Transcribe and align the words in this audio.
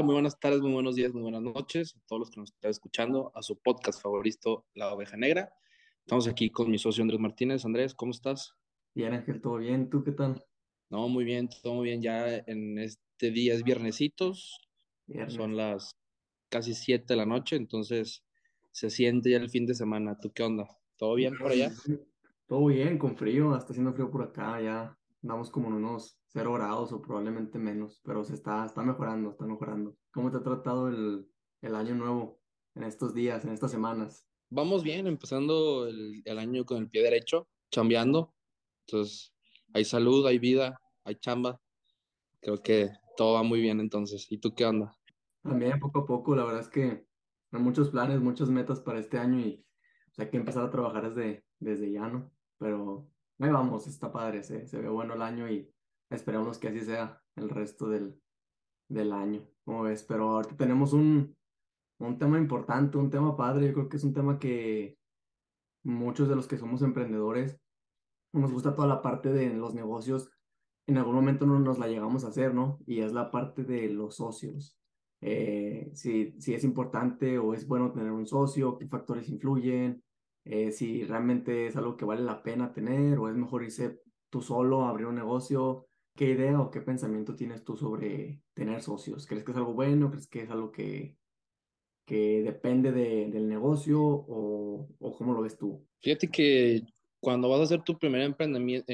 Hola, 0.00 0.06
¿qué 0.06 0.06
tal? 0.06 0.06
Muy 0.06 0.14
buenas 0.14 0.40
tardes, 0.40 0.60
muy 0.62 0.72
buenos 0.72 0.94
días, 0.94 1.12
muy 1.12 1.22
buenas 1.22 1.42
noches 1.42 1.94
a 1.94 2.00
todos 2.06 2.20
los 2.20 2.30
que 2.30 2.40
nos 2.40 2.50
están 2.52 2.70
escuchando 2.70 3.30
a 3.34 3.42
su 3.42 3.60
podcast 3.60 4.00
favorito, 4.00 4.64
La 4.74 4.94
Oveja 4.94 5.18
Negra. 5.18 5.52
Estamos 6.00 6.26
aquí 6.26 6.48
con 6.48 6.70
mi 6.70 6.78
socio 6.78 7.02
Andrés 7.02 7.20
Martínez. 7.20 7.66
Andrés, 7.66 7.94
¿cómo 7.94 8.12
estás? 8.12 8.54
Bien, 8.94 9.12
Ángel, 9.12 9.42
todo 9.42 9.58
bien. 9.58 9.90
¿Tú 9.90 10.02
qué 10.02 10.12
tal? 10.12 10.42
No, 10.88 11.08
muy 11.08 11.24
bien, 11.24 11.50
todo 11.62 11.74
muy 11.74 11.84
bien. 11.84 12.00
Ya 12.00 12.38
en 12.46 12.78
este 12.78 13.30
día 13.30 13.52
es 13.52 13.62
viernesitos, 13.62 14.60
son 15.06 15.16
Viernes. 15.26 15.50
las 15.50 15.96
casi 16.48 16.74
7 16.74 17.04
de 17.06 17.16
la 17.16 17.26
noche, 17.26 17.56
entonces 17.56 18.24
se 18.72 18.88
siente 18.88 19.30
ya 19.30 19.36
el 19.36 19.50
fin 19.50 19.66
de 19.66 19.74
semana. 19.74 20.18
¿Tú 20.18 20.32
qué 20.32 20.42
onda? 20.42 20.66
¿Todo 20.96 21.14
bien 21.14 21.36
por 21.36 21.52
allá? 21.52 21.70
Todo 22.46 22.66
bien, 22.66 22.96
con 22.96 23.16
frío. 23.16 23.54
Está 23.54 23.72
haciendo 23.72 23.92
frío 23.92 24.10
por 24.10 24.22
acá. 24.22 24.60
Ya 24.62 24.98
andamos 25.22 25.50
como 25.50 25.68
en 25.68 25.74
unos 25.74 26.19
cero 26.32 26.52
grados 26.54 26.92
o 26.92 27.02
probablemente 27.02 27.58
menos, 27.58 28.00
pero 28.04 28.24
se 28.24 28.34
está, 28.34 28.64
está 28.64 28.82
mejorando, 28.82 29.30
está 29.30 29.44
mejorando. 29.46 29.96
¿Cómo 30.12 30.30
te 30.30 30.38
ha 30.38 30.42
tratado 30.42 30.88
el, 30.88 31.28
el 31.60 31.74
año 31.74 31.94
nuevo 31.94 32.40
en 32.74 32.84
estos 32.84 33.14
días, 33.14 33.44
en 33.44 33.52
estas 33.52 33.72
semanas? 33.72 34.26
Vamos 34.48 34.82
bien, 34.82 35.06
empezando 35.06 35.86
el, 35.86 36.22
el 36.24 36.38
año 36.38 36.64
con 36.64 36.78
el 36.78 36.88
pie 36.88 37.02
derecho, 37.02 37.48
chambeando. 37.70 38.32
Entonces, 38.86 39.32
hay 39.74 39.84
salud, 39.84 40.26
hay 40.26 40.38
vida, 40.38 40.80
hay 41.04 41.16
chamba. 41.16 41.60
Creo 42.40 42.62
que 42.62 42.90
todo 43.16 43.34
va 43.34 43.42
muy 43.42 43.60
bien 43.60 43.80
entonces. 43.80 44.30
¿Y 44.30 44.38
tú 44.38 44.54
qué 44.54 44.66
onda? 44.66 44.96
También 45.42 45.80
poco 45.80 46.00
a 46.00 46.06
poco, 46.06 46.36
la 46.36 46.44
verdad 46.44 46.60
es 46.60 46.68
que 46.68 47.06
hay 47.52 47.60
muchos 47.60 47.90
planes, 47.90 48.20
muchas 48.20 48.50
metas 48.50 48.80
para 48.80 49.00
este 49.00 49.18
año 49.18 49.40
y 49.40 49.64
pues, 50.06 50.18
hay 50.20 50.30
que 50.30 50.36
empezar 50.36 50.64
a 50.64 50.70
trabajar 50.70 51.12
desde, 51.12 51.44
desde 51.58 51.90
ya, 51.90 52.08
¿no? 52.08 52.30
Pero 52.58 53.08
ahí 53.38 53.50
vamos, 53.50 53.86
está 53.86 54.12
padre, 54.12 54.42
se, 54.42 54.66
se 54.66 54.80
ve 54.80 54.88
bueno 54.88 55.14
el 55.14 55.22
año 55.22 55.50
y 55.50 55.72
esperamos 56.10 56.58
que 56.58 56.68
así 56.68 56.80
sea 56.80 57.22
el 57.36 57.48
resto 57.48 57.88
del, 57.88 58.20
del 58.88 59.12
año, 59.12 59.48
¿cómo 59.64 59.82
ves? 59.82 60.02
Pero 60.02 60.30
ahorita 60.30 60.56
tenemos 60.56 60.92
un, 60.92 61.36
un 61.98 62.18
tema 62.18 62.38
importante, 62.38 62.98
un 62.98 63.10
tema 63.10 63.36
padre, 63.36 63.68
yo 63.68 63.72
creo 63.74 63.88
que 63.88 63.96
es 63.96 64.04
un 64.04 64.14
tema 64.14 64.38
que 64.38 64.98
muchos 65.82 66.28
de 66.28 66.36
los 66.36 66.46
que 66.46 66.58
somos 66.58 66.82
emprendedores 66.82 67.58
nos 68.32 68.52
gusta 68.52 68.74
toda 68.74 68.88
la 68.88 69.02
parte 69.02 69.32
de 69.32 69.50
los 69.54 69.74
negocios, 69.74 70.30
en 70.86 70.98
algún 70.98 71.14
momento 71.14 71.46
no 71.46 71.58
nos 71.58 71.78
la 71.78 71.88
llegamos 71.88 72.24
a 72.24 72.28
hacer, 72.28 72.54
¿no? 72.54 72.80
Y 72.86 73.00
es 73.00 73.12
la 73.12 73.30
parte 73.30 73.64
de 73.64 73.88
los 73.88 74.16
socios. 74.16 74.76
Eh, 75.20 75.90
si, 75.94 76.34
si 76.40 76.54
es 76.54 76.64
importante 76.64 77.38
o 77.38 77.54
es 77.54 77.66
bueno 77.66 77.92
tener 77.92 78.10
un 78.10 78.26
socio, 78.26 78.78
qué 78.78 78.86
factores 78.88 79.28
influyen, 79.28 80.02
eh, 80.44 80.72
si 80.72 81.04
realmente 81.04 81.66
es 81.66 81.76
algo 81.76 81.96
que 81.96 82.04
vale 82.04 82.22
la 82.22 82.42
pena 82.42 82.72
tener 82.72 83.18
o 83.18 83.28
es 83.28 83.36
mejor 83.36 83.62
irse 83.62 84.00
tú 84.30 84.40
solo 84.40 84.84
a 84.84 84.90
abrir 84.90 85.06
un 85.06 85.16
negocio. 85.16 85.86
¿Qué 86.20 86.32
idea 86.32 86.60
o 86.60 86.70
qué 86.70 86.82
pensamiento 86.82 87.34
tienes 87.34 87.64
tú 87.64 87.78
sobre 87.78 88.42
tener 88.52 88.82
socios? 88.82 89.26
¿Crees 89.26 89.42
que 89.42 89.52
es 89.52 89.56
algo 89.56 89.72
bueno? 89.72 90.10
¿Crees 90.10 90.26
que 90.26 90.42
es 90.42 90.50
algo 90.50 90.70
que, 90.70 91.16
que 92.04 92.42
depende 92.42 92.92
de, 92.92 93.30
del 93.30 93.48
negocio 93.48 94.02
o, 94.02 94.86
o 94.98 95.16
cómo 95.16 95.32
lo 95.32 95.40
ves 95.40 95.56
tú? 95.56 95.82
Fíjate 96.02 96.28
que 96.28 96.82
cuando 97.20 97.48
vas 97.48 97.60
a 97.60 97.62
hacer 97.62 97.82
tu 97.84 97.98
primer 97.98 98.20
emprendimiento, 98.20 98.92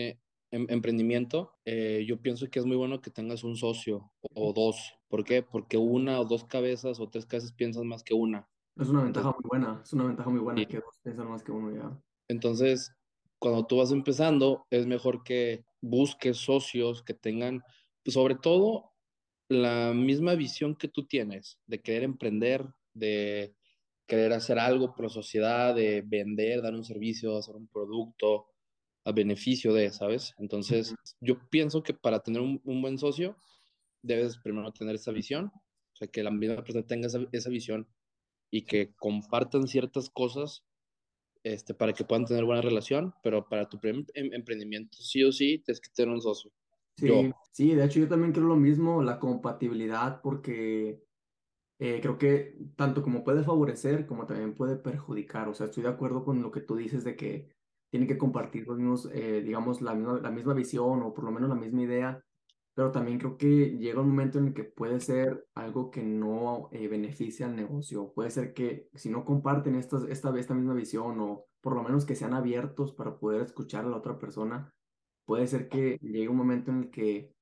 emprendimiento, 0.53 1.51
eh, 1.65 2.05
yo 2.07 2.17
pienso 2.23 2.49
que 2.49 2.61
es 2.61 2.65
muy 2.65 2.77
bueno 2.77 3.01
que 3.01 3.11
tengas 3.11 3.43
un 3.43 3.57
socio 3.57 4.13
o 4.33 4.53
dos. 4.53 4.95
¿Por 5.09 5.25
qué? 5.25 5.43
Porque 5.43 5.77
una 5.77 6.21
o 6.21 6.25
dos 6.25 6.45
cabezas 6.45 7.01
o 7.01 7.09
tres 7.09 7.27
cabezas 7.27 7.53
piensan 7.53 7.89
más 7.89 8.05
que 8.05 8.15
una. 8.15 8.49
Es 8.77 8.89
una 8.89 9.03
ventaja 9.03 9.33
muy 9.33 9.49
buena, 9.49 9.81
es 9.83 9.93
una 9.93 10.05
ventaja 10.05 10.31
muy 10.31 10.39
buena 10.39 10.61
sí. 10.61 10.67
que 10.67 10.77
dos 10.77 10.97
piensan 11.03 11.29
más 11.29 11.43
que 11.43 11.51
uno 11.51 11.75
ya. 11.75 12.01
entonces, 12.29 12.96
cuando 13.39 13.67
tú 13.67 13.77
vas 13.79 13.93
empezando, 13.93 14.67
es 14.71 14.87
mejor 14.87 15.23
que 15.25 15.65
busques 15.81 16.39
socios 16.39 17.03
que 17.03 17.15
tengan, 17.15 17.63
pues, 18.03 18.15
sobre 18.15 18.35
todo, 18.37 18.93
la 19.49 19.93
misma 19.93 20.35
visión 20.35 20.75
que 20.75 20.89
tú 20.89 21.07
tienes 21.07 21.59
de 21.67 21.81
querer 21.81 22.03
emprender, 22.05 22.67
de 22.95 23.55
querer 24.07 24.33
hacer 24.33 24.59
algo 24.59 24.95
por 24.95 25.05
la 25.05 25.11
sociedad, 25.11 25.75
de 25.75 26.03
vender, 26.03 26.63
dar 26.63 26.75
un 26.75 26.85
servicio, 26.85 27.37
hacer 27.37 27.55
un 27.57 27.69
producto 27.69 28.47
a 29.05 29.13
beneficio 29.13 29.73
de, 29.73 29.91
¿sabes? 29.91 30.35
Entonces, 30.39 30.95
yo 31.21 31.39
pienso 31.49 31.83
que 31.83 31.95
para 31.95 32.21
tener 32.21 32.41
un, 32.41 32.61
un 32.65 32.83
buen 32.83 32.99
socio, 32.99 33.37
debes 34.03 34.39
primero 34.39 34.73
tener 34.73 34.97
esa 34.97 35.13
visión, 35.13 35.53
o 35.55 35.97
sea, 35.97 36.09
que 36.09 36.23
la 36.23 36.31
misma 36.31 36.57
persona 36.57 36.87
tenga 36.87 37.07
esa, 37.07 37.21
esa 37.33 37.51
visión 37.51 37.89
y 38.51 38.63
que 38.63 38.95
compartan 38.97 39.67
ciertas 39.67 40.11
cosas 40.11 40.65
este, 41.47 41.75
para 41.75 41.93
que 41.93 42.05
puedan 42.05 42.25
tener 42.27 42.45
buena 42.45 42.63
relación, 42.63 43.15
pero 43.23 43.49
para 43.49 43.69
tu 43.69 43.79
primer 43.81 44.05
em- 44.15 44.33
emprendimiento, 44.35 44.99
sí 44.99 45.23
o 45.25 45.33
sí, 45.33 45.59
tienes 45.65 45.81
que 45.81 45.91
tener 45.95 46.15
un 46.15 46.21
socio. 46.23 46.51
Sí, 46.97 47.07
Yo, 47.07 47.35
sí, 47.53 47.75
de 47.75 47.85
hecho 47.85 48.01
yo 48.01 48.09
también 48.09 48.33
creo 48.33 48.47
lo 48.47 48.57
mismo, 48.57 49.03
la 49.03 49.19
compatibilidad, 49.21 50.23
porque 50.23 51.03
eh, 51.79 52.01
creo 52.03 52.19
que 52.19 52.59
tanto 52.77 53.03
como 53.03 53.25
puede 53.25 53.45
favorecer, 53.45 54.07
como 54.07 54.27
también 54.27 54.55
puede 54.57 54.77
perjudicar. 54.77 55.49
O 55.49 55.55
sea, 55.55 55.67
estoy 55.67 55.85
de 55.85 55.91
acuerdo 55.91 56.25
con 56.25 56.43
lo 56.43 56.51
que 56.53 56.61
tú 56.63 56.77
dices 56.77 57.05
de 57.05 57.17
que 57.17 57.51
tienen 57.91 58.09
que 58.09 58.19
compartir 58.19 58.67
los 58.69 58.79
mismos, 58.79 59.11
eh, 59.13 59.43
digamos, 59.43 59.83
la 59.83 59.95
misma, 59.95 60.21
la 60.21 60.31
misma 60.33 60.55
visión 60.55 61.03
o 61.03 61.15
por 61.15 61.25
lo 61.25 61.33
menos 61.33 61.49
la 61.51 61.57
misma 61.57 61.83
idea, 61.83 62.25
pero 62.77 62.93
también 62.93 63.19
creo 63.19 63.39
que 63.39 63.79
llega 63.79 64.03
un 64.03 64.11
momento 64.11 64.39
en 64.39 64.49
el 64.49 64.55
que 64.55 64.65
puede 64.65 65.01
ser 65.01 65.47
algo 65.55 65.91
que 65.91 66.03
no 66.03 66.69
eh, 66.73 66.89
beneficia 66.89 67.47
al 67.47 67.57
negocio. 67.57 68.13
Puede 68.13 68.31
ser 68.31 68.53
que 68.53 68.91
si 68.95 69.09
no 69.09 69.25
comparten 69.25 69.77
estas, 69.77 70.05
esta, 70.05 70.39
esta 70.39 70.53
misma 70.55 70.75
visión 70.75 71.19
o 71.21 71.47
por 71.63 71.75
lo 71.75 71.83
menos 71.83 72.05
que 72.05 72.15
sean 72.15 72.35
abiertos 72.35 72.93
para 72.93 73.19
poder 73.19 73.41
escuchar 73.41 73.87
a 73.87 73.89
la 73.89 73.97
otra 73.97 74.19
persona, 74.19 74.75
puede 75.25 75.47
ser 75.47 75.71
que 75.71 75.97
llegue 76.03 76.29
un 76.29 76.37
momento 76.37 76.71
en 76.71 76.79
el 76.85 76.91
que 76.91 77.33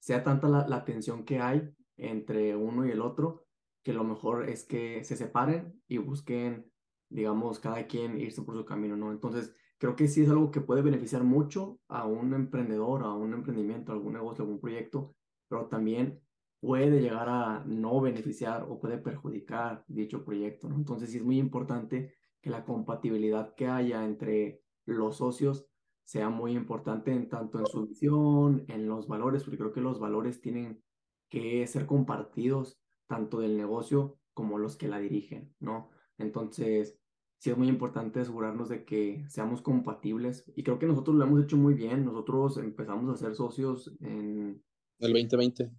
sea 0.00 0.24
tanta 0.24 0.48
la, 0.48 0.66
la 0.66 0.86
tensión 0.86 1.24
que 1.26 1.38
hay 1.40 1.68
entre 1.98 2.56
uno 2.56 2.86
y 2.86 2.90
el 2.90 3.02
otro, 3.02 3.44
que 3.82 3.92
lo 3.92 4.04
mejor 4.04 4.48
es 4.48 4.64
que 4.64 5.04
se 5.04 5.16
separen 5.16 5.82
y 5.86 5.98
busquen, 5.98 6.72
digamos, 7.10 7.60
cada 7.60 7.86
quien 7.86 8.18
irse 8.18 8.40
por 8.40 8.56
su 8.56 8.64
camino, 8.64 8.96
¿no? 8.96 9.12
Entonces, 9.12 9.54
creo 9.78 9.96
que 9.96 10.08
sí 10.08 10.22
es 10.22 10.28
algo 10.28 10.50
que 10.50 10.60
puede 10.60 10.82
beneficiar 10.82 11.24
mucho 11.24 11.78
a 11.88 12.06
un 12.06 12.34
emprendedor, 12.34 13.02
a 13.02 13.12
un 13.12 13.32
emprendimiento, 13.32 13.92
a 13.92 13.94
algún 13.94 14.14
negocio, 14.14 14.42
a 14.42 14.46
algún 14.46 14.60
proyecto, 14.60 15.14
pero 15.48 15.66
también 15.66 16.20
puede 16.60 17.00
llegar 17.00 17.28
a 17.28 17.64
no 17.66 18.00
beneficiar 18.00 18.64
o 18.68 18.80
puede 18.80 18.98
perjudicar 18.98 19.84
dicho 19.86 20.24
proyecto. 20.24 20.68
Entonces, 20.68 21.10
sí 21.10 21.18
es 21.18 21.24
muy 21.24 21.38
importante 21.38 22.14
que 22.40 22.50
la 22.50 22.64
compatibilidad 22.64 23.54
que 23.54 23.68
haya 23.68 24.04
entre 24.04 24.62
los 24.84 25.16
socios 25.16 25.66
sea 26.04 26.30
muy 26.30 26.52
importante 26.52 27.12
en 27.12 27.28
tanto 27.28 27.58
en 27.58 27.66
su 27.66 27.86
visión, 27.86 28.64
en 28.68 28.88
los 28.88 29.06
valores, 29.06 29.44
porque 29.44 29.58
creo 29.58 29.72
que 29.72 29.80
los 29.80 30.00
valores 30.00 30.40
tienen 30.40 30.82
que 31.28 31.66
ser 31.66 31.86
compartidos 31.86 32.80
tanto 33.06 33.40
del 33.40 33.56
negocio 33.56 34.18
como 34.32 34.58
los 34.58 34.76
que 34.76 34.88
la 34.88 34.98
dirigen, 34.98 35.54
¿no? 35.60 35.90
Entonces, 36.16 36.98
sí 37.38 37.50
es 37.50 37.56
muy 37.56 37.68
importante 37.68 38.20
asegurarnos 38.20 38.68
de 38.68 38.84
que 38.84 39.24
seamos 39.28 39.62
compatibles 39.62 40.44
y 40.56 40.62
creo 40.62 40.78
que 40.78 40.86
nosotros 40.86 41.16
lo 41.16 41.24
hemos 41.24 41.42
hecho 41.42 41.56
muy 41.56 41.74
bien. 41.74 42.04
Nosotros 42.04 42.58
empezamos 42.58 43.12
a 43.12 43.16
ser 43.16 43.34
socios 43.34 43.92
en 44.00 44.62
el 44.98 45.12
2020, 45.12 45.70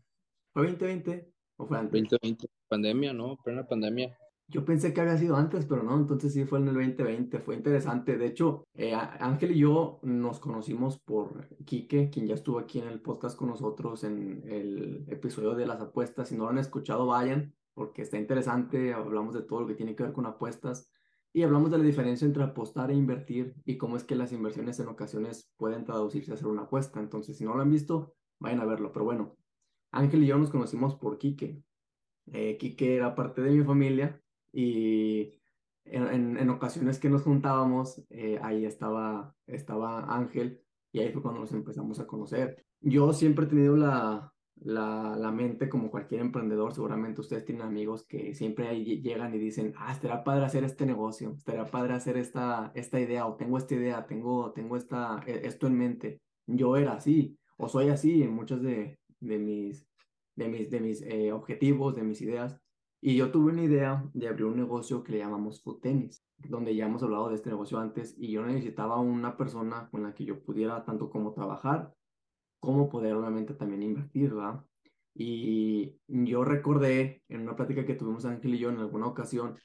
¿fue 0.53 0.63
2020 0.63 1.33
o 1.57 1.65
fue 1.65 1.77
antes? 1.77 2.01
2020, 2.01 2.47
pandemia, 2.67 3.13
¿no? 3.13 3.37
Plena 3.43 3.67
pandemia. 3.67 4.17
Yo 4.51 4.65
pensé 4.65 4.93
que 4.93 5.01
había 5.01 5.15
sido 5.15 5.35
antes, 5.35 5.67
pero 5.67 5.83
no, 5.83 5.95
entonces 5.95 6.33
sí 6.33 6.43
fue 6.45 6.57
en 6.57 6.69
el 6.69 6.73
2020, 6.73 7.39
fue 7.39 7.55
interesante. 7.55 8.17
De 8.17 8.25
hecho, 8.25 8.63
eh, 8.73 8.95
Ángel 8.95 9.51
y 9.51 9.59
yo 9.59 9.99
nos 10.01 10.39
conocimos 10.39 10.97
por 10.97 11.47
Quique, 11.65 12.09
quien 12.09 12.25
ya 12.25 12.33
estuvo 12.33 12.57
aquí 12.57 12.79
en 12.79 12.87
el 12.87 12.99
podcast 12.99 13.37
con 13.37 13.49
nosotros 13.49 14.03
en 14.03 14.41
el 14.47 15.05
episodio 15.07 15.53
de 15.53 15.67
las 15.67 15.81
apuestas. 15.81 16.29
Si 16.29 16.35
no 16.35 16.45
lo 16.45 16.49
han 16.49 16.57
escuchado, 16.57 17.05
vayan, 17.05 17.53
porque 17.75 18.01
está 18.01 18.17
interesante. 18.17 18.91
Hablamos 18.91 19.35
de 19.35 19.43
todo 19.43 19.61
lo 19.61 19.67
que 19.67 19.75
tiene 19.75 19.95
que 19.95 20.01
ver 20.01 20.13
con 20.13 20.25
apuestas 20.25 20.89
y 21.33 21.43
hablamos 21.43 21.71
de 21.71 21.77
la 21.77 21.83
diferencia 21.83 22.25
entre 22.25 22.43
apostar 22.43 22.91
e 22.91 22.95
invertir 22.95 23.55
y 23.65 23.77
cómo 23.77 23.97
es 23.97 24.03
que 24.03 24.15
las 24.15 24.31
inversiones 24.33 24.79
en 24.79 24.87
ocasiones 24.87 25.51
pueden 25.57 25.85
traducirse 25.85 26.33
a 26.33 26.37
ser 26.37 26.47
una 26.47 26.63
apuesta. 26.63 26.99
Entonces, 26.99 27.37
si 27.37 27.45
no 27.45 27.55
lo 27.55 27.61
han 27.61 27.71
visto, 27.71 28.15
vayan 28.39 28.61
a 28.61 28.65
verlo. 28.65 28.91
Pero 28.91 29.05
bueno, 29.05 29.37
Ángel 29.91 30.23
y 30.23 30.27
yo 30.27 30.37
nos 30.37 30.49
conocimos 30.51 30.95
por 30.95 31.17
Quique. 31.19 31.63
Eh, 32.27 32.57
Quique 32.57 32.95
era 32.95 33.15
parte 33.15 33.41
de 33.41 33.51
mi 33.51 33.63
familia 33.63 34.21
y 34.51 35.39
en, 35.85 36.03
en- 36.07 36.37
en 36.37 36.49
ocasiones 36.49 36.99
que 36.99 37.09
nos 37.09 37.23
juntábamos, 37.23 38.03
eh, 38.09 38.39
ahí 38.43 38.65
estaba, 38.65 39.35
estaba 39.47 40.15
Ángel 40.15 40.61
y 40.91 40.99
ahí 40.99 41.11
fue 41.11 41.21
cuando 41.21 41.41
nos 41.41 41.51
empezamos 41.53 41.99
a 41.99 42.07
conocer. 42.07 42.65
Yo 42.81 43.13
siempre 43.13 43.45
he 43.45 43.47
tenido 43.49 43.75
la, 43.77 44.33
la, 44.61 45.15
la 45.17 45.31
mente 45.31 45.69
como 45.69 45.89
cualquier 45.91 46.21
emprendedor, 46.21 46.73
seguramente 46.73 47.21
ustedes 47.21 47.45
tienen 47.45 47.63
amigos 47.65 48.05
que 48.05 48.33
siempre 48.33 48.67
ahí 48.67 48.83
lle- 48.85 49.01
llegan 49.01 49.33
y 49.33 49.39
dicen, 49.39 49.73
ah, 49.77 49.91
estaría 49.91 50.23
padre 50.23 50.45
hacer 50.45 50.63
este 50.63 50.85
negocio, 50.85 51.33
estaría 51.37 51.65
padre 51.65 51.93
hacer 51.93 52.17
esta, 52.17 52.71
esta 52.75 52.99
idea 52.99 53.25
o 53.27 53.35
tengo 53.35 53.57
esta 53.57 53.75
idea, 53.75 54.05
tengo, 54.05 54.51
tengo 54.53 54.75
esta, 54.77 55.21
e- 55.27 55.45
esto 55.47 55.67
en 55.67 55.77
mente. 55.77 56.21
Yo 56.47 56.75
era 56.77 56.93
así 56.93 57.37
o 57.57 57.67
soy 57.69 57.89
así 57.89 58.23
en 58.23 58.33
muchos 58.33 58.61
de, 58.61 58.99
de 59.19 59.37
mis, 59.39 59.87
de 60.35 60.47
mis, 60.47 60.69
de 60.69 60.79
mis 60.81 61.01
eh, 61.03 61.31
objetivos, 61.33 61.95
de 61.95 62.03
mis 62.03 62.21
ideas. 62.21 62.59
Y 63.01 63.15
yo 63.15 63.31
tuve 63.31 63.51
una 63.53 63.63
idea 63.63 64.03
de 64.13 64.27
abrir 64.27 64.45
un 64.45 64.57
negocio 64.57 65.03
que 65.03 65.13
le 65.13 65.19
llamamos 65.19 65.61
Food 65.63 65.79
donde 66.49 66.75
ya 66.75 66.85
hemos 66.85 67.03
hablado 67.03 67.29
de 67.29 67.35
este 67.35 67.49
negocio 67.49 67.79
antes 67.79 68.15
y 68.17 68.31
yo 68.31 68.45
necesitaba 68.45 68.99
una 68.99 69.35
persona 69.37 69.89
con 69.89 70.03
la 70.03 70.13
que 70.13 70.25
yo 70.25 70.41
pudiera 70.43 70.83
tanto 70.85 71.09
como 71.09 71.33
trabajar 71.33 71.93
como 72.59 72.89
poder 72.89 73.13
obviamente 73.15 73.53
también 73.53 73.83
invertir, 73.83 74.33
¿verdad? 74.33 74.63
Y 75.13 75.95
yo 76.07 76.43
recordé 76.43 77.23
en 77.27 77.41
una 77.41 77.55
plática 77.55 77.85
que 77.85 77.95
tuvimos 77.95 78.25
Ángel 78.25 78.55
y 78.55 78.59
yo 78.59 78.69
en 78.69 78.77
alguna 78.77 79.07
ocasión 79.07 79.57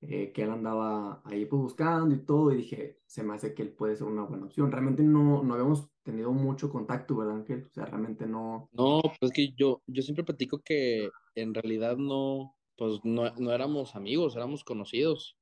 eh, 0.00 0.32
que 0.32 0.42
él 0.42 0.50
andaba 0.50 1.22
ahí 1.24 1.46
pues 1.46 1.62
buscando 1.62 2.14
y 2.14 2.24
todo 2.24 2.52
y 2.52 2.56
dije, 2.56 2.98
se 3.06 3.22
me 3.22 3.34
hace 3.34 3.54
que 3.54 3.62
él 3.62 3.72
puede 3.72 3.96
ser 3.96 4.06
una 4.08 4.24
buena 4.24 4.46
opción. 4.46 4.70
Realmente 4.70 5.02
no, 5.02 5.42
no 5.42 5.54
habíamos 5.54 5.88
tenido 6.02 6.32
mucho 6.32 6.70
contacto, 6.70 7.16
¿verdad 7.16 7.36
Ángel? 7.36 7.64
O 7.64 7.72
sea, 7.72 7.86
realmente 7.86 8.26
no... 8.26 8.68
No, 8.72 9.00
pues 9.02 9.30
es 9.30 9.32
que 9.32 9.52
yo, 9.52 9.80
yo 9.86 10.02
siempre 10.02 10.24
platico 10.24 10.60
que 10.60 11.08
en 11.36 11.54
realidad 11.54 11.96
no, 11.96 12.56
pues 12.76 13.00
no, 13.04 13.30
no 13.36 13.52
éramos 13.52 13.94
amigos, 13.94 14.34
éramos 14.34 14.64
conocidos. 14.64 15.36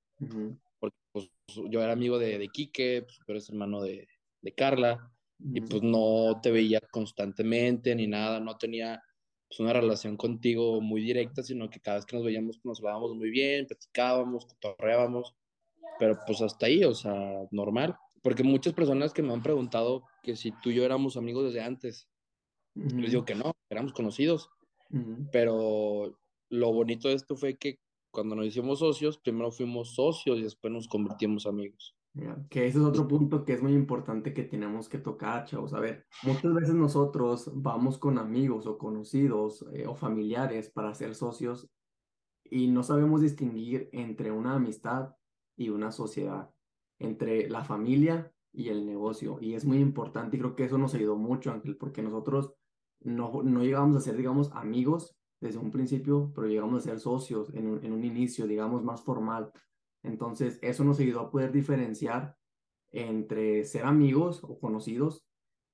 Porque 0.78 0.96
pues, 1.12 1.30
yo 1.70 1.82
era 1.82 1.92
amigo 1.92 2.18
de, 2.18 2.38
de 2.38 2.48
Quique, 2.48 3.02
pues, 3.02 3.18
tú 3.24 3.32
eres 3.32 3.48
hermano 3.48 3.80
de, 3.80 4.06
de 4.42 4.54
Carla, 4.54 5.10
y 5.52 5.60
pues 5.62 5.82
no 5.82 6.40
te 6.42 6.50
veía 6.50 6.80
constantemente 6.90 7.94
ni 7.94 8.06
nada, 8.06 8.40
no 8.40 8.56
tenía 8.56 9.02
pues, 9.48 9.60
una 9.60 9.72
relación 9.72 10.16
contigo 10.16 10.80
muy 10.80 11.00
directa, 11.02 11.42
sino 11.42 11.70
que 11.70 11.80
cada 11.80 11.96
vez 11.96 12.06
que 12.06 12.16
nos 12.16 12.24
veíamos 12.24 12.58
pues, 12.58 12.64
nos 12.66 12.78
hablábamos 12.80 13.14
muy 13.16 13.30
bien, 13.30 13.66
platicábamos, 13.66 14.46
cotorreábamos, 14.46 15.34
pero 15.98 16.18
pues 16.26 16.40
hasta 16.42 16.66
ahí, 16.66 16.84
o 16.84 16.94
sea, 16.94 17.14
normal. 17.50 17.96
Porque 18.22 18.42
muchas 18.42 18.74
personas 18.74 19.12
que 19.12 19.22
me 19.22 19.32
han 19.32 19.42
preguntado 19.42 20.04
que 20.22 20.36
si 20.36 20.52
tú 20.62 20.70
y 20.70 20.74
yo 20.74 20.84
éramos 20.84 21.16
amigos 21.16 21.46
desde 21.46 21.62
antes, 21.62 22.08
les 22.74 23.10
digo 23.10 23.24
que 23.24 23.34
no, 23.34 23.56
éramos 23.70 23.92
conocidos, 23.92 24.50
pero 25.32 26.18
lo 26.50 26.72
bonito 26.72 27.08
de 27.08 27.14
esto 27.14 27.36
fue 27.36 27.56
que 27.56 27.78
cuando 28.10 28.34
nos 28.34 28.46
hicimos 28.46 28.80
socios, 28.80 29.18
primero 29.18 29.50
fuimos 29.50 29.94
socios 29.94 30.38
y 30.38 30.42
después 30.42 30.72
nos 30.72 30.88
convertimos 30.88 31.46
amigos. 31.46 31.94
Que 32.48 32.66
ese 32.66 32.78
es 32.78 32.84
otro 32.84 33.06
punto 33.06 33.44
que 33.44 33.52
es 33.52 33.62
muy 33.62 33.72
importante 33.72 34.34
que 34.34 34.42
tenemos 34.42 34.88
que 34.88 34.98
tocar, 34.98 35.44
chavos. 35.44 35.72
A 35.74 35.80
ver, 35.80 36.06
muchas 36.24 36.52
veces 36.52 36.74
nosotros 36.74 37.50
vamos 37.54 37.98
con 37.98 38.18
amigos 38.18 38.66
o 38.66 38.78
conocidos 38.78 39.64
eh, 39.72 39.86
o 39.86 39.94
familiares 39.94 40.70
para 40.70 40.92
ser 40.92 41.14
socios 41.14 41.70
y 42.42 42.66
no 42.66 42.82
sabemos 42.82 43.20
distinguir 43.20 43.88
entre 43.92 44.32
una 44.32 44.56
amistad 44.56 45.14
y 45.56 45.68
una 45.68 45.92
sociedad, 45.92 46.50
entre 46.98 47.48
la 47.48 47.62
familia 47.62 48.32
y 48.52 48.70
el 48.70 48.84
negocio. 48.86 49.38
Y 49.40 49.54
es 49.54 49.64
muy 49.64 49.78
importante 49.78 50.36
y 50.36 50.40
creo 50.40 50.56
que 50.56 50.64
eso 50.64 50.78
nos 50.78 50.94
ayudó 50.94 51.16
mucho, 51.16 51.52
Ángel, 51.52 51.76
porque 51.76 52.02
nosotros 52.02 52.52
no, 53.00 53.42
no 53.44 53.62
llegamos 53.62 53.96
a 53.96 54.00
ser, 54.00 54.16
digamos, 54.16 54.50
amigos 54.52 55.16
desde 55.40 55.58
un 55.58 55.70
principio, 55.70 56.32
pero 56.34 56.48
llegamos 56.48 56.82
a 56.82 56.90
ser 56.90 56.98
socios 56.98 57.54
en 57.54 57.68
un, 57.68 57.84
en 57.84 57.92
un 57.92 58.04
inicio, 58.04 58.48
digamos, 58.48 58.82
más 58.82 59.00
formal. 59.00 59.52
Entonces, 60.02 60.58
eso 60.62 60.84
nos 60.84 60.98
ayudó 61.00 61.20
a 61.20 61.30
poder 61.30 61.52
diferenciar 61.52 62.36
entre 62.92 63.64
ser 63.64 63.84
amigos 63.84 64.42
o 64.42 64.58
conocidos 64.58 65.24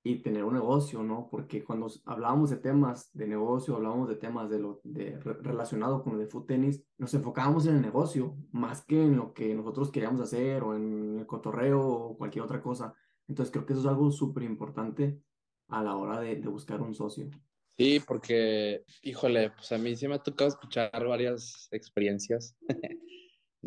y 0.03 0.23
tener 0.23 0.45
un 0.45 0.55
negocio, 0.55 1.03
¿no? 1.03 1.29
Porque 1.29 1.65
cuando 1.65 1.91
hablábamos 2.05 2.51
de 2.51 2.59
temas 2.59 3.11
de 3.13 3.27
negocio, 3.27 3.75
hablábamos 3.75 4.09
de 4.09 4.15
temas 4.15 4.49
de 4.49 4.61
lo 4.61 4.81
de, 4.85 5.19
relacionado 5.19 6.03
con 6.05 6.13
lo 6.13 6.19
de 6.21 6.29
foot 6.29 6.47
tenis, 6.47 6.81
nos 6.97 7.13
enfocábamos 7.15 7.67
en 7.67 7.77
el 7.77 7.83
negocio 7.83 8.37
más 8.53 8.85
que 8.85 9.03
en 9.03 9.17
lo 9.17 9.35
que 9.35 9.53
nosotros 9.53 9.91
queríamos 9.91 10.21
hacer 10.21 10.63
o 10.63 10.77
en 10.77 11.19
el 11.19 11.27
cotorreo 11.27 11.81
o 11.81 12.17
cualquier 12.17 12.45
otra 12.45 12.63
cosa. 12.63 12.95
Entonces 13.27 13.53
creo 13.53 13.67
que 13.67 13.73
eso 13.73 13.83
es 13.83 13.89
algo 13.89 14.13
súper 14.13 14.45
importante 14.45 15.21
a 15.69 15.83
la 15.83 15.97
hora 15.97 16.21
de, 16.21 16.37
de, 16.37 16.49
buscar 16.49 16.81
un 16.81 16.95
socio. 16.95 17.29
Sí, 17.77 18.01
porque, 18.07 18.85
híjole, 19.03 19.51
pues 19.51 19.73
a 19.73 19.79
mí 19.79 19.97
sí 19.97 20.07
me 20.07 20.15
ha 20.15 20.23
tocado 20.23 20.49
escuchar 20.49 21.05
varias 21.05 21.69
experiencias 21.73 22.57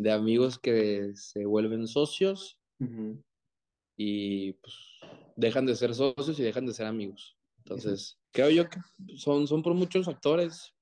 de 0.00 0.12
amigos 0.12 0.58
que 0.58 1.12
se 1.14 1.44
vuelven 1.44 1.86
socios 1.86 2.58
y 3.96 4.52
pues 4.54 4.74
dejan 5.36 5.66
de 5.66 5.76
ser 5.76 5.94
socios 5.94 6.38
y 6.38 6.42
dejan 6.42 6.64
de 6.64 6.72
ser 6.72 6.86
amigos. 6.86 7.36
Entonces, 7.58 8.18
creo 8.32 8.48
yo 8.48 8.68
que 8.70 8.80
son, 9.16 9.46
son 9.46 9.62
por 9.62 9.74
muchos 9.74 10.06
factores, 10.06 10.74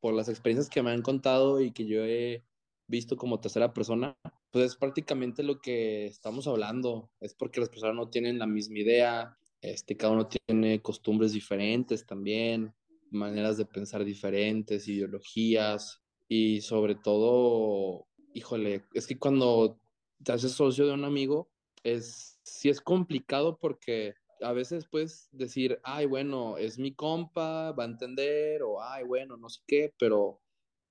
por 0.00 0.12
las 0.12 0.28
experiencias 0.28 0.68
que 0.68 0.82
me 0.82 0.90
han 0.90 1.02
contado 1.02 1.60
y 1.60 1.70
que 1.70 1.86
yo 1.86 2.04
he 2.04 2.44
visto 2.88 3.16
como 3.16 3.40
tercera 3.40 3.72
persona, 3.72 4.16
pues 4.50 4.66
es 4.66 4.76
prácticamente 4.76 5.44
lo 5.44 5.60
que 5.60 6.06
estamos 6.06 6.48
hablando. 6.48 7.12
Es 7.20 7.34
porque 7.34 7.60
las 7.60 7.68
personas 7.68 7.94
no 7.94 8.10
tienen 8.10 8.40
la 8.40 8.46
misma 8.46 8.80
idea, 8.80 9.38
este, 9.60 9.96
cada 9.96 10.12
uno 10.12 10.26
tiene 10.26 10.82
costumbres 10.82 11.32
diferentes 11.32 12.04
también, 12.04 12.74
maneras 13.12 13.56
de 13.56 13.66
pensar 13.66 14.04
diferentes, 14.04 14.88
ideologías 14.88 16.02
y 16.28 16.60
sobre 16.60 16.96
todo 16.96 18.08
híjole, 18.34 18.84
es 18.92 19.06
que 19.06 19.18
cuando 19.18 19.80
te 20.22 20.32
haces 20.32 20.52
socio 20.52 20.86
de 20.86 20.92
un 20.92 21.04
amigo, 21.04 21.48
es, 21.82 22.38
sí 22.42 22.68
es 22.68 22.80
complicado 22.80 23.58
porque 23.58 24.14
a 24.40 24.52
veces 24.52 24.86
puedes 24.86 25.28
decir, 25.32 25.80
ay, 25.84 26.06
bueno, 26.06 26.58
es 26.58 26.78
mi 26.78 26.92
compa, 26.92 27.72
va 27.72 27.84
a 27.84 27.86
entender, 27.86 28.62
o 28.62 28.82
ay, 28.82 29.04
bueno, 29.04 29.36
no 29.36 29.48
sé 29.48 29.60
qué, 29.66 29.94
pero 29.98 30.40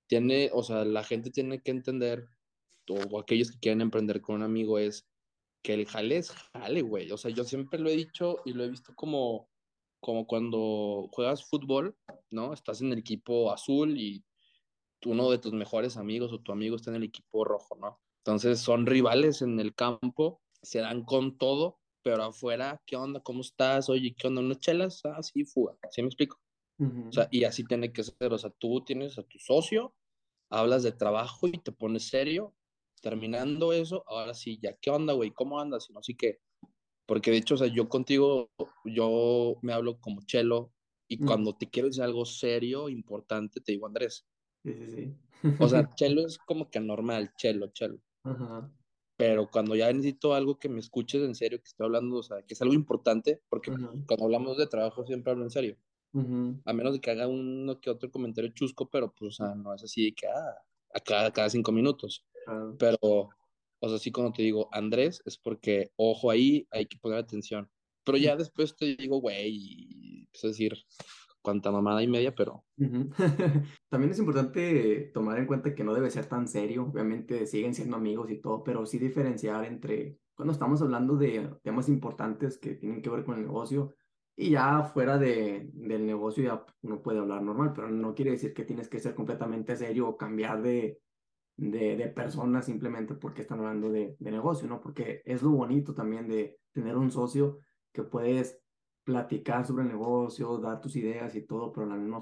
tiene, 0.06 0.50
o 0.52 0.62
sea, 0.62 0.84
la 0.84 1.04
gente 1.04 1.30
tiene 1.30 1.62
que 1.62 1.70
entender, 1.70 2.28
o 2.88 3.20
aquellos 3.20 3.52
que 3.52 3.58
quieren 3.60 3.82
emprender 3.82 4.20
con 4.20 4.36
un 4.36 4.42
amigo, 4.42 4.78
es 4.78 5.06
que 5.62 5.74
el 5.74 5.86
jale 5.86 6.18
es 6.18 6.30
jale, 6.30 6.82
güey. 6.82 7.10
O 7.10 7.16
sea, 7.16 7.30
yo 7.30 7.44
siempre 7.44 7.78
lo 7.78 7.88
he 7.88 7.96
dicho 7.96 8.38
y 8.44 8.52
lo 8.52 8.64
he 8.64 8.68
visto 8.68 8.94
como, 8.94 9.48
como 10.00 10.26
cuando 10.26 11.08
juegas 11.12 11.44
fútbol, 11.44 11.96
¿no? 12.30 12.52
Estás 12.52 12.82
en 12.82 12.92
el 12.92 12.98
equipo 12.98 13.52
azul 13.52 13.98
y 13.98 14.22
uno 15.06 15.30
de 15.30 15.38
tus 15.38 15.52
mejores 15.52 15.96
amigos 15.96 16.32
o 16.32 16.40
tu 16.40 16.52
amigo 16.52 16.76
está 16.76 16.90
en 16.90 16.96
el 16.96 17.04
equipo 17.04 17.44
rojo, 17.44 17.76
¿no? 17.76 18.00
Entonces 18.18 18.60
son 18.60 18.86
rivales 18.86 19.42
en 19.42 19.60
el 19.60 19.74
campo, 19.74 20.40
se 20.62 20.80
dan 20.80 21.04
con 21.04 21.36
todo, 21.36 21.78
pero 22.02 22.24
afuera, 22.24 22.82
¿qué 22.86 22.96
onda? 22.96 23.20
¿Cómo 23.20 23.40
estás? 23.40 23.88
Oye, 23.88 24.14
¿qué 24.16 24.28
onda? 24.28 24.40
¿Unas 24.40 24.60
chelas? 24.60 25.00
Ah, 25.04 25.22
sí, 25.22 25.44
fuga. 25.44 25.76
¿Sí 25.90 26.02
me 26.02 26.08
explico? 26.08 26.40
O 26.78 27.12
sea, 27.12 27.28
y 27.30 27.44
así 27.44 27.64
tiene 27.64 27.92
que 27.92 28.02
ser. 28.02 28.32
O 28.32 28.38
sea, 28.38 28.50
tú 28.50 28.82
tienes 28.84 29.18
a 29.18 29.22
tu 29.22 29.38
socio, 29.38 29.94
hablas 30.50 30.82
de 30.82 30.92
trabajo 30.92 31.46
y 31.46 31.52
te 31.52 31.72
pones 31.72 32.08
serio. 32.08 32.54
Terminando 33.00 33.72
eso, 33.72 34.02
ahora 34.06 34.32
sí, 34.34 34.58
ya, 34.62 34.74
¿qué 34.80 34.90
onda, 34.90 35.12
güey? 35.12 35.30
¿Cómo 35.30 35.60
andas? 35.60 35.88
Y 35.90 35.92
no 35.92 36.02
sé 36.02 36.16
qué. 36.16 36.40
Porque 37.06 37.30
de 37.30 37.36
hecho, 37.36 37.54
o 37.54 37.58
sea, 37.58 37.66
yo 37.66 37.88
contigo, 37.88 38.50
yo 38.84 39.56
me 39.60 39.74
hablo 39.74 40.00
como 40.00 40.22
chelo 40.24 40.72
y 41.06 41.18
cuando 41.18 41.54
te 41.54 41.68
quiero 41.68 41.88
decir 41.88 42.02
algo 42.02 42.24
serio, 42.24 42.88
importante, 42.88 43.60
te 43.60 43.72
digo 43.72 43.86
Andrés. 43.86 44.26
Sí, 44.64 44.74
sí, 44.74 44.90
sí. 44.90 45.14
O 45.66 45.68
sea, 45.68 45.90
chelo 45.94 46.26
es 46.26 46.38
como 46.38 46.70
que 46.70 46.80
normal, 46.80 47.32
chelo, 47.36 47.68
chelo. 47.68 48.00
Ajá. 48.24 48.72
Pero 49.16 49.48
cuando 49.48 49.76
ya 49.76 49.92
necesito 49.92 50.34
algo 50.34 50.58
que 50.58 50.68
me 50.68 50.80
escuches 50.80 51.22
en 51.22 51.34
serio, 51.34 51.58
que 51.58 51.68
estoy 51.68 51.86
hablando, 51.86 52.16
o 52.16 52.22
sea, 52.22 52.42
que 52.42 52.54
es 52.54 52.62
algo 52.62 52.74
importante, 52.74 53.40
porque 53.48 53.70
cuando 53.70 54.24
hablamos 54.24 54.56
de 54.56 54.66
trabajo 54.66 55.06
siempre 55.06 55.32
hablo 55.32 55.44
en 55.44 55.50
serio. 55.50 55.76
A 56.64 56.72
menos 56.72 56.92
de 56.92 57.00
que 57.00 57.10
haga 57.10 57.26
uno 57.26 57.80
que 57.80 57.90
otro 57.90 58.10
comentario 58.10 58.50
chusco, 58.50 58.88
pero 58.88 59.12
pues, 59.12 59.40
o 59.40 59.44
sea, 59.44 59.54
no 59.54 59.74
es 59.74 59.82
así 59.82 60.06
de 60.06 60.12
que, 60.14 60.28
ah, 60.28 60.54
a 60.94 61.00
cada, 61.00 61.32
cada 61.32 61.50
cinco 61.50 61.72
minutos. 61.72 62.24
Pero, 62.78 62.98
o 63.00 63.88
sea, 63.88 63.98
sí 63.98 64.12
cuando 64.12 64.32
te 64.32 64.42
digo 64.42 64.68
Andrés, 64.72 65.22
es 65.24 65.36
porque, 65.36 65.90
ojo 65.96 66.30
ahí, 66.30 66.66
hay 66.70 66.86
que 66.86 66.98
poner 66.98 67.18
atención. 67.18 67.68
Pero 68.04 68.18
ya 68.18 68.36
después 68.36 68.76
te 68.76 68.96
digo, 68.96 69.18
güey, 69.18 70.28
es 70.32 70.42
decir, 70.42 70.76
cuanta 71.44 71.70
mamada 71.70 72.02
y 72.02 72.08
media, 72.08 72.34
pero... 72.34 72.64
También 73.90 74.10
es 74.10 74.18
importante 74.18 75.10
tomar 75.12 75.38
en 75.38 75.46
cuenta 75.46 75.74
que 75.74 75.84
no 75.84 75.94
debe 75.94 76.10
ser 76.10 76.26
tan 76.26 76.48
serio, 76.48 76.84
obviamente 76.84 77.46
siguen 77.46 77.74
siendo 77.74 77.96
amigos 77.96 78.30
y 78.30 78.40
todo, 78.40 78.64
pero 78.64 78.86
sí 78.86 78.98
diferenciar 78.98 79.64
entre 79.66 80.18
cuando 80.34 80.52
estamos 80.52 80.82
hablando 80.82 81.16
de 81.16 81.48
temas 81.62 81.88
importantes 81.88 82.58
que 82.58 82.74
tienen 82.74 83.02
que 83.02 83.10
ver 83.10 83.24
con 83.24 83.36
el 83.36 83.42
negocio 83.42 83.94
y 84.34 84.50
ya 84.50 84.82
fuera 84.82 85.18
de, 85.18 85.70
del 85.74 86.06
negocio 86.06 86.42
ya 86.42 86.64
uno 86.82 87.02
puede 87.02 87.20
hablar 87.20 87.42
normal, 87.42 87.72
pero 87.74 87.88
no 87.88 88.14
quiere 88.14 88.32
decir 88.32 88.52
que 88.52 88.64
tienes 88.64 88.88
que 88.88 88.98
ser 88.98 89.14
completamente 89.14 89.76
serio 89.76 90.08
o 90.08 90.16
cambiar 90.16 90.62
de, 90.62 90.98
de, 91.56 91.96
de 91.96 92.08
persona 92.08 92.62
simplemente 92.62 93.14
porque 93.14 93.42
están 93.42 93.60
hablando 93.60 93.90
de, 93.90 94.16
de 94.18 94.30
negocio, 94.32 94.66
¿no? 94.66 94.80
Porque 94.80 95.22
es 95.24 95.42
lo 95.42 95.50
bonito 95.50 95.94
también 95.94 96.26
de 96.26 96.58
tener 96.72 96.96
un 96.96 97.12
socio 97.12 97.60
que 97.92 98.02
puedes 98.02 98.63
platicar 99.04 99.66
sobre 99.66 99.84
el 99.84 99.90
negocio, 99.90 100.58
dar 100.58 100.80
tus 100.80 100.96
ideas 100.96 101.34
y 101.34 101.42
todo, 101.42 101.72
pero 101.72 101.86
la 101.86 101.96
misma, 101.96 102.20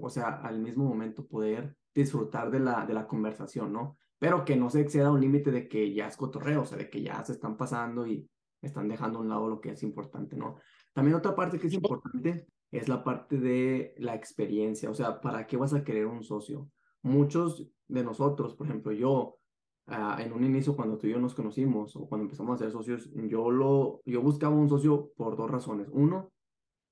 o 0.00 0.08
sea, 0.08 0.40
al 0.42 0.60
mismo 0.60 0.84
momento 0.84 1.26
poder 1.26 1.76
disfrutar 1.94 2.50
de 2.50 2.60
la, 2.60 2.86
de 2.86 2.94
la 2.94 3.06
conversación, 3.06 3.72
¿no? 3.72 3.98
Pero 4.18 4.44
que 4.44 4.56
no 4.56 4.70
se 4.70 4.80
exceda 4.80 5.10
un 5.10 5.20
límite 5.20 5.50
de 5.50 5.68
que 5.68 5.92
ya 5.92 6.06
es 6.06 6.16
cotorreo, 6.16 6.62
o 6.62 6.64
sea, 6.64 6.78
de 6.78 6.88
que 6.88 7.02
ya 7.02 7.22
se 7.24 7.32
están 7.32 7.56
pasando 7.56 8.06
y 8.06 8.28
están 8.62 8.88
dejando 8.88 9.18
a 9.18 9.22
un 9.22 9.28
lado 9.28 9.48
lo 9.48 9.60
que 9.60 9.70
es 9.70 9.82
importante, 9.82 10.36
¿no? 10.36 10.56
También 10.92 11.16
otra 11.16 11.34
parte 11.34 11.58
que 11.58 11.66
es 11.66 11.74
importante 11.74 12.46
es 12.70 12.88
la 12.88 13.02
parte 13.02 13.38
de 13.38 13.94
la 13.98 14.14
experiencia, 14.14 14.90
o 14.90 14.94
sea, 14.94 15.20
¿para 15.20 15.46
qué 15.46 15.56
vas 15.56 15.74
a 15.74 15.84
querer 15.84 16.06
un 16.06 16.22
socio? 16.22 16.70
Muchos 17.02 17.68
de 17.88 18.02
nosotros, 18.02 18.54
por 18.54 18.66
ejemplo, 18.66 18.92
yo, 18.92 19.38
Ah, 19.86 20.18
en 20.20 20.32
un 20.32 20.44
inicio 20.44 20.74
cuando 20.74 20.98
tú 20.98 21.06
y 21.06 21.10
yo 21.10 21.18
nos 21.20 21.34
conocimos 21.34 21.94
o 21.94 22.08
cuando 22.08 22.24
empezamos 22.24 22.56
a 22.56 22.64
ser 22.64 22.72
socios, 22.72 23.08
yo, 23.14 23.50
lo, 23.50 24.00
yo 24.04 24.20
buscaba 24.20 24.54
un 24.54 24.68
socio 24.68 25.12
por 25.16 25.36
dos 25.36 25.50
razones. 25.50 25.88
Uno, 25.92 26.32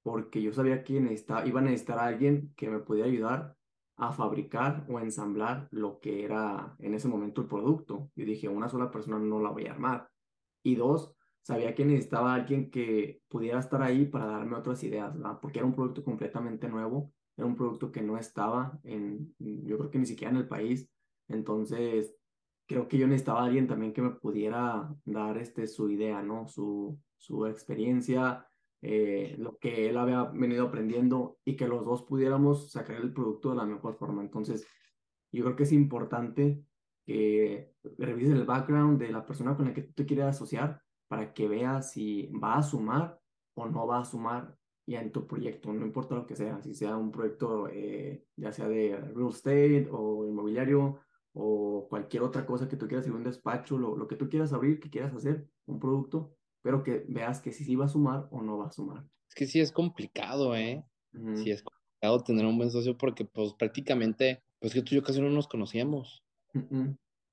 porque 0.03 0.43
yo 0.43 0.53
sabía 0.53 0.85
que 0.85 1.01
necesitaba, 1.01 1.47
iba 1.47 1.61
a 1.61 1.63
necesitar 1.65 1.99
a 1.99 2.07
alguien 2.07 2.53
que 2.57 2.69
me 2.69 2.79
pudiera 2.81 3.09
ayudar 3.09 3.57
a 3.97 4.13
fabricar 4.13 4.87
o 4.89 5.01
ensamblar 5.01 5.69
lo 5.71 5.99
que 6.01 6.25
era 6.25 6.77
en 6.79 6.95
ese 6.95 7.09
momento 7.09 7.41
el 7.41 7.49
producto. 7.49 8.11
Yo 8.15 8.25
dije, 8.25 8.49
una 8.49 8.69
sola 8.69 8.91
persona 8.91 9.19
no 9.19 9.41
la 9.41 9.51
voy 9.51 9.67
a 9.67 9.73
armar. 9.73 10.09
Y 10.63 10.77
dos, 10.77 11.15
sabía 11.43 11.75
que 11.75 11.85
necesitaba 11.85 12.35
alguien 12.35 12.71
que 12.71 13.23
pudiera 13.29 13.59
estar 13.59 13.83
ahí 13.83 14.07
para 14.07 14.27
darme 14.27 14.57
otras 14.57 14.83
ideas, 14.85 15.15
porque 15.43 15.59
era 15.59 15.67
un 15.67 15.75
producto 15.75 16.05
completamente 16.05 16.69
nuevo 16.69 17.13
era 17.37 17.47
un 17.47 17.57
producto 17.57 17.91
que 17.91 18.03
no 18.03 18.17
estaba 18.17 18.79
en, 18.85 19.35
yo 19.39 19.79
creo 19.79 19.91
que 19.91 19.99
ni 19.99 20.07
siquiera 20.07 20.31
en 20.31 20.39
el 20.39 20.49
país. 20.49 20.89
Entonces, 21.29 22.15
creo 22.66 22.88
que 22.88 22.99
yo 22.99 23.06
necesitaba 23.06 23.42
a 23.42 23.44
alguien 23.44 23.66
también 23.66 23.92
que 23.92 24.02
me 24.02 24.11
pudiera 24.11 24.94
dar 25.04 25.38
este, 25.38 25.66
su 25.66 25.90
idea, 25.90 26.23
¿no? 26.23 26.47
Su, 26.49 26.99
su 27.16 27.47
experiencia, 27.47 28.47
eh, 28.83 29.35
lo 29.38 29.59
que 29.59 29.88
él 29.88 29.97
había 29.97 30.25
venido 30.25 30.66
aprendiendo 30.66 31.38
y 31.44 31.56
que 31.56 31.68
los 31.68 31.85
dos 31.85 32.02
pudiéramos 32.02 32.71
sacar 32.71 32.97
el 32.97 33.12
producto 33.12 33.50
de 33.50 33.56
la 33.56 33.64
mejor 33.64 33.97
forma. 33.97 34.23
Entonces, 34.23 34.66
yo 35.33 35.44
creo 35.44 35.56
que 35.56 35.62
es 35.64 35.73
importante 35.73 36.62
que 37.06 37.73
revises 37.99 38.35
el 38.35 38.44
background 38.44 39.00
de 39.00 39.11
la 39.11 39.26
persona 39.26 39.56
con 39.56 39.66
la 39.66 39.75
que 39.75 39.83
tú 39.83 39.92
te 39.94 40.06
quieres 40.06 40.26
asociar 40.26 40.80
para 41.09 41.33
que 41.35 41.49
veas 41.49 41.92
si 41.92 42.26
va 42.33 42.56
a 42.56 42.62
sumar 42.62 43.18
o 43.54 43.66
no 43.66 43.87
va 43.87 44.00
a 44.00 44.04
sumar 44.04 44.56
ya 44.87 45.00
en 45.00 45.12
tu 45.12 45.26
proyecto, 45.26 45.73
no 45.73 45.85
importa 45.85 46.14
lo 46.14 46.26
que 46.26 46.37
sea, 46.37 46.62
si 46.62 46.75
sea 46.75 46.97
un 46.97 47.11
proyecto 47.11 47.68
eh, 47.68 48.26
ya 48.37 48.52
sea 48.52 48.68
de 48.68 48.97
real 49.14 49.30
estate 49.30 49.88
o 49.90 50.26
inmobiliario 50.26 51.00
o 51.35 51.87
cualquier 51.88 52.23
otra 52.23 52.47
cosa 52.47 52.69
que 52.69 52.76
tú 52.76 52.87
quieras 52.87 53.05
abrir 53.07 53.19
un 53.19 53.25
despacho, 53.25 53.76
lo, 53.76 53.97
lo 53.97 54.07
que 54.07 54.17
tú 54.17 54.29
quieras 54.29 54.53
abrir, 54.53 54.81
que 54.81 54.88
quieras 54.88 55.12
hacer, 55.14 55.47
un 55.67 55.81
producto, 55.81 56.37
pero 56.62 56.83
que 56.83 57.05
veas 57.09 57.41
que 57.41 57.53
si 57.53 57.64
sí 57.64 57.75
va 57.75 57.87
a 57.87 57.88
sumar 57.88 58.29
o 58.31 58.41
no 58.41 58.57
va 58.57 58.69
a 58.69 58.73
sumar. 58.73 59.05
Es 59.29 59.35
que 59.35 59.47
sí 59.47 59.61
es 59.61 59.73
complicado, 59.73 60.55
¿eh? 60.55 60.85
Sí 61.35 61.50
es 61.50 61.62
complicado 61.62 62.23
tener 62.25 62.47
un 62.47 62.57
buen 62.57 62.71
socio 62.71 62.97
porque 62.97 63.25
pues 63.25 63.53
prácticamente, 63.55 64.43
pues 64.61 64.73
que 64.73 64.83
tú 64.83 64.95
y 64.95 64.97
yo 64.97 65.03
casi 65.03 65.21
no 65.21 65.31
nos 65.31 65.49
conocíamos. 65.49 66.25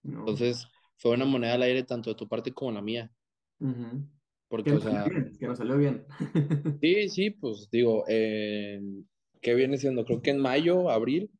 Entonces 0.03 0.67
fue 0.97 1.11
una 1.11 1.25
moneda 1.25 1.53
al 1.53 1.63
aire 1.63 1.83
tanto 1.83 2.09
de 2.09 2.15
tu 2.15 2.27
parte 2.27 2.51
como 2.51 2.71
la 2.71 2.81
mía. 2.81 3.11
Porque, 4.47 4.73
o 4.73 4.79
sea... 4.81 5.05
que 5.39 5.47
nos 5.47 5.57
salió 5.57 5.77
bien. 5.77 6.05
sí, 6.81 7.09
sí, 7.09 7.29
pues 7.29 7.69
digo, 7.71 8.03
eh, 8.07 8.81
¿qué 9.41 9.55
viene 9.55 9.77
siendo? 9.77 10.03
Creo 10.05 10.21
que 10.21 10.31
en 10.31 10.39
mayo, 10.39 10.89
abril, 10.89 11.31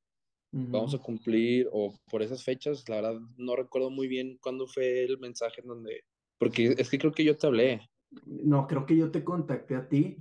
vamos 0.52 0.94
a 0.94 1.00
cumplir, 1.00 1.68
o 1.72 1.94
por 2.10 2.22
esas 2.22 2.44
fechas, 2.44 2.88
la 2.90 2.98
verdad 2.98 3.20
no 3.38 3.56
recuerdo 3.56 3.90
muy 3.90 4.08
bien 4.08 4.38
cuándo 4.42 4.68
fue 4.68 5.04
el 5.04 5.18
mensaje 5.18 5.62
en 5.62 5.68
donde, 5.68 6.04
porque 6.38 6.76
es 6.78 6.90
que 6.90 7.00
creo 7.00 7.12
que 7.12 7.24
yo 7.24 7.38
te 7.38 7.48
hablé. 7.48 7.82
No, 8.26 8.68
creo 8.68 8.86
que 8.86 8.98
yo 8.98 9.10
te 9.10 9.24
contacté 9.24 9.76
a 9.76 9.88
ti 9.88 10.18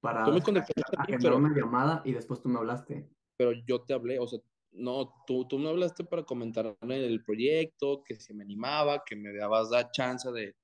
para 0.00 0.24
tú 0.24 0.32
me 0.32 0.42
contactaste 0.42 1.28
a 1.28 1.34
una 1.34 1.54
llamada 1.54 2.02
y 2.04 2.12
después 2.12 2.42
tú 2.42 2.48
me 2.48 2.58
hablaste. 2.58 3.08
Pero 3.38 3.52
yo 3.66 3.82
te 3.82 3.94
hablé, 3.94 4.18
o 4.18 4.26
sea, 4.26 4.40
no, 4.72 5.14
tú, 5.26 5.46
tú 5.48 5.58
me 5.58 5.68
hablaste 5.68 6.04
para 6.04 6.24
comentarme 6.24 7.06
el 7.06 7.24
proyecto, 7.24 8.02
que 8.04 8.16
si 8.16 8.34
me 8.34 8.44
animaba, 8.44 9.02
que 9.04 9.16
me 9.16 9.32
dabas 9.34 9.70
la 9.70 9.90
chance 9.90 10.30
de, 10.30 10.54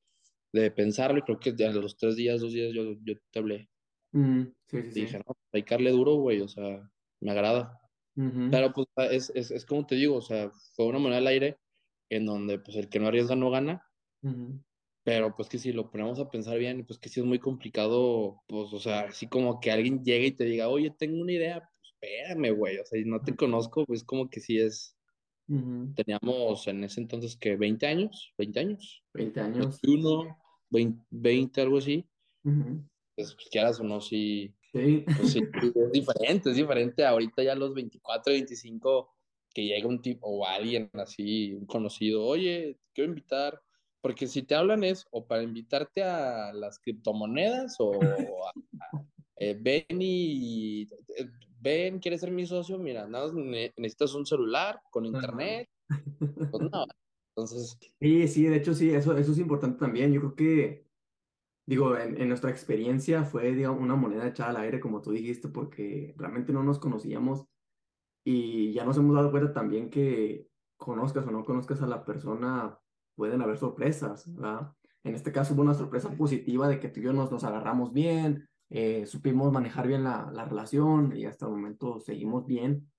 de 0.52 0.70
pensarlo, 0.70 1.18
y 1.18 1.22
creo 1.22 1.38
que 1.38 1.64
a 1.64 1.72
los 1.72 1.96
tres 1.96 2.16
días, 2.16 2.40
dos 2.40 2.52
días, 2.52 2.72
yo, 2.74 2.94
yo 3.02 3.14
te 3.30 3.38
hablé. 3.38 3.70
Mm, 4.12 4.42
sí, 4.66 4.82
sí, 4.82 5.00
dije, 5.00 5.18
no, 5.18 5.36
hay 5.52 5.62
duro, 5.90 6.14
güey, 6.16 6.40
o 6.40 6.48
sea, 6.48 6.88
me 7.20 7.30
agrada. 7.30 7.80
Pero 8.16 8.72
pues 8.72 8.86
es, 9.10 9.30
es, 9.34 9.50
es, 9.50 9.66
como 9.66 9.86
te 9.86 9.94
digo, 9.94 10.16
o 10.16 10.22
sea, 10.22 10.50
fue 10.74 10.86
una 10.86 10.98
moneda 10.98 11.18
al 11.18 11.26
aire 11.26 11.58
en 12.08 12.24
donde 12.24 12.58
pues 12.58 12.76
el 12.78 12.88
que 12.88 12.98
no 12.98 13.08
arriesga 13.08 13.36
no 13.36 13.50
gana. 13.50 13.84
Pero 15.04 15.36
pues 15.36 15.48
que 15.48 15.58
si 15.58 15.72
lo 15.72 15.90
ponemos 15.90 16.18
a 16.18 16.30
pensar 16.30 16.58
bien, 16.58 16.84
pues 16.84 16.98
que 16.98 17.08
si 17.08 17.20
es 17.20 17.26
muy 17.26 17.38
complicado, 17.38 18.42
pues, 18.48 18.72
o 18.72 18.80
sea, 18.80 19.02
así 19.02 19.28
como 19.28 19.60
que 19.60 19.70
alguien 19.70 20.02
llegue 20.02 20.26
y 20.26 20.32
te 20.32 20.44
diga, 20.44 20.68
oye, 20.68 20.90
tengo 20.98 21.20
una 21.20 21.32
idea, 21.32 21.60
pues 21.60 21.92
espérame, 21.92 22.56
güey, 22.56 22.78
o 22.78 22.84
sea, 22.84 23.00
no 23.04 23.20
te 23.20 23.36
conozco, 23.36 23.84
pues 23.86 24.02
como 24.02 24.28
que 24.28 24.40
sí 24.40 24.58
es, 24.58 24.96
teníamos 25.94 26.66
en 26.66 26.82
ese 26.82 27.00
entonces 27.00 27.36
que 27.36 27.54
20 27.54 27.86
años, 27.86 28.34
20 28.36 28.58
años. 28.58 29.04
20 29.14 29.40
años. 29.40 29.80
21, 29.80 30.36
20, 31.10 31.60
algo 31.60 31.78
así. 31.78 32.04
Pues, 32.42 33.34
pues 33.34 33.48
quieras 33.48 33.78
o 33.78 33.84
no, 33.84 34.00
sí, 34.00 34.55
Sí. 34.72 35.04
Pues 35.16 35.32
sí, 35.32 35.42
es 35.62 35.92
diferente, 35.92 36.50
es 36.50 36.56
diferente 36.56 37.04
ahorita 37.04 37.42
ya 37.42 37.54
los 37.54 37.74
24, 37.74 38.32
25, 38.32 39.14
que 39.54 39.64
llega 39.64 39.88
un 39.88 40.02
tipo 40.02 40.28
o 40.28 40.46
alguien 40.46 40.90
así, 40.94 41.54
un 41.54 41.66
conocido, 41.66 42.24
oye, 42.24 42.78
quiero 42.92 43.08
invitar, 43.08 43.60
porque 44.02 44.26
si 44.26 44.42
te 44.42 44.54
hablan 44.54 44.84
es 44.84 45.06
o 45.10 45.26
para 45.26 45.42
invitarte 45.42 46.02
a 46.02 46.52
las 46.52 46.78
criptomonedas 46.78 47.76
o 47.78 47.94
a, 48.02 48.52
eh, 49.38 49.56
ven 49.58 50.00
y 50.00 50.82
eh, 50.82 51.26
ven, 51.60 51.98
quieres 51.98 52.20
ser 52.20 52.30
mi 52.30 52.46
socio, 52.46 52.78
mira, 52.78 53.06
nada, 53.06 53.32
necesitas 53.32 54.14
un 54.14 54.26
celular 54.26 54.80
con 54.90 55.06
internet, 55.06 55.68
pues 56.50 56.70
no, 56.70 56.86
entonces... 57.34 57.78
Sí, 58.00 58.28
sí, 58.28 58.44
de 58.44 58.56
hecho 58.56 58.74
sí, 58.74 58.90
eso, 58.90 59.16
eso 59.16 59.32
es 59.32 59.38
importante 59.38 59.78
también, 59.78 60.12
yo 60.12 60.20
creo 60.20 60.34
que 60.34 60.85
digo, 61.66 61.96
en, 61.98 62.28
nuestra 62.28 62.50
experiencia 62.50 63.24
fue, 63.24 63.52
digamos, 63.52 63.82
una 63.82 63.96
moneda 63.96 64.28
echada 64.28 64.50
al 64.50 64.56
aire, 64.58 64.80
como 64.80 65.02
tú 65.02 65.10
dijiste, 65.10 65.48
porque 65.48 66.14
realmente 66.16 66.52
no 66.52 66.62
nos 66.62 66.78
conocíamos 66.78 67.46
y 68.24 68.72
ya 68.72 68.84
nos 68.84 68.96
hemos 68.96 69.14
dado 69.14 69.30
cuenta 69.30 69.52
también 69.52 69.90
que 69.90 70.48
conozcas 70.76 71.26
o 71.26 71.30
no 71.30 71.44
conozcas 71.44 71.82
a 71.82 71.86
la 71.86 72.04
persona, 72.04 72.78
pueden 73.16 73.42
haber 73.42 73.58
sorpresas, 73.58 74.32
¿verdad? 74.32 74.72
En 75.02 75.14
este 75.14 75.32
caso 75.32 75.54
hubo 75.54 75.62
una 75.62 75.74
sorpresa 75.74 76.10
positiva 76.10 76.68
de 76.68 76.78
que 76.78 76.88
tú 76.88 77.00
y 77.00 77.04
yo 77.04 77.12
nos, 77.12 77.30
nos 77.30 77.44
agarramos 77.44 77.92
bien, 77.92 78.48
eh, 78.70 79.06
supimos 79.06 79.52
manejar 79.52 79.86
bien 79.86 80.04
la, 80.04 80.30
la, 80.32 80.44
relación 80.44 81.16
y 81.16 81.24
hasta 81.24 81.46
el 81.46 81.52
momento 81.52 82.00
seguimos 82.00 82.46
bien, 82.46 82.90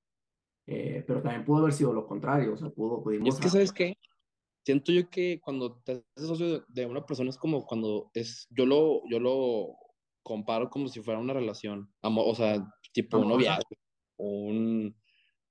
eh, 0.65 1.03
pero 1.05 1.21
también 1.21 1.43
pudo 1.43 1.59
haber 1.59 1.73
sido 1.73 1.93
lo 1.93 2.07
contrario, 2.07 2.53
o 2.53 2.57
sea, 2.57 2.69
pudo, 2.69 3.03
pudimos... 3.03 3.35
es 3.35 3.41
que, 3.41 3.49
¿sabes 3.49 3.71
qué? 3.73 3.97
Siento 4.67 4.91
yo 4.91 5.09
que 5.09 5.39
cuando 5.39 5.77
te 5.77 5.93
haces 5.93 6.27
socio 6.27 6.65
de 6.67 6.85
una 6.85 7.05
persona 7.05 7.29
es 7.29 7.37
como 7.37 7.65
cuando 7.65 8.11
es, 8.13 8.47
yo 8.49 8.65
lo, 8.65 9.01
yo 9.09 9.17
lo 9.17 9.77
comparo 10.21 10.69
como 10.69 10.89
si 10.89 10.99
fuera 10.99 11.21
una 11.21 11.31
relación, 11.31 11.89
o 12.01 12.35
sea, 12.35 12.69
tipo 12.91 13.17
un 13.17 13.29
noviazgo, 13.29 13.77
un, 14.17 14.93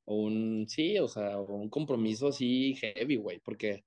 un, 0.05 0.67
sí, 0.69 0.99
o 0.99 1.09
sea, 1.09 1.41
un 1.41 1.71
compromiso 1.71 2.29
así 2.29 2.75
heavy, 2.75 3.17
güey, 3.17 3.41
porque, 3.41 3.87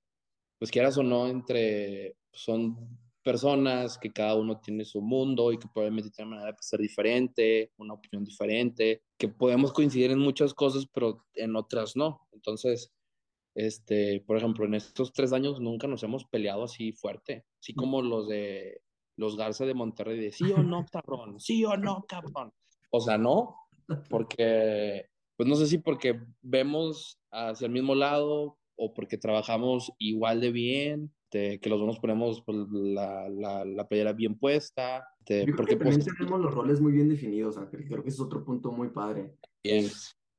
pues 0.58 0.72
quieras 0.72 0.98
o 0.98 1.04
no, 1.04 1.28
entre, 1.28 2.16
son 2.32 2.98
personas 3.22 3.98
que 3.98 4.12
cada 4.12 4.34
uno 4.34 4.58
tiene 4.58 4.84
su 4.84 5.00
mundo 5.00 5.52
y 5.52 5.58
que 5.58 5.68
probablemente 5.72 6.10
tienen 6.10 6.30
manera 6.30 6.50
de 6.50 6.58
ser 6.60 6.80
diferente, 6.80 7.70
una 7.76 7.94
opinión 7.94 8.24
diferente, 8.24 9.04
que 9.16 9.28
podemos 9.28 9.72
coincidir 9.72 10.10
en 10.10 10.18
muchas 10.18 10.54
cosas, 10.54 10.88
pero 10.92 11.24
en 11.34 11.54
otras 11.54 11.94
no. 11.94 12.26
Entonces, 12.32 12.92
este, 13.54 14.22
por 14.26 14.36
ejemplo, 14.36 14.64
en 14.64 14.74
estos 14.74 15.12
tres 15.12 15.32
años 15.32 15.60
nunca 15.60 15.86
nos 15.86 16.02
hemos 16.02 16.24
peleado 16.24 16.64
así 16.64 16.92
fuerte, 16.92 17.44
así 17.60 17.74
como 17.74 18.02
los 18.02 18.28
de 18.28 18.82
los 19.16 19.36
Garza 19.36 19.66
de 19.66 19.74
Monterrey, 19.74 20.18
de 20.18 20.32
sí 20.32 20.50
o 20.52 20.62
no, 20.62 20.86
cabrón, 20.92 21.40
sí 21.40 21.64
o 21.64 21.76
no, 21.76 22.04
cabrón. 22.08 22.52
O 22.90 23.00
sea, 23.00 23.18
no, 23.18 23.56
porque, 24.10 25.06
pues 25.36 25.48
no 25.48 25.56
sé 25.56 25.66
si 25.66 25.78
porque 25.78 26.20
vemos 26.42 27.18
hacia 27.30 27.66
el 27.66 27.72
mismo 27.72 27.94
lado 27.94 28.58
o 28.76 28.94
porque 28.94 29.18
trabajamos 29.18 29.92
igual 29.98 30.40
de 30.40 30.52
bien, 30.52 31.12
que 31.30 31.60
los 31.66 31.78
dos 31.78 31.86
nos 31.86 32.00
ponemos 32.00 32.42
pues, 32.44 32.58
la, 32.72 33.28
la, 33.28 33.64
la 33.64 33.86
playera 33.86 34.12
bien 34.12 34.36
puesta. 34.36 35.06
porque 35.56 35.76
también 35.76 36.04
tenemos 36.04 36.40
los 36.40 36.52
roles 36.52 36.80
muy 36.80 36.92
bien 36.92 37.08
definidos, 37.08 37.56
Ángel. 37.56 37.86
Creo 37.86 38.02
que 38.02 38.08
es 38.08 38.18
otro 38.18 38.44
punto 38.44 38.72
muy 38.72 38.88
padre. 38.88 39.36
Bien 39.62 39.88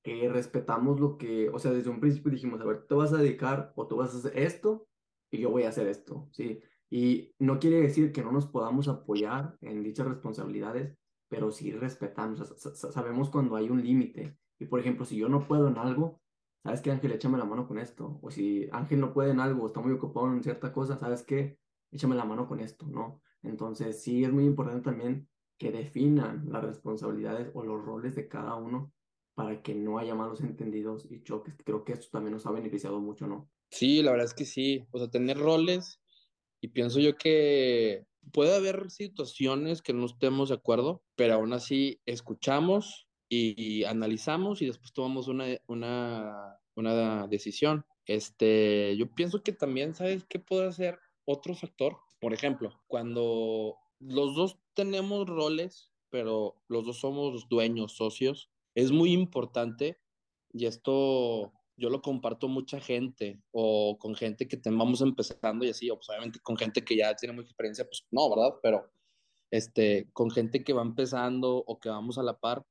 que 0.03 0.29
respetamos 0.29 1.00
lo 1.00 1.17
que, 1.17 1.50
o 1.50 1.60
sea, 1.60 1.72
desde 1.72 1.89
un 1.89 2.00
principio 2.00 2.31
dijimos, 2.31 2.62
a 2.62 2.65
ver, 2.65 2.86
te 2.88 2.96
vas 2.96 3.13
a 3.13 3.17
dedicar 3.17 3.72
o 3.75 3.88
tú 3.88 3.98
vas 3.98 4.13
a 4.13 4.17
hacer 4.17 4.38
esto 4.38 4.88
y 5.29 5.39
yo 5.39 5.50
voy 5.51 5.63
a 5.63 5.70
hacer 5.70 5.88
esto, 5.88 6.27
¿sí? 6.31 6.60
Y 6.89 7.34
no 7.39 7.60
quiere 7.60 7.81
decir 7.81 8.12
que 8.12 8.24
no 8.24 8.31
nos 8.31 8.48
podamos 8.48 8.88
apoyar 8.88 9.58
en 9.62 9.84
dichas 9.84 10.08
responsabilidades, 10.08 10.98
pero 11.29 11.51
sí 11.51 11.72
respetamos, 11.72 12.39
sabemos 12.74 13.29
cuando 13.29 13.55
hay 13.55 13.70
un 13.70 13.81
límite. 13.81 14.38
Y 14.60 14.65
por 14.65 14.79
ejemplo, 14.79 15.05
si 15.05 15.15
yo 15.15 15.29
no 15.29 15.48
puedo 15.48 15.70
en 15.70 15.77
algo, 15.77 16.22
¿sabes 16.63 16.81
qué, 16.81 16.91
Ángel? 16.91 17.13
Échame 17.13 17.38
la 17.38 17.46
mano 17.46 17.67
con 17.67 17.77
esto. 17.79 18.20
O 18.22 18.29
si 18.29 18.67
Ángel 18.74 19.00
no 19.00 19.13
puede 19.13 19.31
en 19.31 19.39
algo, 19.39 19.65
está 19.67 19.79
muy 19.79 19.93
ocupado 19.93 20.27
en 20.34 20.43
cierta 20.43 20.74
cosa, 20.74 20.98
¿sabes 20.98 21.24
qué? 21.24 21.58
Échame 21.91 22.15
la 22.15 22.25
mano 22.25 22.48
con 22.48 22.60
esto, 22.60 22.86
¿no? 22.88 23.22
Entonces, 23.43 24.03
sí 24.03 24.24
es 24.25 24.31
muy 24.31 24.46
importante 24.46 24.81
también 24.81 25.29
que 25.58 25.72
definan 25.72 26.50
las 26.50 26.63
responsabilidades 26.63 27.51
o 27.53 27.63
los 27.63 27.84
roles 27.84 28.15
de 28.15 28.27
cada 28.27 28.55
uno 28.55 28.91
para 29.43 29.63
que 29.63 29.74
no 29.74 29.98
haya 29.98 30.13
malos 30.13 30.41
entendidos 30.41 31.07
y 31.10 31.24
choques. 31.24 31.55
Creo 31.65 31.83
que 31.83 31.93
esto 31.93 32.07
también 32.12 32.33
nos 32.33 32.45
ha 32.45 32.51
beneficiado 32.51 33.00
mucho, 33.00 33.25
¿no? 33.25 33.50
Sí, 33.71 34.03
la 34.03 34.12
verdad 34.12 34.27
es 34.27 34.33
que 34.36 34.45
sí. 34.45 34.86
O 34.91 35.00
sea, 35.00 35.10
tener 35.10 35.38
roles 35.38 36.00
y 36.62 36.67
pienso 36.67 37.00
yo 37.00 37.15
que 37.15 38.05
puede 38.31 38.55
haber 38.55 38.91
situaciones 38.91 39.81
que 39.81 39.93
no 39.93 40.05
estemos 40.05 40.50
de 40.50 40.55
acuerdo, 40.55 41.03
pero 41.15 41.36
aún 41.36 41.53
así 41.53 42.00
escuchamos 42.05 43.07
y, 43.29 43.83
analizamos 43.86 44.62
y 44.62 44.67
después 44.67 44.93
tomamos 44.93 45.27
una, 45.27 45.45
una, 45.67 46.60
una 46.75 47.27
decisión. 47.27 47.83
Este, 48.05 48.95
yo 48.95 49.10
pienso 49.15 49.41
que 49.41 49.53
también, 49.53 49.95
¿sabes 49.95 50.24
qué 50.25 50.38
puede 50.38 50.71
ser 50.71 51.00
otro 51.25 51.55
factor? 51.55 51.98
Por 52.19 52.33
ejemplo, 52.33 52.79
cuando 52.86 53.75
los 54.00 54.36
dos 54.36 54.60
tenemos 54.75 55.27
roles, 55.27 55.91
pero 56.12 56.62
los 56.67 56.86
dos 56.86 57.00
somos 57.00 57.50
dueños, 57.50 57.93
socios, 57.93 58.50
es 58.75 58.92
muy 58.92 59.13
importante 59.13 60.00
y 60.54 60.66
esto 60.66 61.51
yo 61.78 61.90
lo 61.90 62.01
comparto 62.01 62.48
mucha 62.48 62.80
gente 62.80 63.42
o 63.51 63.98
con 63.98 64.16
gente 64.16 64.48
que 64.48 64.60
vamos 64.70 65.01
empezando 65.01 65.66
y 65.66 65.70
así, 65.70 65.90
o 65.90 65.96
pues 65.96 66.10
obviamente 66.10 66.40
con 66.40 66.58
gente 66.58 66.84
que 66.84 66.96
ya 66.96 67.16
tiene 67.16 67.34
mucha 67.34 67.48
experiencia, 67.48 67.86
pues 67.86 68.06
no, 68.12 68.30
¿verdad? 68.30 68.56
Pero 68.62 68.92
este, 69.51 70.10
con 70.13 70.30
gente 70.30 70.63
que 70.63 70.74
va 70.74 70.82
empezando 70.82 71.58
o 71.58 71.80
que 71.80 71.90
vamos 71.90 72.18
a 72.18 72.24
la 72.24 72.40
par, 72.40 72.63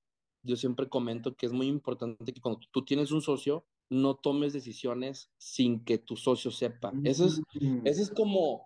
yo 0.43 0.57
siempre 0.57 0.89
comento 0.89 1.35
que 1.35 1.47
es 1.47 1.53
muy 1.53 1.67
importante 1.67 2.33
que 2.33 2.41
cuando 2.41 2.61
tú 2.71 2.85
tienes 2.85 3.11
un 3.11 3.21
socio, 3.21 3.67
no 3.91 4.15
tomes 4.15 4.53
decisiones 4.53 5.33
sin 5.37 5.85
que 5.85 5.99
tu 5.99 6.17
socio 6.17 6.51
sepa. 6.51 6.93
Eso 7.05 7.27
es, 7.27 7.41
Mm, 7.61 7.87
eso 7.87 8.03
es 8.03 8.11
como, 8.11 8.65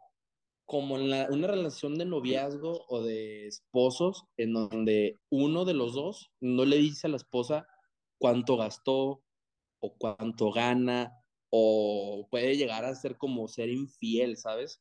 como 0.67 0.97
en 0.97 1.11
la- 1.11 1.29
una 1.31 1.47
relación 1.47 1.97
de 1.97 2.07
noviazgo 2.07 2.85
o 2.89 3.03
de 3.03 3.47
esposos, 3.47 4.25
en 4.37 4.55
donde 4.55 5.19
uno 5.31 5.65
de 5.65 5.75
los 5.75 5.95
dos 5.95 6.31
no 6.41 6.65
le 6.65 6.77
dice 6.79 7.07
a 7.07 7.11
la 7.11 7.17
esposa 7.17 7.67
cuánto 8.19 8.57
gastó 8.57 9.23
o 9.81 9.97
cuánto 9.99 10.51
gana, 10.53 11.13
o 11.51 12.27
puede 12.31 12.57
llegar 12.57 12.85
a 12.85 12.95
ser 12.95 13.17
como 13.17 13.47
ser 13.49 13.69
infiel, 13.69 14.37
¿sabes? 14.37 14.81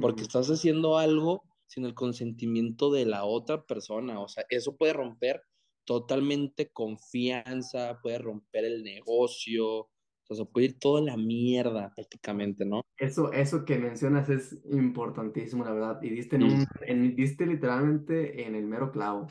Porque 0.00 0.22
estás 0.22 0.48
haciendo 0.50 0.98
algo 0.98 1.42
sin 1.66 1.84
el 1.86 1.94
consentimiento 1.94 2.90
de 2.92 3.06
la 3.06 3.24
otra 3.24 3.64
persona. 3.64 4.20
O 4.20 4.28
sea, 4.28 4.44
eso 4.50 4.76
puede 4.76 4.92
romper 4.92 5.42
totalmente 5.84 6.70
confianza, 6.70 7.98
puede 8.02 8.18
romper 8.18 8.64
el 8.64 8.84
negocio, 8.84 9.88
o 10.28 10.34
sea, 10.34 10.44
se 10.44 10.50
puede 10.50 10.66
ir 10.66 10.78
toda 10.78 11.00
la 11.02 11.16
mierda 11.16 11.92
prácticamente, 11.94 12.64
¿no? 12.64 12.82
Eso, 12.96 13.32
eso 13.32 13.64
que 13.64 13.78
mencionas 13.78 14.28
es 14.28 14.58
importantísimo, 14.70 15.64
la 15.64 15.72
verdad, 15.72 16.02
y 16.02 16.10
diste, 16.10 16.36
en 16.36 16.44
un, 16.44 16.64
en- 16.82 17.16
diste 17.16 17.46
literalmente 17.46 18.46
en 18.46 18.54
el 18.54 18.66
mero 18.66 18.90
clavo. 18.92 19.26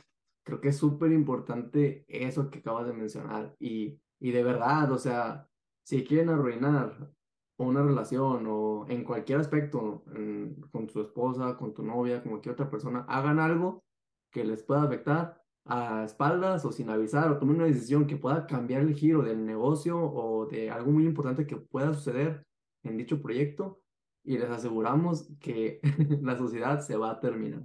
Creo 0.45 0.59
que 0.59 0.69
es 0.69 0.77
súper 0.77 1.11
importante 1.13 2.03
eso 2.07 2.49
que 2.49 2.59
acabas 2.59 2.85
de 2.87 2.93
mencionar, 2.93 3.55
y, 3.59 3.99
y 4.19 4.31
de 4.31 4.43
verdad, 4.43 4.91
o 4.91 4.97
sea, 4.97 5.49
si 5.85 6.03
quieren 6.03 6.29
arruinar 6.29 7.11
una 7.57 7.83
relación 7.83 8.45
o 8.49 8.85
en 8.89 9.03
cualquier 9.03 9.39
aspecto, 9.39 10.03
en- 10.13 10.59
con 10.71 10.87
tu 10.87 11.01
esposa, 11.01 11.55
con 11.57 11.73
tu 11.73 11.83
novia, 11.83 12.21
con 12.21 12.31
cualquier 12.31 12.53
otra 12.53 12.69
persona, 12.69 13.05
hagan 13.07 13.39
algo 13.39 13.83
que 14.31 14.43
les 14.43 14.63
pueda 14.63 14.83
afectar 14.83 15.42
a 15.65 16.03
espaldas 16.03 16.65
o 16.65 16.71
sin 16.71 16.89
avisar, 16.89 17.31
o 17.31 17.37
tomen 17.37 17.57
una 17.57 17.65
decisión 17.65 18.05
que 18.05 18.17
pueda 18.17 18.45
cambiar 18.47 18.81
el 18.81 18.93
giro 18.95 19.21
del 19.21 19.45
negocio 19.45 19.99
o 19.99 20.45
de 20.45 20.69
algo 20.69 20.91
muy 20.91 21.05
importante 21.05 21.47
que 21.47 21.55
pueda 21.55 21.93
suceder 21.93 22.45
en 22.83 22.97
dicho 22.97 23.21
proyecto 23.21 23.81
y 24.23 24.37
les 24.37 24.49
aseguramos 24.49 25.29
que 25.39 25.79
la 26.21 26.37
sociedad 26.37 26.79
se 26.81 26.97
va 26.97 27.11
a 27.11 27.19
terminar. 27.19 27.63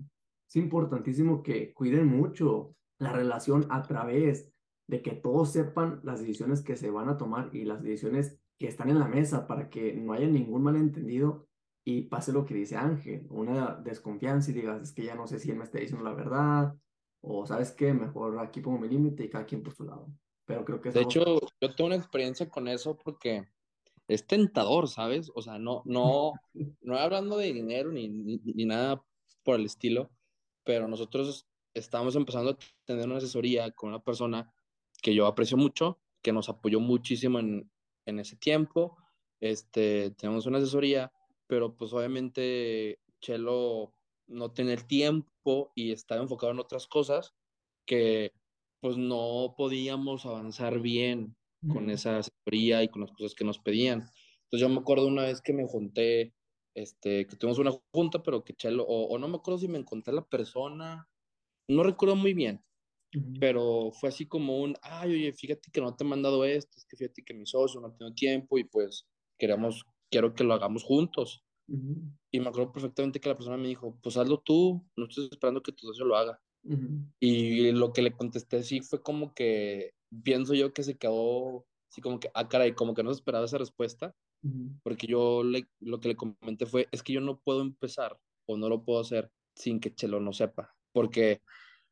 Es 0.49 0.57
importantísimo 0.57 1.43
que 1.43 1.73
cuiden 1.75 2.07
mucho 2.07 2.75
la 2.99 3.13
relación 3.13 3.67
a 3.71 3.83
través 3.83 4.53
de 4.87 5.03
que 5.03 5.13
todos 5.13 5.53
sepan 5.53 6.01
las 6.03 6.21
decisiones 6.21 6.63
que 6.63 6.77
se 6.77 6.91
van 6.91 7.09
a 7.09 7.19
tomar 7.19 7.55
y 7.55 7.65
las 7.65 7.83
decisiones 7.83 8.39
que 8.59 8.67
están 8.67 8.89
en 8.89 8.99
la 8.99 9.07
mesa 9.07 9.47
para 9.47 9.69
que 9.69 9.95
no 9.95 10.13
haya 10.13 10.27
ningún 10.27 10.63
malentendido 10.63 11.47
y 11.85 12.03
pase 12.03 12.33
lo 12.33 12.45
que 12.45 12.55
dice 12.55 12.77
Ángel, 12.77 13.27
una 13.31 13.75
desconfianza 13.77 14.51
y 14.51 14.55
digas, 14.55 14.83
es 14.83 14.93
que 14.93 15.05
ya 15.05 15.15
no 15.15 15.27
sé 15.27 15.39
si 15.39 15.51
él 15.51 15.57
me 15.57 15.65
está 15.65 15.79
diciendo 15.79 16.05
la 16.05 16.15
verdad 16.15 16.77
o 17.21 17.47
sabes 17.47 17.73
qué, 17.73 17.93
mejor 17.93 18.39
aquí 18.39 18.61
pongo 18.61 18.79
mi 18.79 18.89
límite 18.89 19.25
y 19.25 19.31
cada 19.31 19.47
quien 19.47 19.63
por 19.63 19.75
su 19.75 19.85
lado. 19.85 20.07
Pero 20.45 20.65
creo 20.65 20.81
que 20.81 20.91
de 20.91 21.03
hecho, 21.03 21.41
yo 21.61 21.75
tengo 21.75 21.87
una 21.87 21.97
experiencia 21.97 22.49
con 22.49 22.69
eso 22.69 22.97
porque 22.97 23.47
es 24.07 24.27
tentador, 24.27 24.89
¿sabes? 24.89 25.31
O 25.35 25.43
sea, 25.43 25.59
no, 25.59 25.83
no, 25.85 26.33
no 26.81 26.97
hablando 26.97 27.37
de 27.37 27.53
dinero 27.53 27.93
ni, 27.93 28.09
ni, 28.09 28.39
ni 28.39 28.65
nada 28.65 29.05
por 29.43 29.57
el 29.57 29.67
estilo, 29.67 30.11
pero 30.65 30.89
nosotros 30.89 31.47
estamos 31.75 32.17
empezando 32.17 32.51
a 32.51 32.59
tener 32.85 33.07
una 33.07 33.19
asesoría 33.19 33.71
con 33.73 33.91
una 33.91 34.03
persona 34.03 34.53
que 35.03 35.15
yo 35.15 35.27
aprecio 35.27 35.57
mucho, 35.57 35.99
que 36.23 36.33
nos 36.33 36.49
apoyó 36.49 36.81
muchísimo 36.81 37.39
en, 37.39 37.71
en 38.07 38.19
ese 38.19 38.37
tiempo. 38.37 38.97
Este, 39.41 40.11
tenemos 40.13 40.47
una 40.47 40.59
asesoría, 40.59 41.13
pero 41.47 41.77
pues 41.77 41.93
obviamente 41.93 42.99
Chelo 43.21 43.95
no 44.27 44.51
tiene 44.51 44.73
el 44.73 44.87
tiempo 44.87 45.31
y 45.75 45.93
estaba 45.93 46.23
enfocado 46.23 46.53
en 46.53 46.59
otras 46.61 46.87
cosas 46.87 47.35
que 47.87 48.33
pues 48.81 48.97
no 48.97 49.55
podíamos 49.57 50.25
avanzar 50.27 50.81
bien 50.81 51.37
con 51.67 51.91
esa 51.91 52.19
asesoría 52.19 52.83
y 52.83 52.89
con 52.89 53.03
las 53.03 53.13
cosas 53.13 53.35
que 53.35 53.45
nos 53.45 53.59
pedían. 53.59 54.01
Entonces 54.45 54.61
yo 54.61 54.69
me 54.69 54.81
acuerdo 54.81 55.07
una 55.07 55.23
vez 55.25 55.41
que 55.43 55.53
me 55.53 55.67
junté, 55.67 56.35
este, 56.75 57.27
que 57.27 57.37
tuvimos 57.37 57.59
una 57.59 57.73
junta, 57.93 58.23
pero 58.23 58.45
que 58.45 58.55
Chelo, 58.55 58.85
o, 58.85 59.09
o 59.15 59.19
no 59.19 59.29
me 59.29 59.37
acuerdo 59.37 59.59
si 59.59 59.69
me 59.69 59.79
encontré 59.79 60.15
la 60.15 60.27
persona, 60.29 61.09
no 61.69 61.83
recuerdo 61.85 62.17
muy 62.17 62.35
bien, 62.35 62.65
Ujú, 63.15 63.35
pero 63.41 63.91
fue 63.93 64.09
así 64.11 64.27
como 64.27 64.61
un, 64.61 64.77
ay, 64.83 65.13
oye, 65.13 65.33
fíjate 65.33 65.71
que 65.73 65.81
no 65.81 65.95
te 65.97 66.05
he 66.05 66.07
mandado 66.07 66.45
esto, 66.45 66.79
es 66.79 66.87
que 66.87 66.97
fíjate 66.97 67.25
que 67.25 67.35
mi 67.35 67.47
socio 67.47 67.81
no 67.81 67.93
tiene 67.95 68.15
tiempo 68.15 68.59
y 68.59 68.65
pues 68.65 69.09
queremos, 69.39 69.85
quiero 70.11 70.35
que 70.35 70.45
lo 70.45 70.55
hagamos 70.55 70.85
juntos. 70.85 71.45
ujú, 71.69 72.18
Y 72.31 72.41
me 72.41 72.49
acuerdo 72.49 72.73
perfectamente 72.73 73.21
que 73.21 73.29
la 73.29 73.37
persona 73.37 73.57
me 73.57 73.69
dijo, 73.69 73.99
pues 74.03 74.17
hazlo 74.17 74.41
tú, 74.41 74.87
no 74.97 75.07
estoy 75.07 75.29
esperando 75.31 75.63
que 75.63 75.73
tu 75.73 75.87
socio 75.87 76.05
lo 76.05 76.17
haga. 76.17 76.41
ujú, 76.65 77.09
Y 77.21 77.73
lo 77.73 77.93
que 77.93 78.03
le 78.03 78.13
contesté 78.13 78.63
sí 78.63 78.81
fue 78.81 79.03
como 79.03 79.35
que, 79.35 79.95
pienso 80.25 80.55
yo 80.55 80.73
que 80.73 80.83
se 80.85 80.99
quedó 80.99 81.67
así 81.91 82.01
como 82.01 82.21
que, 82.21 82.31
ah, 82.35 82.49
caray, 82.49 82.75
como 82.75 82.95
que 82.95 83.03
no 83.03 83.11
se 83.11 83.17
esperaba 83.21 83.47
esa 83.47 83.59
respuesta, 83.59 84.15
ujú, 84.43 84.79
porque 84.83 85.07
yo 85.07 85.43
le, 85.45 85.69
lo 85.81 86.01
que 86.01 86.09
le 86.09 86.17
comenté 86.17 86.67
fue, 86.67 86.89
es 86.93 87.03
que 87.03 87.13
yo 87.15 87.21
no 87.21 87.41
puedo 87.43 87.63
empezar 87.63 88.21
o 88.47 88.57
no 88.57 88.69
lo 88.69 88.85
puedo 88.85 89.01
hacer 89.01 89.33
sin 89.55 89.81
que 89.81 89.95
Chelo 89.95 90.21
no 90.21 90.33
sepa, 90.33 90.77
porque 90.93 91.43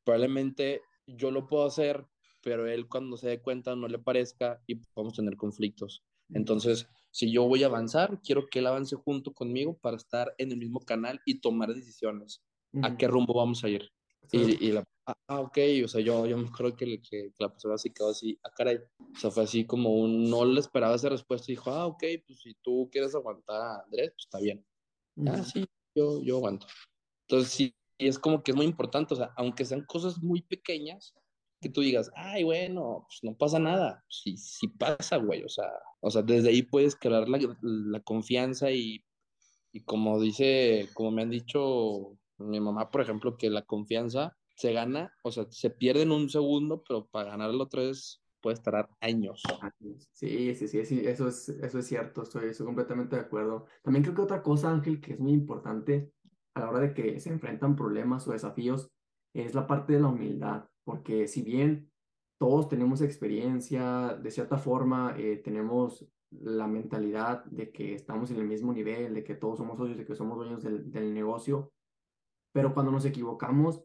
probablemente 0.04 0.82
yo 1.06 1.30
lo 1.30 1.46
puedo 1.46 1.66
hacer, 1.66 2.06
pero 2.42 2.68
él 2.68 2.88
cuando 2.88 3.16
se 3.16 3.28
dé 3.28 3.42
cuenta 3.42 3.76
no 3.76 3.88
le 3.88 3.98
parezca 3.98 4.62
y 4.66 4.76
podemos 4.76 5.14
tener 5.16 5.36
conflictos. 5.36 6.04
Entonces, 6.34 6.88
si 7.10 7.32
yo 7.32 7.44
voy 7.44 7.62
a 7.62 7.66
avanzar, 7.66 8.20
quiero 8.22 8.46
que 8.46 8.58
él 8.58 8.66
avance 8.66 8.96
junto 8.96 9.32
conmigo 9.32 9.78
para 9.78 9.96
estar 9.96 10.34
en 10.38 10.52
el 10.52 10.58
mismo 10.58 10.80
canal 10.80 11.20
y 11.24 11.40
tomar 11.40 11.72
decisiones. 11.74 12.42
¿A 12.82 12.88
ujú. 12.88 12.96
qué 12.98 13.08
rumbo 13.08 13.34
vamos 13.34 13.64
a 13.64 13.68
ir? 13.68 13.90
¿Sabes? 14.26 14.60
Y, 14.60 14.66
y 14.66 14.72
la, 14.72 14.84
ah, 15.06 15.14
ah, 15.28 15.40
ok, 15.40 15.58
o 15.84 15.88
sea, 15.88 16.00
yo, 16.00 16.26
yo 16.26 16.36
me 16.36 16.48
acuerdo 16.48 16.76
que, 16.76 17.00
que, 17.00 17.30
que 17.32 17.32
la 17.38 17.48
persona 17.48 17.78
se 17.78 17.92
quedó 17.92 18.10
así, 18.10 18.38
ah, 18.42 18.50
caray. 18.54 18.78
O 18.98 19.18
sea, 19.18 19.30
fue 19.30 19.44
así 19.44 19.64
como 19.64 19.94
un, 19.94 20.28
no 20.28 20.44
le 20.44 20.60
esperaba 20.60 20.96
esa 20.96 21.08
respuesta 21.08 21.50
y 21.50 21.54
dijo, 21.54 21.70
ah, 21.70 21.86
ok, 21.86 22.02
pues 22.26 22.40
si 22.40 22.54
tú 22.62 22.88
quieres 22.90 23.14
aguantar 23.14 23.60
a 23.60 23.82
Andrés, 23.84 24.10
pues 24.10 24.24
está 24.26 24.40
bien. 24.40 24.66
Ah, 25.26 25.40
Ujú, 25.40 25.44
sí, 25.44 25.64
yo, 25.94 26.22
yo 26.22 26.36
aguanto. 26.36 26.66
Entonces, 27.28 27.52
sí, 27.52 27.74
y 27.98 28.08
es 28.08 28.18
como 28.18 28.42
que 28.42 28.50
es 28.50 28.56
muy 28.56 28.66
importante, 28.66 29.14
o 29.14 29.16
sea, 29.16 29.32
aunque 29.36 29.64
sean 29.64 29.84
cosas 29.86 30.22
muy 30.22 30.42
pequeñas, 30.42 31.14
que 31.60 31.70
tú 31.70 31.80
digas, 31.80 32.10
ay, 32.14 32.44
bueno, 32.44 33.06
pues 33.08 33.20
no 33.22 33.36
pasa 33.36 33.58
nada. 33.58 34.04
Sí, 34.08 34.36
sí 34.36 34.68
pasa, 34.68 35.16
güey, 35.16 35.42
o 35.42 35.48
sea, 35.48 35.70
o 36.06 36.10
sea, 36.10 36.22
desde 36.22 36.50
ahí 36.50 36.62
puedes 36.62 36.94
crear 36.94 37.28
la, 37.28 37.38
la 37.62 38.00
confianza 38.00 38.70
y, 38.70 39.04
y 39.72 39.80
como 39.80 40.20
dice, 40.20 40.88
como 40.94 41.10
me 41.10 41.22
han 41.22 41.30
dicho 41.30 42.16
mi 42.38 42.60
mamá, 42.60 42.92
por 42.92 43.00
ejemplo, 43.00 43.36
que 43.36 43.50
la 43.50 43.62
confianza 43.62 44.36
se 44.54 44.72
gana, 44.72 45.12
o 45.24 45.32
sea, 45.32 45.46
se 45.50 45.68
pierde 45.68 46.02
en 46.02 46.12
un 46.12 46.30
segundo, 46.30 46.84
pero 46.86 47.06
para 47.06 47.30
ganarlo 47.30 47.64
otra 47.64 47.82
vez 47.82 48.22
puede 48.40 48.56
tardar 48.58 48.88
años. 49.00 49.42
Sí, 50.12 50.54
sí, 50.54 50.68
sí, 50.68 50.84
sí, 50.84 51.02
eso 51.04 51.26
es, 51.26 51.48
eso 51.48 51.80
es 51.80 51.86
cierto, 51.88 52.22
estoy, 52.22 52.50
estoy 52.50 52.66
completamente 52.66 53.16
de 53.16 53.22
acuerdo. 53.22 53.66
También 53.82 54.04
creo 54.04 54.14
que 54.14 54.22
otra 54.22 54.44
cosa, 54.44 54.70
Ángel, 54.70 55.00
que 55.00 55.14
es 55.14 55.18
muy 55.18 55.32
importante 55.32 56.12
a 56.54 56.60
la 56.60 56.70
hora 56.70 56.80
de 56.82 56.94
que 56.94 57.18
se 57.18 57.30
enfrentan 57.30 57.74
problemas 57.74 58.28
o 58.28 58.32
desafíos, 58.32 58.92
es 59.34 59.56
la 59.56 59.66
parte 59.66 59.94
de 59.94 60.00
la 60.00 60.06
humildad, 60.06 60.68
porque 60.84 61.26
si 61.26 61.42
bien 61.42 61.90
todos 62.38 62.68
tenemos 62.68 63.00
experiencia, 63.00 64.14
de 64.14 64.30
cierta 64.30 64.58
forma, 64.58 65.14
eh, 65.16 65.40
tenemos 65.42 66.06
la 66.30 66.66
mentalidad 66.66 67.44
de 67.46 67.70
que 67.70 67.94
estamos 67.94 68.30
en 68.30 68.38
el 68.38 68.46
mismo 68.46 68.72
nivel, 68.72 69.14
de 69.14 69.24
que 69.24 69.34
todos 69.34 69.58
somos 69.58 69.78
socios, 69.78 69.96
de 69.96 70.04
que 70.04 70.14
somos 70.14 70.36
dueños 70.36 70.62
del, 70.62 70.90
del 70.90 71.14
negocio, 71.14 71.72
pero 72.52 72.74
cuando 72.74 72.92
nos 72.92 73.04
equivocamos, 73.04 73.84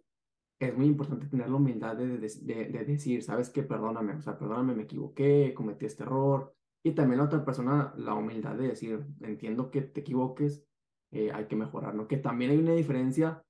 es 0.59 0.77
muy 0.77 0.85
importante 0.85 1.27
tener 1.27 1.49
la 1.49 1.55
humildad 1.55 1.95
de, 1.95 2.17
de, 2.17 2.29
de, 2.41 2.65
de 2.65 2.85
decir, 2.85 3.23
¿sabes 3.23 3.49
qué? 3.49 3.63
Perdóname, 3.63 4.13
o 4.13 4.21
sea, 4.21 4.37
perdóname, 4.37 4.75
me 4.75 4.83
equivoqué, 4.83 5.53
cometí 5.55 5.85
este 5.85 6.03
error. 6.03 6.53
Y 6.83 6.91
también 6.91 7.19
la 7.19 7.25
otra 7.25 7.43
persona, 7.43 7.93
la 7.97 8.13
humildad 8.13 8.55
de 8.55 8.69
decir, 8.69 9.05
entiendo 9.21 9.71
que 9.71 9.81
te 9.81 10.01
equivoques, 10.01 10.63
eh, 11.11 11.31
hay 11.33 11.47
que 11.47 11.55
mejorar, 11.55 11.95
¿no? 11.95 12.07
Que 12.07 12.17
también 12.17 12.51
hay 12.51 12.57
una 12.57 12.73
diferencia 12.73 13.43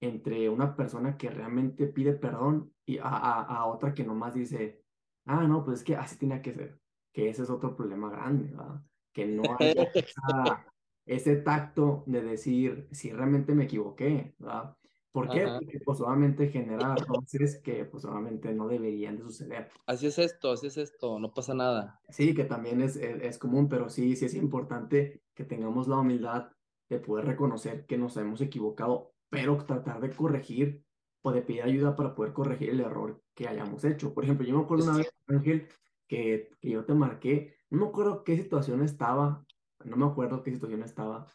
entre 0.00 0.48
una 0.48 0.76
persona 0.76 1.16
que 1.16 1.30
realmente 1.30 1.86
pide 1.86 2.12
perdón 2.14 2.72
y 2.86 2.98
a, 2.98 3.04
a, 3.08 3.42
a 3.42 3.66
otra 3.66 3.94
que 3.94 4.04
nomás 4.04 4.34
dice, 4.34 4.84
ah, 5.26 5.46
no, 5.46 5.64
pues 5.64 5.80
es 5.80 5.84
que 5.84 5.96
así 5.96 6.16
tenía 6.18 6.40
que 6.42 6.54
ser. 6.54 6.80
Que 7.12 7.28
ese 7.30 7.42
es 7.42 7.50
otro 7.50 7.76
problema 7.76 8.10
grande, 8.10 8.50
¿verdad? 8.50 8.82
Que 9.12 9.26
no 9.26 9.56
haya 9.58 9.84
esa- 9.94 10.66
ese 11.06 11.36
tacto 11.36 12.04
de 12.06 12.22
decir, 12.22 12.88
si 12.92 13.12
realmente 13.12 13.54
me 13.54 13.64
equivoqué, 13.64 14.34
¿verdad? 14.38 14.76
¿Por 15.12 15.30
qué? 15.30 15.44
Ajá. 15.44 15.58
Porque 15.58 15.78
pues 15.84 16.00
obviamente 16.00 16.48
genera 16.48 16.94
roces 16.96 17.62
que 17.62 17.84
pues 17.86 18.04
obviamente 18.04 18.52
no 18.52 18.68
deberían 18.68 19.16
de 19.16 19.22
suceder. 19.22 19.70
Así 19.86 20.08
es 20.08 20.18
esto, 20.18 20.52
así 20.52 20.66
es 20.66 20.76
esto, 20.76 21.18
no 21.18 21.32
pasa 21.32 21.54
nada. 21.54 22.00
Sí, 22.10 22.34
que 22.34 22.44
también 22.44 22.82
es, 22.82 22.96
es, 22.96 23.22
es 23.22 23.38
común, 23.38 23.68
pero 23.68 23.88
sí, 23.88 24.14
sí 24.16 24.26
es 24.26 24.34
importante 24.34 25.22
que 25.34 25.44
tengamos 25.44 25.88
la 25.88 25.98
humildad 25.98 26.52
de 26.88 27.00
poder 27.00 27.24
reconocer 27.26 27.86
que 27.86 27.98
nos 27.98 28.16
hemos 28.16 28.40
equivocado, 28.40 29.14
pero 29.30 29.56
tratar 29.64 30.00
de 30.00 30.10
corregir 30.10 30.85
o 31.26 31.32
de 31.32 31.42
pedir 31.42 31.62
ayuda 31.64 31.96
para 31.96 32.14
poder 32.14 32.32
corregir 32.32 32.70
el 32.70 32.78
error 32.78 33.20
que 33.34 33.48
hayamos 33.48 33.84
hecho. 33.84 34.14
Por 34.14 34.22
ejemplo, 34.22 34.46
yo 34.46 34.56
me 34.56 34.62
acuerdo 34.62 34.84
una 34.84 34.98
vez, 34.98 35.10
Ángel, 35.26 35.66
que, 36.06 36.50
que 36.60 36.70
yo 36.70 36.84
te 36.84 36.94
marqué, 36.94 37.56
no 37.68 37.80
me 37.80 37.86
acuerdo 37.88 38.22
qué 38.22 38.36
situación 38.36 38.80
estaba, 38.84 39.44
no 39.84 39.96
me 39.96 40.06
acuerdo 40.06 40.44
qué 40.44 40.52
situación 40.52 40.84
estaba 40.84 41.26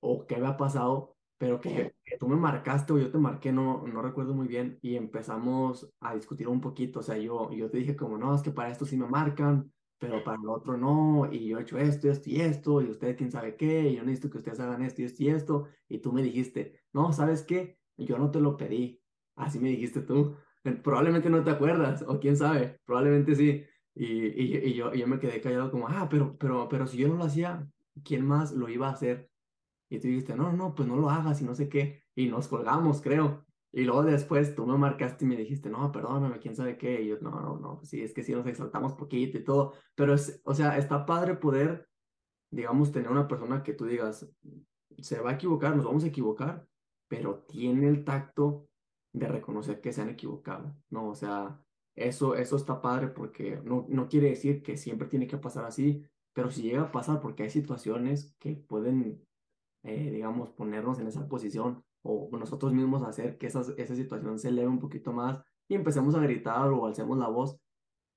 o 0.00 0.26
qué 0.26 0.34
había 0.34 0.58
pasado, 0.58 1.16
pero 1.38 1.58
que, 1.58 1.94
que 2.04 2.18
tú 2.18 2.28
me 2.28 2.36
marcaste 2.36 2.92
o 2.92 2.98
yo 2.98 3.10
te 3.10 3.16
marqué, 3.16 3.50
no, 3.50 3.86
no 3.86 4.02
recuerdo 4.02 4.34
muy 4.34 4.46
bien, 4.46 4.78
y 4.82 4.96
empezamos 4.96 5.90
a 6.00 6.14
discutir 6.14 6.46
un 6.46 6.60
poquito, 6.60 7.00
o 7.00 7.02
sea, 7.02 7.16
yo, 7.16 7.50
yo 7.50 7.70
te 7.70 7.78
dije 7.78 7.96
como, 7.96 8.18
no, 8.18 8.34
es 8.34 8.42
que 8.42 8.50
para 8.50 8.68
esto 8.70 8.84
sí 8.84 8.98
me 8.98 9.06
marcan, 9.06 9.72
pero 9.96 10.22
para 10.22 10.36
el 10.38 10.50
otro 10.50 10.76
no, 10.76 11.32
y 11.32 11.48
yo 11.48 11.58
he 11.58 11.62
hecho 11.62 11.78
esto, 11.78 12.10
esto 12.10 12.28
y 12.28 12.42
esto, 12.42 12.82
y 12.82 12.90
ustedes 12.90 13.16
quién 13.16 13.32
sabe 13.32 13.56
qué, 13.56 13.88
y 13.88 13.96
yo 13.96 14.02
necesito 14.02 14.28
que 14.28 14.36
ustedes 14.36 14.60
hagan 14.60 14.82
esto 14.82 15.00
y 15.00 15.06
esto 15.06 15.22
y 15.22 15.28
esto, 15.30 15.68
y 15.88 15.98
tú 16.00 16.12
me 16.12 16.22
dijiste, 16.22 16.82
no, 16.92 17.10
¿sabes 17.14 17.42
qué? 17.42 17.78
Yo 17.96 18.18
no 18.18 18.30
te 18.30 18.40
lo 18.40 18.58
pedí, 18.58 18.99
así 19.36 19.58
me 19.58 19.70
dijiste 19.70 20.00
tú, 20.02 20.36
probablemente 20.82 21.30
no 21.30 21.42
te 21.44 21.50
acuerdas, 21.50 22.04
o 22.06 22.20
quién 22.20 22.36
sabe, 22.36 22.80
probablemente 22.84 23.34
sí, 23.34 23.64
y, 23.94 24.06
y, 24.06 24.56
y 24.68 24.74
yo, 24.74 24.94
y 24.94 25.00
yo 25.00 25.06
me 25.06 25.18
quedé 25.18 25.40
callado 25.40 25.70
como, 25.70 25.88
ah, 25.88 26.08
pero, 26.10 26.36
pero, 26.38 26.68
pero 26.68 26.86
si 26.86 26.98
yo 26.98 27.08
no 27.08 27.14
lo 27.16 27.24
hacía, 27.24 27.66
¿quién 28.04 28.26
más 28.26 28.52
lo 28.52 28.68
iba 28.68 28.88
a 28.88 28.92
hacer? 28.92 29.30
Y 29.88 29.98
tú 29.98 30.08
dijiste, 30.08 30.36
no, 30.36 30.52
no, 30.52 30.74
pues 30.74 30.88
no 30.88 30.96
lo 30.96 31.10
hagas 31.10 31.40
y 31.42 31.44
no 31.44 31.54
sé 31.54 31.68
qué, 31.68 32.04
y 32.14 32.28
nos 32.28 32.48
colgamos, 32.48 33.00
creo. 33.02 33.44
Y 33.72 33.84
luego 33.84 34.02
después 34.02 34.54
tú 34.54 34.66
me 34.66 34.76
marcaste 34.76 35.24
y 35.24 35.28
me 35.28 35.36
dijiste, 35.36 35.70
no, 35.70 35.92
perdóname, 35.92 36.38
quién 36.38 36.56
sabe 36.56 36.76
qué. 36.76 37.02
Y 37.02 37.08
yo, 37.08 37.18
no, 37.20 37.30
no, 37.30 37.58
no, 37.58 37.80
sí, 37.84 38.02
es 38.02 38.12
que 38.12 38.22
sí 38.22 38.32
nos 38.32 38.46
exaltamos 38.46 38.94
poquito 38.94 39.38
y 39.38 39.44
todo. 39.44 39.74
Pero 39.94 40.14
es, 40.14 40.40
o 40.44 40.54
sea, 40.54 40.76
está 40.76 41.06
padre 41.06 41.36
poder, 41.36 41.88
digamos, 42.50 42.90
tener 42.90 43.10
una 43.10 43.28
persona 43.28 43.62
que 43.62 43.74
tú 43.74 43.84
digas, 43.86 44.28
se 44.98 45.20
va 45.20 45.30
a 45.30 45.34
equivocar, 45.34 45.76
nos 45.76 45.84
vamos 45.84 46.04
a 46.04 46.08
equivocar, 46.08 46.66
pero 47.08 47.44
tiene 47.48 47.88
el 47.88 48.04
tacto 48.04 48.69
de 49.12 49.28
reconocer 49.28 49.80
que 49.80 49.92
se 49.92 50.02
han 50.02 50.10
equivocado, 50.10 50.74
¿no? 50.90 51.08
O 51.08 51.14
sea, 51.14 51.60
eso, 51.94 52.34
eso 52.34 52.56
está 52.56 52.80
padre 52.80 53.08
porque 53.08 53.60
no, 53.64 53.86
no 53.88 54.08
quiere 54.08 54.30
decir 54.30 54.62
que 54.62 54.76
siempre 54.76 55.08
tiene 55.08 55.26
que 55.26 55.38
pasar 55.38 55.64
así, 55.64 56.04
pero 56.32 56.50
si 56.50 56.62
llega 56.62 56.82
a 56.82 56.92
pasar 56.92 57.20
porque 57.20 57.42
hay 57.42 57.50
situaciones 57.50 58.36
que 58.38 58.54
pueden, 58.54 59.26
eh, 59.82 60.10
digamos, 60.10 60.50
ponernos 60.50 60.98
en 60.98 61.08
esa 61.08 61.28
posición 61.28 61.84
o 62.02 62.30
nosotros 62.32 62.72
mismos 62.72 63.02
hacer 63.02 63.36
que 63.36 63.46
esa 63.46 63.64
situación 63.64 64.38
se 64.38 64.48
eleve 64.48 64.68
un 64.68 64.80
poquito 64.80 65.12
más 65.12 65.42
y 65.68 65.74
empecemos 65.74 66.14
a 66.14 66.20
gritar 66.20 66.68
o 66.70 66.86
alcemos 66.86 67.18
la 67.18 67.28
voz, 67.28 67.56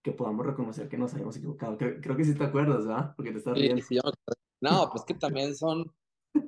que 0.03 0.11
podamos 0.11 0.45
reconocer 0.45 0.89
que 0.89 0.97
nos 0.97 1.13
habíamos 1.13 1.37
equivocado. 1.37 1.77
Creo, 1.77 2.17
que 2.17 2.25
sí 2.25 2.35
te 2.35 2.43
acuerdas, 2.43 2.85
¿verdad? 2.85 3.13
Porque 3.15 3.31
te 3.31 3.37
estás 3.37 3.53
riendo. 3.53 3.83
no, 4.61 4.89
pues 4.91 5.03
que 5.05 5.13
también 5.13 5.55
son, 5.55 5.91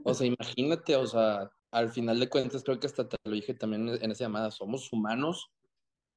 o 0.03 0.13
sea, 0.13 0.27
imagínate, 0.27 0.95
o 0.95 1.05
sea, 1.05 1.49
al 1.75 1.89
final 1.91 2.19
de 2.21 2.29
cuentas, 2.29 2.63
creo 2.63 2.79
que 2.79 2.88
hasta 2.88 3.07
te 3.09 3.17
lo 3.25 3.33
dije 3.33 3.53
también 3.53 3.89
en 3.89 4.11
esa 4.11 4.23
llamada, 4.23 4.49
somos 4.49 4.91
humanos, 4.93 5.51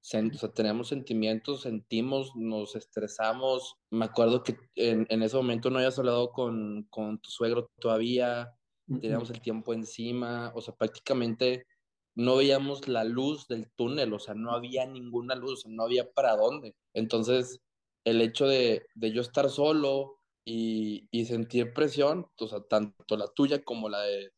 o 0.00 0.38
sea, 0.38 0.52
tenemos 0.54 0.88
sentimientos, 0.88 1.62
sentimos, 1.62 2.30
nos 2.36 2.76
estresamos. 2.76 3.74
Me 3.90 4.04
acuerdo 4.04 4.44
que 4.44 4.56
en, 4.76 5.04
en 5.10 5.22
ese 5.24 5.36
momento 5.36 5.68
no 5.68 5.78
habías 5.78 5.98
hablado 5.98 6.30
con, 6.30 6.84
con 6.90 7.18
tu 7.18 7.30
suegro 7.30 7.68
todavía, 7.80 8.54
teníamos 8.86 9.30
el 9.30 9.40
tiempo 9.40 9.74
encima, 9.74 10.52
o 10.54 10.60
sea, 10.60 10.74
prácticamente 10.76 11.66
no 12.14 12.36
veíamos 12.36 12.86
la 12.86 13.02
luz 13.02 13.48
del 13.48 13.68
túnel, 13.72 14.12
o 14.12 14.20
sea, 14.20 14.34
no 14.34 14.52
había 14.52 14.86
ninguna 14.86 15.34
luz, 15.34 15.66
no 15.66 15.82
había 15.82 16.08
para 16.12 16.36
dónde. 16.36 16.76
Entonces, 16.94 17.60
el 18.04 18.20
hecho 18.20 18.46
de, 18.46 18.86
de 18.94 19.12
yo 19.12 19.22
estar 19.22 19.50
solo 19.50 20.20
y, 20.44 21.08
y, 21.10 21.26
sentir 21.26 21.74
presión, 21.74 22.28
o 22.38 22.46
sea, 22.46 22.60
tanto 22.60 23.16
la 23.16 23.26
tuya 23.26 23.62
como 23.62 23.88
la 23.88 24.00
de 24.02 24.32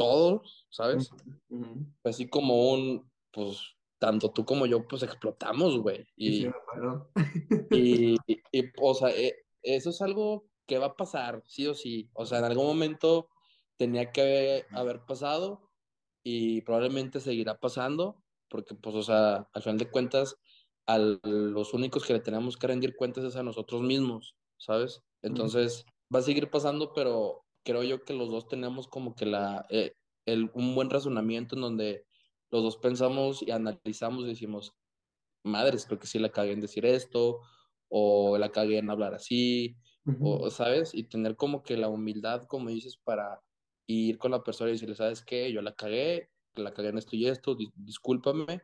todos, 0.00 0.66
¿sabes? 0.70 1.10
Así 2.04 2.26
como 2.26 2.72
un, 2.72 3.06
pues, 3.30 3.76
tanto 3.98 4.30
tú 4.30 4.46
como 4.46 4.64
yo, 4.64 4.88
pues 4.88 5.02
explotamos, 5.02 5.78
güey. 5.78 6.06
Y, 6.16 6.46
y, 7.70 8.16
y, 8.26 8.64
o 8.80 8.94
sea, 8.94 9.10
eh, 9.10 9.44
eso 9.62 9.90
es 9.90 10.00
algo 10.00 10.46
que 10.66 10.78
va 10.78 10.86
a 10.86 10.96
pasar, 10.96 11.42
sí 11.44 11.66
o 11.66 11.74
sí. 11.74 12.08
O 12.14 12.24
sea, 12.24 12.38
en 12.38 12.46
algún 12.46 12.64
momento 12.64 13.28
tenía 13.76 14.10
que 14.10 14.64
haber 14.72 15.04
pasado 15.04 15.70
y 16.24 16.62
probablemente 16.62 17.20
seguirá 17.20 17.60
pasando, 17.60 18.22
porque 18.48 18.74
pues, 18.74 18.96
o 18.96 19.02
sea, 19.02 19.50
al 19.52 19.62
final 19.62 19.76
de 19.76 19.90
cuentas, 19.90 20.38
a 20.86 20.96
los 20.96 21.74
únicos 21.74 22.06
que 22.06 22.14
le 22.14 22.20
tenemos 22.20 22.56
que 22.56 22.68
rendir 22.68 22.96
cuentas 22.96 23.24
es 23.24 23.36
a 23.36 23.42
nosotros 23.42 23.82
mismos, 23.82 24.34
¿sabes? 24.56 25.02
Entonces, 25.20 25.84
va 26.12 26.20
a 26.20 26.22
seguir 26.22 26.48
pasando, 26.48 26.94
pero 26.94 27.44
creo 27.64 27.82
yo 27.82 28.02
que 28.04 28.14
los 28.14 28.30
dos 28.30 28.48
tenemos 28.48 28.88
como 28.88 29.14
que 29.14 29.26
la, 29.26 29.66
eh, 29.70 29.94
el, 30.26 30.50
un 30.54 30.74
buen 30.74 30.90
razonamiento 30.90 31.54
en 31.54 31.62
donde 31.62 32.04
los 32.50 32.62
dos 32.62 32.76
pensamos 32.78 33.42
y 33.42 33.50
analizamos 33.50 34.24
y 34.24 34.28
decimos, 34.28 34.74
madres, 35.44 35.86
creo 35.86 35.98
que 35.98 36.06
sí 36.06 36.18
la 36.18 36.30
cagué 36.30 36.52
en 36.52 36.60
decir 36.60 36.84
esto, 36.86 37.40
o 37.88 38.38
la 38.38 38.50
cagué 38.50 38.78
en 38.78 38.90
hablar 38.90 39.14
así, 39.14 39.76
o, 40.20 40.50
¿sabes? 40.50 40.94
Y 40.94 41.04
tener 41.04 41.36
como 41.36 41.62
que 41.62 41.76
la 41.76 41.88
humildad, 41.88 42.44
como 42.44 42.70
dices, 42.70 42.96
para 42.96 43.40
ir 43.86 44.18
con 44.18 44.30
la 44.30 44.42
persona 44.42 44.70
y 44.70 44.74
decirle, 44.74 44.94
¿sabes 44.94 45.22
qué? 45.22 45.52
Yo 45.52 45.62
la 45.62 45.74
cagué, 45.74 46.30
la 46.54 46.72
cagué 46.72 46.88
en 46.88 46.98
esto 46.98 47.16
y 47.16 47.26
esto, 47.26 47.56
discúlpame. 47.74 48.62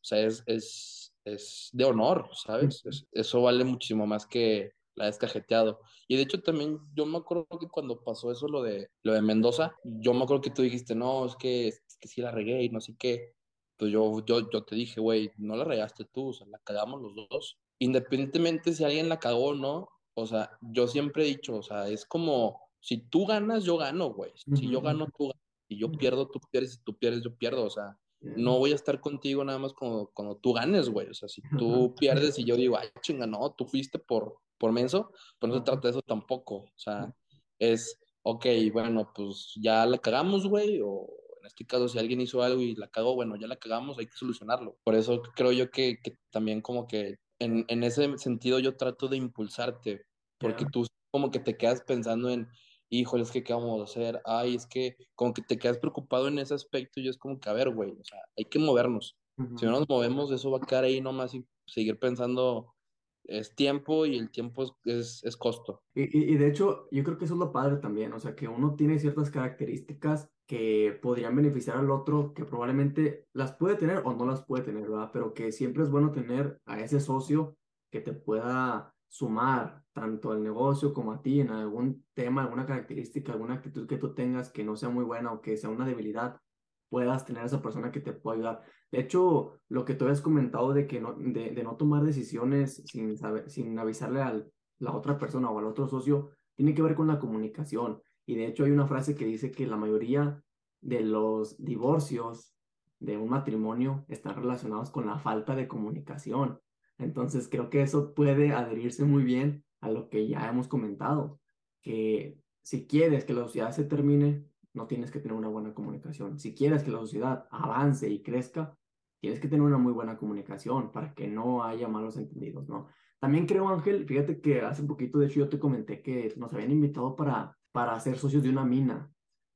O 0.00 0.04
sea, 0.04 0.20
es, 0.20 0.42
es, 0.46 1.14
es 1.24 1.70
de 1.72 1.84
honor, 1.84 2.30
¿sabes? 2.34 2.82
eso 3.12 3.42
vale 3.42 3.64
muchísimo 3.64 4.06
más 4.06 4.26
que 4.26 4.72
la 4.98 5.06
descajeteado. 5.06 5.80
Y 6.06 6.16
de 6.16 6.22
hecho 6.22 6.42
también 6.42 6.78
yo 6.94 7.06
me 7.06 7.18
acuerdo 7.18 7.46
que 7.58 7.68
cuando 7.68 8.02
pasó 8.02 8.30
eso, 8.30 8.48
lo 8.48 8.62
de, 8.62 8.90
lo 9.02 9.14
de 9.14 9.22
Mendoza, 9.22 9.74
yo 9.84 10.12
me 10.12 10.24
acuerdo 10.24 10.42
que 10.42 10.50
tú 10.50 10.62
dijiste, 10.62 10.94
no, 10.94 11.24
es 11.26 11.36
que, 11.36 11.68
es 11.68 11.96
que 11.98 12.08
sí 12.08 12.20
la 12.20 12.30
regué 12.30 12.62
y 12.62 12.68
no 12.68 12.80
sé 12.80 12.96
qué. 12.98 13.34
Pues 13.76 13.92
yo, 13.92 14.24
yo, 14.26 14.50
yo 14.50 14.64
te 14.64 14.74
dije, 14.74 15.00
güey, 15.00 15.30
no 15.36 15.56
la 15.56 15.64
regaste 15.64 16.04
tú, 16.04 16.30
o 16.30 16.32
sea, 16.32 16.46
la 16.48 16.58
cagamos 16.58 17.00
los 17.00 17.14
dos. 17.28 17.58
Independientemente 17.78 18.72
si 18.72 18.84
alguien 18.84 19.08
la 19.08 19.20
cagó 19.20 19.48
o 19.48 19.54
no, 19.54 19.88
o 20.14 20.26
sea, 20.26 20.50
yo 20.60 20.88
siempre 20.88 21.22
he 21.22 21.26
dicho, 21.26 21.56
o 21.56 21.62
sea, 21.62 21.88
es 21.88 22.04
como 22.04 22.60
si 22.80 22.98
tú 22.98 23.26
ganas, 23.26 23.64
yo 23.64 23.76
gano, 23.76 24.12
güey. 24.12 24.32
Si 24.36 24.68
yo 24.68 24.80
gano, 24.80 25.08
tú 25.16 25.28
ganas. 25.28 25.42
Si 25.68 25.76
yo 25.78 25.90
pierdo, 25.92 26.28
tú 26.28 26.40
pierdes. 26.50 26.74
Si 26.74 26.78
tú 26.82 26.96
pierdes, 26.96 27.22
yo 27.22 27.34
pierdo. 27.36 27.64
O 27.64 27.70
sea, 27.70 27.98
no 28.20 28.58
voy 28.58 28.72
a 28.72 28.74
estar 28.74 29.00
contigo 29.00 29.44
nada 29.44 29.58
más 29.58 29.72
cuando, 29.72 30.10
cuando 30.12 30.36
tú 30.36 30.52
ganes, 30.52 30.88
güey. 30.88 31.08
O 31.08 31.14
sea, 31.14 31.28
si 31.28 31.42
tú 31.56 31.94
pierdes 31.94 32.38
y 32.38 32.44
yo 32.44 32.56
digo, 32.56 32.76
ay, 32.76 32.88
chinga, 33.00 33.26
no, 33.26 33.52
tú 33.52 33.66
fuiste 33.66 33.98
por, 33.98 34.38
por 34.58 34.72
menso, 34.72 35.12
pues 35.38 35.52
no 35.52 35.58
se 35.58 35.64
trata 35.64 35.82
de 35.82 35.90
eso 35.90 36.02
tampoco. 36.02 36.56
O 36.56 36.78
sea, 36.78 37.14
es, 37.58 37.98
ok, 38.22 38.46
bueno, 38.72 39.12
pues 39.14 39.54
ya 39.60 39.86
la 39.86 39.98
cagamos, 39.98 40.46
güey. 40.48 40.80
O 40.82 41.06
en 41.40 41.46
este 41.46 41.64
caso, 41.64 41.88
si 41.88 41.98
alguien 41.98 42.20
hizo 42.20 42.42
algo 42.42 42.60
y 42.60 42.74
la 42.74 42.88
cagó, 42.88 43.14
bueno, 43.14 43.36
ya 43.36 43.46
la 43.46 43.56
cagamos, 43.56 43.98
hay 43.98 44.06
que 44.06 44.16
solucionarlo. 44.16 44.76
Por 44.84 44.94
eso 44.94 45.22
creo 45.34 45.52
yo 45.52 45.70
que, 45.70 45.98
que 46.02 46.18
también 46.30 46.60
como 46.60 46.86
que 46.86 47.16
en, 47.38 47.64
en, 47.68 47.84
ese 47.84 48.18
sentido 48.18 48.58
yo 48.58 48.76
trato 48.76 49.06
de 49.06 49.16
impulsarte, 49.16 50.06
porque 50.38 50.64
tú 50.72 50.86
como 51.10 51.30
que 51.30 51.38
te 51.38 51.56
quedas 51.56 51.82
pensando 51.82 52.30
en 52.30 52.48
híjole, 52.90 53.22
es 53.22 53.30
que 53.30 53.42
qué 53.42 53.52
vamos 53.52 53.80
a 53.80 53.84
hacer, 53.84 54.20
ay, 54.24 54.54
es 54.54 54.66
que 54.66 54.96
como 55.14 55.34
que 55.34 55.42
te 55.42 55.58
quedas 55.58 55.78
preocupado 55.78 56.28
en 56.28 56.38
ese 56.38 56.54
aspecto 56.54 57.00
y 57.00 57.08
es 57.08 57.18
como 57.18 57.38
que, 57.38 57.48
a 57.48 57.52
ver, 57.52 57.70
güey, 57.70 57.92
o 57.92 58.04
sea, 58.04 58.20
hay 58.36 58.44
que 58.44 58.58
movernos. 58.58 59.16
Si 59.56 59.64
no 59.66 59.70
nos 59.70 59.88
movemos, 59.88 60.32
eso 60.32 60.50
va 60.50 60.58
a 60.58 60.66
quedar 60.66 60.82
ahí 60.82 61.00
nomás 61.00 61.32
y 61.32 61.46
seguir 61.64 61.96
pensando, 61.96 62.74
es 63.22 63.54
tiempo 63.54 64.04
y 64.04 64.18
el 64.18 64.32
tiempo 64.32 64.64
es, 64.84 65.22
es, 65.22 65.36
costo. 65.36 65.84
Y, 65.94 66.32
y, 66.32 66.36
de 66.36 66.48
hecho, 66.48 66.88
yo 66.90 67.04
creo 67.04 67.18
que 67.18 67.26
eso 67.26 67.34
es 67.34 67.40
lo 67.40 67.52
padre 67.52 67.76
también, 67.76 68.12
o 68.14 68.18
sea, 68.18 68.34
que 68.34 68.48
uno 68.48 68.74
tiene 68.74 68.98
ciertas 68.98 69.30
características 69.30 70.28
que 70.48 70.98
podrían 71.00 71.36
beneficiar 71.36 71.76
al 71.76 71.90
otro, 71.90 72.32
que 72.34 72.44
probablemente 72.44 73.28
las 73.32 73.52
puede 73.52 73.76
tener 73.76 73.98
o 74.04 74.14
no 74.14 74.26
las 74.26 74.44
puede 74.44 74.64
tener, 74.64 74.88
¿verdad? 74.88 75.10
Pero 75.12 75.34
que 75.34 75.52
siempre 75.52 75.84
es 75.84 75.90
bueno 75.90 76.10
tener 76.10 76.58
a 76.64 76.80
ese 76.80 76.98
socio 76.98 77.56
que 77.92 78.00
te 78.00 78.14
pueda 78.14 78.92
sumar 79.08 79.84
tanto 79.98 80.30
al 80.30 80.42
negocio 80.42 80.92
como 80.92 81.12
a 81.12 81.22
ti 81.22 81.40
en 81.40 81.50
algún 81.50 82.04
tema, 82.14 82.42
alguna 82.42 82.66
característica, 82.66 83.32
alguna 83.32 83.54
actitud 83.54 83.86
que 83.86 83.96
tú 83.96 84.14
tengas 84.14 84.50
que 84.50 84.64
no 84.64 84.76
sea 84.76 84.88
muy 84.90 85.04
buena 85.04 85.32
o 85.32 85.40
que 85.40 85.56
sea 85.56 85.70
una 85.70 85.86
debilidad, 85.86 86.40
puedas 86.88 87.24
tener 87.24 87.42
a 87.42 87.46
esa 87.46 87.60
persona 87.60 87.90
que 87.90 88.00
te 88.00 88.12
pueda 88.12 88.36
ayudar. 88.36 88.62
De 88.92 89.00
hecho, 89.00 89.60
lo 89.68 89.84
que 89.84 89.94
tú 89.94 90.04
habías 90.04 90.20
comentado 90.20 90.72
de 90.72 90.86
que 90.86 91.00
no, 91.00 91.14
de, 91.14 91.50
de 91.50 91.62
no 91.64 91.76
tomar 91.76 92.04
decisiones 92.04 92.82
sin, 92.86 93.16
saber, 93.16 93.50
sin 93.50 93.78
avisarle 93.78 94.22
a 94.22 94.42
la 94.78 94.92
otra 94.92 95.18
persona 95.18 95.50
o 95.50 95.58
al 95.58 95.66
otro 95.66 95.88
socio, 95.88 96.30
tiene 96.54 96.74
que 96.74 96.82
ver 96.82 96.94
con 96.94 97.08
la 97.08 97.18
comunicación. 97.18 98.00
Y 98.24 98.36
de 98.36 98.46
hecho 98.46 98.64
hay 98.64 98.70
una 98.70 98.86
frase 98.86 99.14
que 99.14 99.24
dice 99.24 99.50
que 99.50 99.66
la 99.66 99.76
mayoría 99.76 100.42
de 100.80 101.00
los 101.00 101.62
divorcios 101.62 102.54
de 103.00 103.16
un 103.16 103.28
matrimonio 103.28 104.04
están 104.08 104.36
relacionados 104.36 104.90
con 104.90 105.06
la 105.06 105.18
falta 105.18 105.54
de 105.56 105.68
comunicación. 105.68 106.60
Entonces 106.98 107.48
creo 107.48 107.70
que 107.70 107.82
eso 107.82 108.14
puede 108.14 108.52
adherirse 108.52 109.04
muy 109.04 109.22
bien 109.22 109.64
a 109.80 109.90
lo 109.90 110.08
que 110.08 110.26
ya 110.26 110.48
hemos 110.48 110.68
comentado, 110.68 111.40
que 111.82 112.38
si 112.62 112.86
quieres 112.86 113.24
que 113.24 113.34
la 113.34 113.42
sociedad 113.42 113.70
se 113.70 113.84
termine, 113.84 114.44
no 114.74 114.86
tienes 114.86 115.10
que 115.10 115.20
tener 115.20 115.36
una 115.36 115.48
buena 115.48 115.74
comunicación. 115.74 116.38
Si 116.38 116.54
quieres 116.54 116.82
que 116.82 116.90
la 116.90 116.98
sociedad 116.98 117.46
avance 117.50 118.08
y 118.08 118.22
crezca, 118.22 118.76
tienes 119.20 119.40
que 119.40 119.48
tener 119.48 119.64
una 119.64 119.78
muy 119.78 119.92
buena 119.92 120.16
comunicación 120.16 120.92
para 120.92 121.14
que 121.14 121.26
no 121.26 121.64
haya 121.64 121.88
malos 121.88 122.16
entendidos, 122.16 122.68
¿no? 122.68 122.88
También 123.18 123.46
creo, 123.46 123.68
Ángel, 123.68 124.06
fíjate 124.06 124.40
que 124.40 124.60
hace 124.60 124.82
un 124.82 124.88
poquito, 124.88 125.18
de 125.18 125.26
hecho, 125.26 125.40
yo 125.40 125.48
te 125.48 125.58
comenté 125.58 126.02
que 126.02 126.32
nos 126.36 126.52
habían 126.52 126.70
invitado 126.70 127.16
para, 127.16 127.56
para 127.72 127.98
ser 127.98 128.16
socios 128.16 128.42
de 128.44 128.50
una 128.50 128.64
mina. 128.64 129.10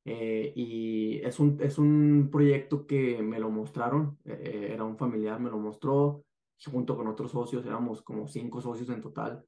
Eh, 0.05 0.53
y 0.57 1.19
es 1.19 1.39
un, 1.39 1.59
es 1.61 1.79
un 1.79 2.29
proyecto 2.33 2.87
que 2.87 3.23
me 3.23 3.39
lo 3.39 3.51
mostraron, 3.51 4.19
eh, 4.25 4.71
era 4.73 4.83
un 4.83 4.97
familiar, 4.97 5.39
me 5.39 5.51
lo 5.51 5.59
mostró, 5.59 6.25
junto 6.71 6.97
con 6.97 7.07
otros 7.07 7.31
socios, 7.31 7.65
éramos 7.67 8.03
como 8.03 8.27
cinco 8.27 8.61
socios 8.61 8.89
en 8.91 9.01
total. 9.01 9.45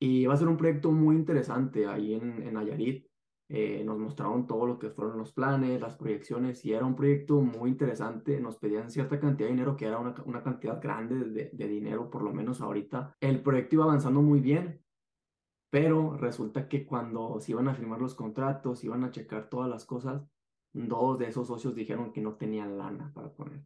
Y 0.00 0.26
va 0.26 0.34
a 0.34 0.36
ser 0.38 0.48
un 0.48 0.56
proyecto 0.56 0.92
muy 0.92 1.16
interesante 1.16 1.86
ahí 1.86 2.14
en, 2.14 2.42
en 2.42 2.54
Nayarit. 2.54 3.06
eh, 3.48 3.82
nos 3.84 3.98
mostraron 3.98 4.46
todo 4.46 4.66
lo 4.66 4.78
que 4.78 4.90
fueron 4.90 5.18
los 5.18 5.32
planes, 5.32 5.80
las 5.80 5.96
proyecciones, 5.96 6.64
y 6.64 6.72
era 6.72 6.86
un 6.86 6.94
proyecto 6.96 7.40
muy 7.40 7.70
interesante. 7.70 8.40
Nos 8.40 8.58
pedían 8.58 8.90
cierta 8.90 9.18
cantidad 9.20 9.48
de 9.48 9.54
dinero, 9.54 9.76
que 9.76 9.86
era 9.86 9.98
una, 9.98 10.14
una 10.24 10.42
cantidad 10.42 10.80
grande 10.80 11.16
de, 11.24 11.50
de, 11.52 11.68
dinero, 11.68 12.10
por 12.10 12.22
lo 12.22 12.32
menos 12.32 12.60
ahorita. 12.60 13.16
El 13.20 13.42
proyecto 13.42 13.76
iba 13.76 13.84
avanzando 13.84 14.22
muy 14.22 14.40
bien, 14.40 14.82
pero 15.70 16.16
resulta 16.16 16.68
que 16.68 16.86
cuando 16.86 17.40
se 17.40 17.52
iban 17.52 17.68
a 17.68 17.74
firmar 17.74 18.00
los 18.00 18.14
contratos, 18.14 18.84
iban 18.84 19.04
a 19.04 19.10
checar 19.10 19.48
todas 19.48 19.68
las 19.70 19.84
cosas, 19.84 20.22
dos 20.72 21.18
de 21.18 21.26
esos 21.28 21.48
socios 21.48 21.74
dijeron 21.74 22.12
que 22.12 22.20
no 22.22 22.36
tenían 22.36 22.78
lana 22.78 23.12
para 23.14 23.32
poner. 23.32 23.64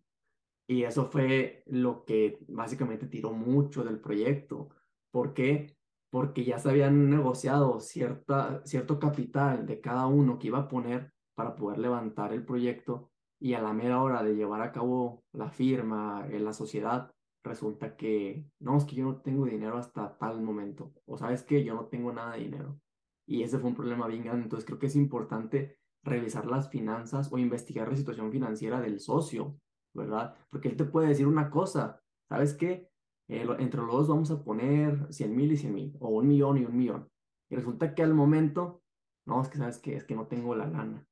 Y 0.66 0.84
eso 0.84 1.06
fue 1.10 1.62
lo 1.66 2.04
que 2.04 2.38
básicamente 2.48 3.06
tiró 3.06 3.32
mucho 3.32 3.84
del 3.84 4.00
proyecto. 4.00 4.70
¿Por 5.10 5.34
qué? 5.34 5.73
Porque 6.14 6.44
ya 6.44 6.60
se 6.60 6.70
habían 6.70 7.10
negociado 7.10 7.80
cierta, 7.80 8.64
cierto 8.64 9.00
capital 9.00 9.66
de 9.66 9.80
cada 9.80 10.06
uno 10.06 10.38
que 10.38 10.46
iba 10.46 10.60
a 10.60 10.68
poner 10.68 11.12
para 11.34 11.56
poder 11.56 11.80
levantar 11.80 12.32
el 12.32 12.44
proyecto 12.44 13.10
y 13.40 13.54
a 13.54 13.60
la 13.60 13.72
mera 13.72 14.00
hora 14.00 14.22
de 14.22 14.36
llevar 14.36 14.62
a 14.62 14.70
cabo 14.70 15.24
la 15.32 15.50
firma 15.50 16.24
en 16.30 16.44
la 16.44 16.52
sociedad, 16.52 17.10
resulta 17.42 17.96
que 17.96 18.46
no, 18.60 18.76
es 18.76 18.84
que 18.84 18.94
yo 18.94 19.06
no 19.06 19.22
tengo 19.22 19.46
dinero 19.46 19.76
hasta 19.76 20.16
tal 20.16 20.40
momento, 20.40 20.92
o 21.04 21.18
sabes 21.18 21.42
que 21.42 21.64
yo 21.64 21.74
no 21.74 21.86
tengo 21.86 22.12
nada 22.12 22.34
de 22.34 22.42
dinero. 22.42 22.78
Y 23.26 23.42
ese 23.42 23.58
fue 23.58 23.70
un 23.70 23.74
problema 23.74 24.06
bien 24.06 24.22
grande, 24.22 24.44
entonces 24.44 24.64
creo 24.64 24.78
que 24.78 24.86
es 24.86 24.94
importante 24.94 25.80
revisar 26.04 26.46
las 26.46 26.70
finanzas 26.70 27.32
o 27.32 27.38
investigar 27.38 27.88
la 27.88 27.96
situación 27.96 28.30
financiera 28.30 28.80
del 28.80 29.00
socio, 29.00 29.58
¿verdad? 29.92 30.36
Porque 30.48 30.68
él 30.68 30.76
te 30.76 30.84
puede 30.84 31.08
decir 31.08 31.26
una 31.26 31.50
cosa, 31.50 32.00
¿sabes 32.28 32.54
qué? 32.54 32.88
Eh, 33.28 33.46
entre 33.58 33.80
los 33.80 33.90
dos 33.90 34.08
vamos 34.08 34.30
a 34.30 34.42
poner 34.42 35.06
100 35.12 35.34
mil 35.34 35.52
y 35.52 35.56
100 35.56 35.74
mil, 35.74 35.96
o 36.00 36.08
un 36.08 36.28
millón 36.28 36.58
y 36.58 36.64
un 36.64 36.76
millón. 36.76 37.10
Y 37.48 37.56
resulta 37.56 37.94
que 37.94 38.02
al 38.02 38.14
momento, 38.14 38.82
no, 39.26 39.40
es 39.42 39.48
que 39.48 39.58
sabes 39.58 39.78
que 39.78 39.96
es 39.96 40.04
que 40.04 40.14
no 40.14 40.26
tengo 40.26 40.54
la 40.54 40.66
lana. 40.66 41.06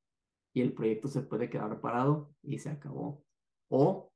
Y 0.53 0.61
el 0.61 0.73
proyecto 0.73 1.07
se 1.07 1.21
puede 1.21 1.49
quedar 1.49 1.81
parado 1.81 2.33
y 2.43 2.59
se 2.59 2.69
acabó. 2.69 3.23
O 3.69 4.13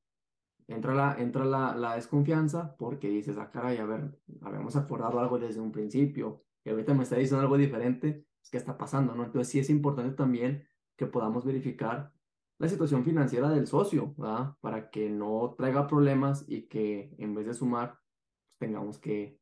entra 0.67 0.93
la, 0.93 1.15
entra 1.19 1.45
la, 1.45 1.75
la 1.75 1.95
desconfianza 1.95 2.75
porque 2.77 3.09
dices, 3.09 3.37
ah, 3.37 3.49
caray, 3.49 3.77
a 3.77 3.85
ver, 3.85 4.19
habíamos 4.41 4.75
acordado 4.75 5.19
algo 5.19 5.39
desde 5.39 5.61
un 5.61 5.71
principio 5.71 6.43
y 6.63 6.69
ahorita 6.69 6.93
me 6.93 7.03
está 7.03 7.15
diciendo 7.15 7.41
algo 7.41 7.57
diferente, 7.57 8.25
es 8.43 8.49
que 8.49 8.57
está 8.57 8.77
pasando, 8.77 9.15
¿no? 9.15 9.23
Entonces 9.23 9.49
sí 9.51 9.59
es 9.59 9.69
importante 9.69 10.15
también 10.15 10.67
que 10.97 11.05
podamos 11.05 11.45
verificar 11.45 12.11
la 12.59 12.67
situación 12.67 13.03
financiera 13.03 13.49
del 13.49 13.67
socio, 13.67 14.13
¿verdad? 14.17 14.55
Para 14.61 14.89
que 14.89 15.09
no 15.09 15.53
traiga 15.57 15.87
problemas 15.87 16.45
y 16.47 16.63
que 16.63 17.13
en 17.17 17.35
vez 17.35 17.45
de 17.45 17.53
sumar, 17.53 17.99
pues, 18.47 18.57
tengamos 18.57 18.97
que 18.97 19.39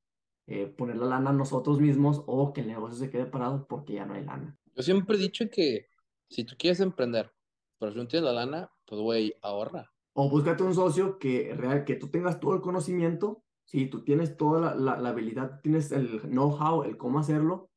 eh, 0.47 0.67
poner 0.67 0.97
la 0.97 1.05
lana 1.05 1.31
nosotros 1.31 1.79
mismos 1.79 2.23
o 2.27 2.53
que 2.53 2.61
el 2.61 2.67
negocio 2.67 2.97
se 2.97 3.09
quede 3.09 3.25
parado 3.25 3.65
porque 3.67 3.93
ya 3.93 4.05
no 4.05 4.13
hay 4.13 4.23
lana. 4.23 4.57
Yo 4.75 4.83
siempre 4.83 5.15
he 5.15 5.19
dicho 5.19 5.49
que 5.49 5.87
si 6.29 6.43
tú 6.43 6.55
quieres 6.57 6.81
emprender, 6.81 7.31
pero 7.79 7.91
si 7.91 7.97
no 7.97 8.07
tienes 8.07 8.25
la 8.25 8.33
lana, 8.33 8.71
pues 8.85 9.01
güey, 9.01 9.33
ahorra. 9.41 9.91
O 10.13 10.29
búscate 10.29 10.63
un 10.63 10.75
socio 10.75 11.17
que, 11.17 11.53
real, 11.55 11.85
que 11.85 11.95
tú 11.95 12.09
tengas 12.09 12.39
todo 12.39 12.53
el 12.53 12.61
conocimiento, 12.61 13.43
si 13.65 13.87
tú 13.87 14.03
tienes 14.03 14.37
toda 14.37 14.75
la, 14.75 14.97
la 14.97 15.09
habilidad, 15.09 15.61
tienes 15.61 15.91
el 15.91 16.21
know-how, 16.21 16.83
el 16.83 16.97
cómo 16.97 17.19
hacerlo, 17.19 17.69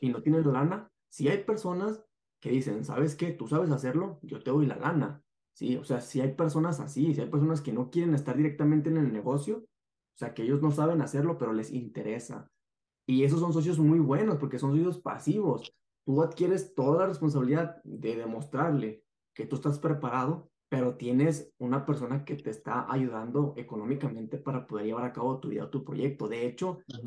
y 0.00 0.08
no 0.08 0.22
tienes 0.22 0.46
la 0.46 0.52
lana. 0.52 0.92
Si 1.08 1.28
hay 1.28 1.44
personas 1.44 2.02
que 2.40 2.50
dicen, 2.50 2.84
¿sabes 2.84 3.14
qué? 3.16 3.32
Tú 3.32 3.46
sabes 3.46 3.70
hacerlo, 3.70 4.18
yo 4.22 4.42
te 4.42 4.50
doy 4.50 4.66
la 4.66 4.76
lana. 4.76 5.22
Sí, 5.52 5.76
o 5.76 5.84
sea, 5.84 6.00
si 6.00 6.20
hay 6.20 6.34
personas 6.34 6.80
así, 6.80 7.14
si 7.14 7.20
hay 7.20 7.28
personas 7.28 7.60
que 7.60 7.72
no 7.72 7.90
quieren 7.90 8.14
estar 8.14 8.36
directamente 8.36 8.88
en 8.88 8.96
el 8.96 9.12
negocio, 9.12 9.58
o 9.58 10.18
sea, 10.18 10.34
que 10.34 10.42
ellos 10.42 10.62
no 10.62 10.70
saben 10.70 11.02
hacerlo, 11.02 11.38
pero 11.38 11.52
les 11.52 11.70
interesa. 11.72 12.50
Y 13.06 13.24
esos 13.24 13.40
son 13.40 13.52
socios 13.52 13.78
muy 13.78 13.98
buenos 13.98 14.38
porque 14.38 14.58
son 14.58 14.70
socios 14.72 14.98
pasivos. 14.98 15.74
Tú 16.04 16.22
adquieres 16.22 16.74
toda 16.74 17.00
la 17.00 17.06
responsabilidad 17.06 17.82
de 17.84 18.16
demostrarle 18.16 19.04
que 19.34 19.46
tú 19.46 19.56
estás 19.56 19.78
preparado, 19.78 20.50
pero 20.68 20.96
tienes 20.96 21.52
una 21.58 21.84
persona 21.84 22.24
que 22.24 22.36
te 22.36 22.50
está 22.50 22.90
ayudando 22.90 23.54
económicamente 23.56 24.38
para 24.38 24.66
poder 24.66 24.86
llevar 24.86 25.04
a 25.04 25.12
cabo 25.12 25.40
tu 25.40 25.48
vida 25.48 25.64
o 25.64 25.70
tu 25.70 25.84
proyecto. 25.84 26.28
De 26.28 26.46
hecho, 26.46 26.78
eso 26.88 27.04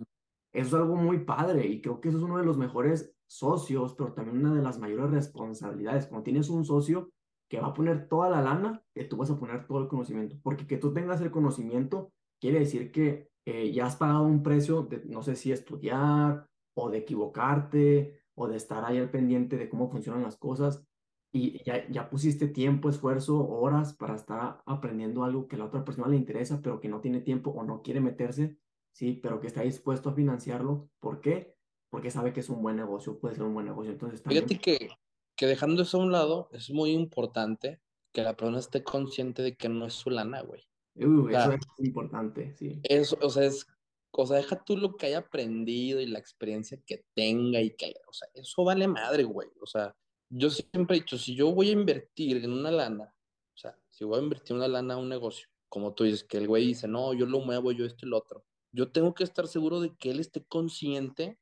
es 0.51 0.73
algo 0.73 0.95
muy 0.95 1.19
padre 1.19 1.65
y 1.65 1.81
creo 1.81 2.01
que 2.01 2.09
eso 2.09 2.17
es 2.17 2.23
uno 2.23 2.37
de 2.37 2.45
los 2.45 2.57
mejores 2.57 3.12
socios, 3.37 3.95
pero 3.95 4.13
también 4.13 4.37
una 4.37 4.53
de 4.55 4.61
las 4.61 4.79
mayores 4.79 5.11
responsabilidades. 5.11 6.07
Cuando 6.07 6.23
tienes 6.23 6.49
un 6.49 6.65
socio 6.65 7.11
que 7.49 7.59
va 7.59 7.67
a 7.67 7.73
poner 7.73 8.07
toda 8.07 8.29
la 8.29 8.41
lana, 8.41 8.83
que 8.93 9.05
tú 9.05 9.17
vas 9.17 9.29
a 9.29 9.39
poner 9.39 9.67
todo 9.67 9.79
el 9.79 9.87
conocimiento, 9.87 10.35
porque 10.43 10.67
que 10.67 10.77
tú 10.77 10.93
tengas 10.93 11.21
el 11.21 11.31
conocimiento 11.31 12.11
quiere 12.39 12.59
decir 12.59 12.91
que 12.91 13.29
eh, 13.45 13.71
ya 13.71 13.85
has 13.85 13.95
pagado 13.95 14.23
un 14.23 14.43
precio 14.43 14.83
de, 14.83 15.03
no 15.05 15.23
sé 15.23 15.35
si 15.35 15.51
estudiar 15.51 16.45
o 16.75 16.89
de 16.89 16.97
equivocarte 16.99 18.19
o 18.35 18.47
de 18.47 18.57
estar 18.57 18.83
ahí 18.83 18.97
al 18.97 19.09
pendiente 19.09 19.57
de 19.57 19.69
cómo 19.69 19.89
funcionan 19.89 20.23
las 20.23 20.37
cosas 20.37 20.83
y 21.31 21.63
ya, 21.63 21.87
ya 21.89 22.09
pusiste 22.09 22.47
tiempo, 22.47 22.89
esfuerzo, 22.89 23.47
horas 23.47 23.93
para 23.93 24.15
estar 24.15 24.61
aprendiendo 24.65 25.23
algo 25.23 25.47
que 25.47 25.55
a 25.55 25.59
la 25.59 25.65
otra 25.65 25.83
persona 25.83 26.07
le 26.07 26.17
interesa, 26.17 26.61
pero 26.61 26.79
que 26.79 26.89
no 26.89 27.01
tiene 27.01 27.21
tiempo 27.21 27.49
o 27.51 27.63
no 27.63 27.81
quiere 27.81 28.01
meterse, 28.01 28.57
sí, 28.91 29.19
pero 29.23 29.39
que 29.39 29.47
está 29.47 29.61
dispuesto 29.61 30.09
a 30.09 30.13
financiarlo. 30.13 30.89
¿Por 30.99 31.21
qué? 31.21 31.52
Porque 31.93 32.09
sabe 32.09 32.33
que 32.33 32.39
es 32.39 32.49
un 32.49 32.63
buen 32.63 32.75
negocio, 32.75 33.19
puede 33.19 33.35
ser 33.35 33.43
un 33.43 33.53
buen 33.53 33.67
negocio. 33.67 33.91
Entonces, 33.91 34.23
también... 34.23 34.47
Fíjate 34.47 34.59
que, 34.59 34.89
que 35.35 35.45
dejando 35.45 35.83
eso 35.83 36.01
a 36.01 36.03
un 36.03 36.11
lado, 36.11 36.49
es 36.51 36.71
muy 36.71 36.89
importante 36.89 37.81
que 38.11 38.23
la 38.23 38.35
persona 38.35 38.57
esté 38.57 38.83
consciente 38.83 39.43
de 39.43 39.55
que 39.55 39.69
no 39.69 39.85
es 39.85 39.93
su 39.93 40.09
lana, 40.09 40.41
güey. 40.41 40.67
eso 40.95 41.51
es 41.51 41.85
importante, 41.85 42.55
sí. 42.57 42.81
Eso, 42.81 43.15
o 43.21 43.29
sea, 43.29 43.43
es, 43.43 43.67
o 44.09 44.25
sea, 44.25 44.37
deja 44.37 44.63
tú 44.63 44.75
lo 44.75 44.97
que 44.97 45.05
haya 45.05 45.19
aprendido 45.19 46.01
y 46.01 46.07
la 46.07 46.17
experiencia 46.17 46.81
que 46.83 47.05
tenga 47.13 47.61
y 47.61 47.75
que, 47.75 47.93
o 48.07 48.13
sea, 48.13 48.27
eso 48.33 48.63
vale 48.63 48.87
madre, 48.87 49.23
güey. 49.23 49.49
O 49.61 49.67
sea, 49.67 49.95
yo 50.31 50.49
siempre 50.49 50.97
he 50.97 50.99
dicho, 51.01 51.19
si 51.19 51.35
yo 51.35 51.53
voy 51.53 51.69
a 51.69 51.73
invertir 51.73 52.37
en 52.37 52.53
una 52.53 52.71
lana, 52.71 53.13
o 53.53 53.57
sea, 53.57 53.77
si 53.87 54.03
voy 54.03 54.17
a 54.17 54.23
invertir 54.23 54.55
una 54.55 54.67
lana 54.67 54.95
a 54.95 54.97
un 54.97 55.09
negocio, 55.09 55.47
como 55.69 55.93
tú 55.93 56.05
dices, 56.05 56.23
que 56.23 56.37
el 56.39 56.47
güey 56.47 56.65
dice, 56.65 56.87
no, 56.87 57.13
yo 57.13 57.27
lo 57.27 57.39
muevo, 57.41 57.71
yo 57.71 57.85
esto 57.85 58.07
y 58.07 58.09
lo 58.09 58.17
otro, 58.17 58.43
yo 58.71 58.91
tengo 58.91 59.13
que 59.13 59.23
estar 59.23 59.47
seguro 59.47 59.79
de 59.79 59.95
que 59.95 60.09
él 60.09 60.19
esté 60.19 60.43
consciente 60.43 61.37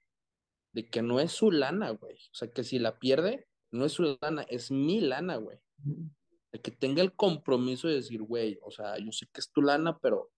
de 0.74 0.90
que 0.90 1.02
no 1.02 1.20
es 1.20 1.32
su 1.32 1.52
lana, 1.52 1.92
güey. 1.92 2.16
O 2.16 2.34
sea, 2.34 2.52
que 2.52 2.64
si 2.64 2.80
la 2.80 3.00
pierde, 3.00 3.48
no 3.72 3.86
es 3.86 3.94
su 3.94 4.18
lana, 4.22 4.44
es 4.44 4.72
mi 4.72 5.00
lana, 5.00 5.38
güey. 5.38 5.60
De 6.52 6.60
que 6.60 6.72
tenga 6.72 7.02
el 7.02 7.14
compromiso 7.14 7.88
de 7.88 7.96
decir, 7.96 8.22
güey, 8.22 8.60
o 8.62 8.72
sea, 8.72 8.98
yo 8.98 9.12
sé 9.12 9.28
que 9.32 9.40
es 9.40 9.52
tu 9.52 9.62
lana, 9.62 9.98
pero 10.00 10.32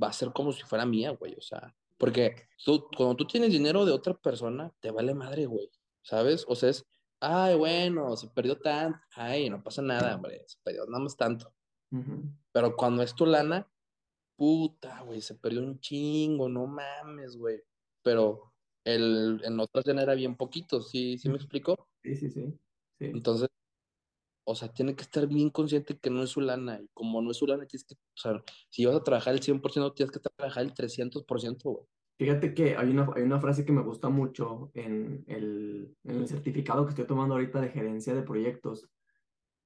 va 0.00 0.08
a 0.08 0.12
ser 0.12 0.32
como 0.32 0.52
si 0.52 0.62
fuera 0.62 0.86
mía, 0.86 1.10
güey. 1.10 1.34
O 1.34 1.42
sea, 1.42 1.74
porque 1.98 2.48
tú, 2.64 2.86
cuando 2.96 3.16
tú 3.16 3.26
tienes 3.26 3.52
dinero 3.52 3.84
de 3.84 3.92
otra 3.92 4.14
persona, 4.14 4.72
te 4.80 4.90
vale 4.90 5.14
madre, 5.14 5.46
güey. 5.46 5.70
¿Sabes? 6.02 6.44
O 6.48 6.54
sea, 6.54 6.70
es, 6.70 6.86
ay, 7.20 7.56
bueno, 7.56 8.16
se 8.16 8.28
perdió 8.28 8.58
tanto, 8.58 8.98
ay, 9.14 9.50
no 9.50 9.62
pasa 9.62 9.82
nada, 9.82 10.16
hombre, 10.16 10.42
se 10.46 10.56
perdió 10.62 10.86
nada 10.86 11.02
más 11.02 11.16
tanto. 11.16 11.52
Pero 12.52 12.76
cuando 12.76 13.02
es 13.02 13.14
tu 13.14 13.26
lana, 13.26 13.68
puta, 14.36 15.02
güey, 15.02 15.20
se 15.20 15.34
perdió 15.34 15.60
un 15.60 15.78
chingo, 15.80 16.48
no 16.48 16.66
mames, 16.66 17.36
güey. 17.36 17.62
Pero 18.02 18.49
el, 18.84 19.40
en 19.44 19.60
otras 19.60 19.84
ya 19.84 19.92
era 19.92 20.14
bien 20.14 20.36
poquito, 20.36 20.80
¿sí, 20.82 21.18
¿sí 21.18 21.28
me 21.28 21.36
explico? 21.36 21.88
Sí, 22.02 22.16
sí, 22.16 22.30
sí, 22.30 22.58
Entonces, 22.98 23.48
o 24.44 24.54
sea, 24.54 24.72
tiene 24.72 24.96
que 24.96 25.02
estar 25.02 25.26
bien 25.26 25.50
consciente 25.50 25.98
que 25.98 26.10
no 26.10 26.22
es 26.22 26.30
su 26.30 26.40
lana, 26.40 26.80
y 26.80 26.88
como 26.92 27.22
no 27.22 27.30
es 27.30 27.36
su 27.36 27.46
lana, 27.46 27.66
tienes 27.66 27.84
que, 27.84 27.94
o 27.94 27.98
sea, 28.16 28.42
si 28.68 28.84
vas 28.84 28.96
a 28.96 29.04
trabajar 29.04 29.34
el 29.34 29.42
100%, 29.42 29.92
tienes 29.92 30.12
que 30.12 30.20
trabajar 30.20 30.64
el 30.64 30.74
300%, 30.74 31.70
güey. 31.70 31.86
Fíjate 32.18 32.52
que 32.52 32.76
hay 32.76 32.90
una, 32.90 33.08
hay 33.16 33.22
una 33.22 33.40
frase 33.40 33.64
que 33.64 33.72
me 33.72 33.80
gusta 33.82 34.10
mucho 34.10 34.70
en 34.74 35.24
el, 35.26 35.96
en 36.04 36.16
el 36.16 36.28
certificado 36.28 36.84
que 36.84 36.90
estoy 36.90 37.06
tomando 37.06 37.34
ahorita 37.34 37.62
de 37.62 37.70
gerencia 37.70 38.12
de 38.14 38.22
proyectos. 38.22 38.90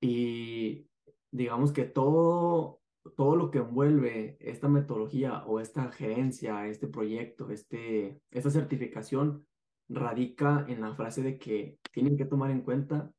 Y 0.01 0.89
digamos 1.33 1.73
que 1.73 1.85
todo, 1.85 2.84
todo 3.17 3.37
lo 3.37 3.51
que 3.51 3.59
envuelve 3.59 4.37
esta 4.41 4.69
metodología 4.69 5.45
o 5.47 5.61
esta 5.61 5.91
gerencia, 5.91 6.67
este 6.67 6.89
proyecto, 6.89 7.51
este, 7.51 8.21
esta 8.31 8.51
certificación, 8.51 9.47
radica 9.89 10.65
en 10.69 10.81
la 10.81 10.95
frase 10.95 11.23
de 11.23 11.39
que 11.39 11.79
tienen 11.93 12.17
que 12.17 12.25
tomar 12.25 12.51
en 12.51 12.63
cuenta 12.63 13.13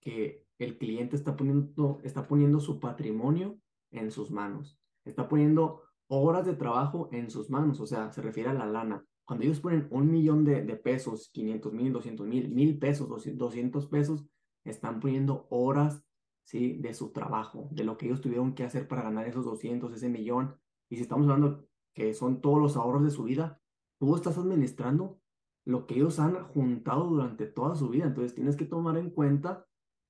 que 0.00 0.44
el 0.58 0.78
cliente 0.78 1.16
está 1.16 1.36
poniendo, 1.36 2.00
está 2.04 2.26
poniendo 2.26 2.60
su 2.60 2.78
patrimonio 2.78 3.58
en 3.90 4.10
sus 4.10 4.30
manos, 4.30 4.78
está 5.04 5.28
poniendo 5.28 5.82
horas 6.06 6.46
de 6.46 6.54
trabajo 6.54 7.08
en 7.12 7.30
sus 7.30 7.50
manos, 7.50 7.80
o 7.80 7.86
sea, 7.86 8.12
se 8.12 8.22
refiere 8.22 8.50
a 8.50 8.54
la 8.54 8.66
lana. 8.66 9.04
Cuando 9.24 9.44
ellos 9.44 9.60
ponen 9.60 9.88
un 9.90 10.10
millón 10.10 10.44
de, 10.44 10.62
pesos, 10.76 11.30
500 11.32 11.72
mil, 11.72 11.92
200 11.92 12.26
mil, 12.26 12.48
mil 12.50 12.78
pesos, 12.78 13.08
200 13.08 13.86
pesos, 13.86 14.24
están 14.64 15.00
poniendo 15.00 15.46
horas 15.50 16.04
¿sí? 16.44 16.74
De 16.74 16.94
su 16.94 17.12
trabajo, 17.12 17.68
de 17.70 17.84
lo 17.84 17.96
que 17.96 18.06
ellos 18.06 18.20
tuvieron 18.20 18.54
que 18.54 18.64
hacer 18.64 18.88
para 18.88 19.02
ganar 19.02 19.26
esos 19.26 19.44
200, 19.44 19.92
ese 19.92 20.08
millón. 20.08 20.56
Y 20.88 20.96
si 20.96 21.02
estamos 21.02 21.24
hablando 21.28 21.66
que 21.94 22.14
son 22.14 22.40
todos 22.40 22.58
los 22.58 22.76
ahorros 22.76 23.04
de 23.04 23.10
su 23.10 23.24
vida, 23.24 23.60
tú 23.98 24.14
estás 24.16 24.38
administrando 24.38 25.20
lo 25.64 25.86
que 25.86 25.94
ellos 25.94 26.18
han 26.18 26.42
juntado 26.48 27.04
durante 27.04 27.46
toda 27.46 27.74
su 27.74 27.88
vida. 27.88 28.06
Entonces 28.06 28.34
tienes 28.34 28.56
que 28.56 28.64
tomar 28.64 28.96
en 28.96 29.10
cuenta 29.10 29.66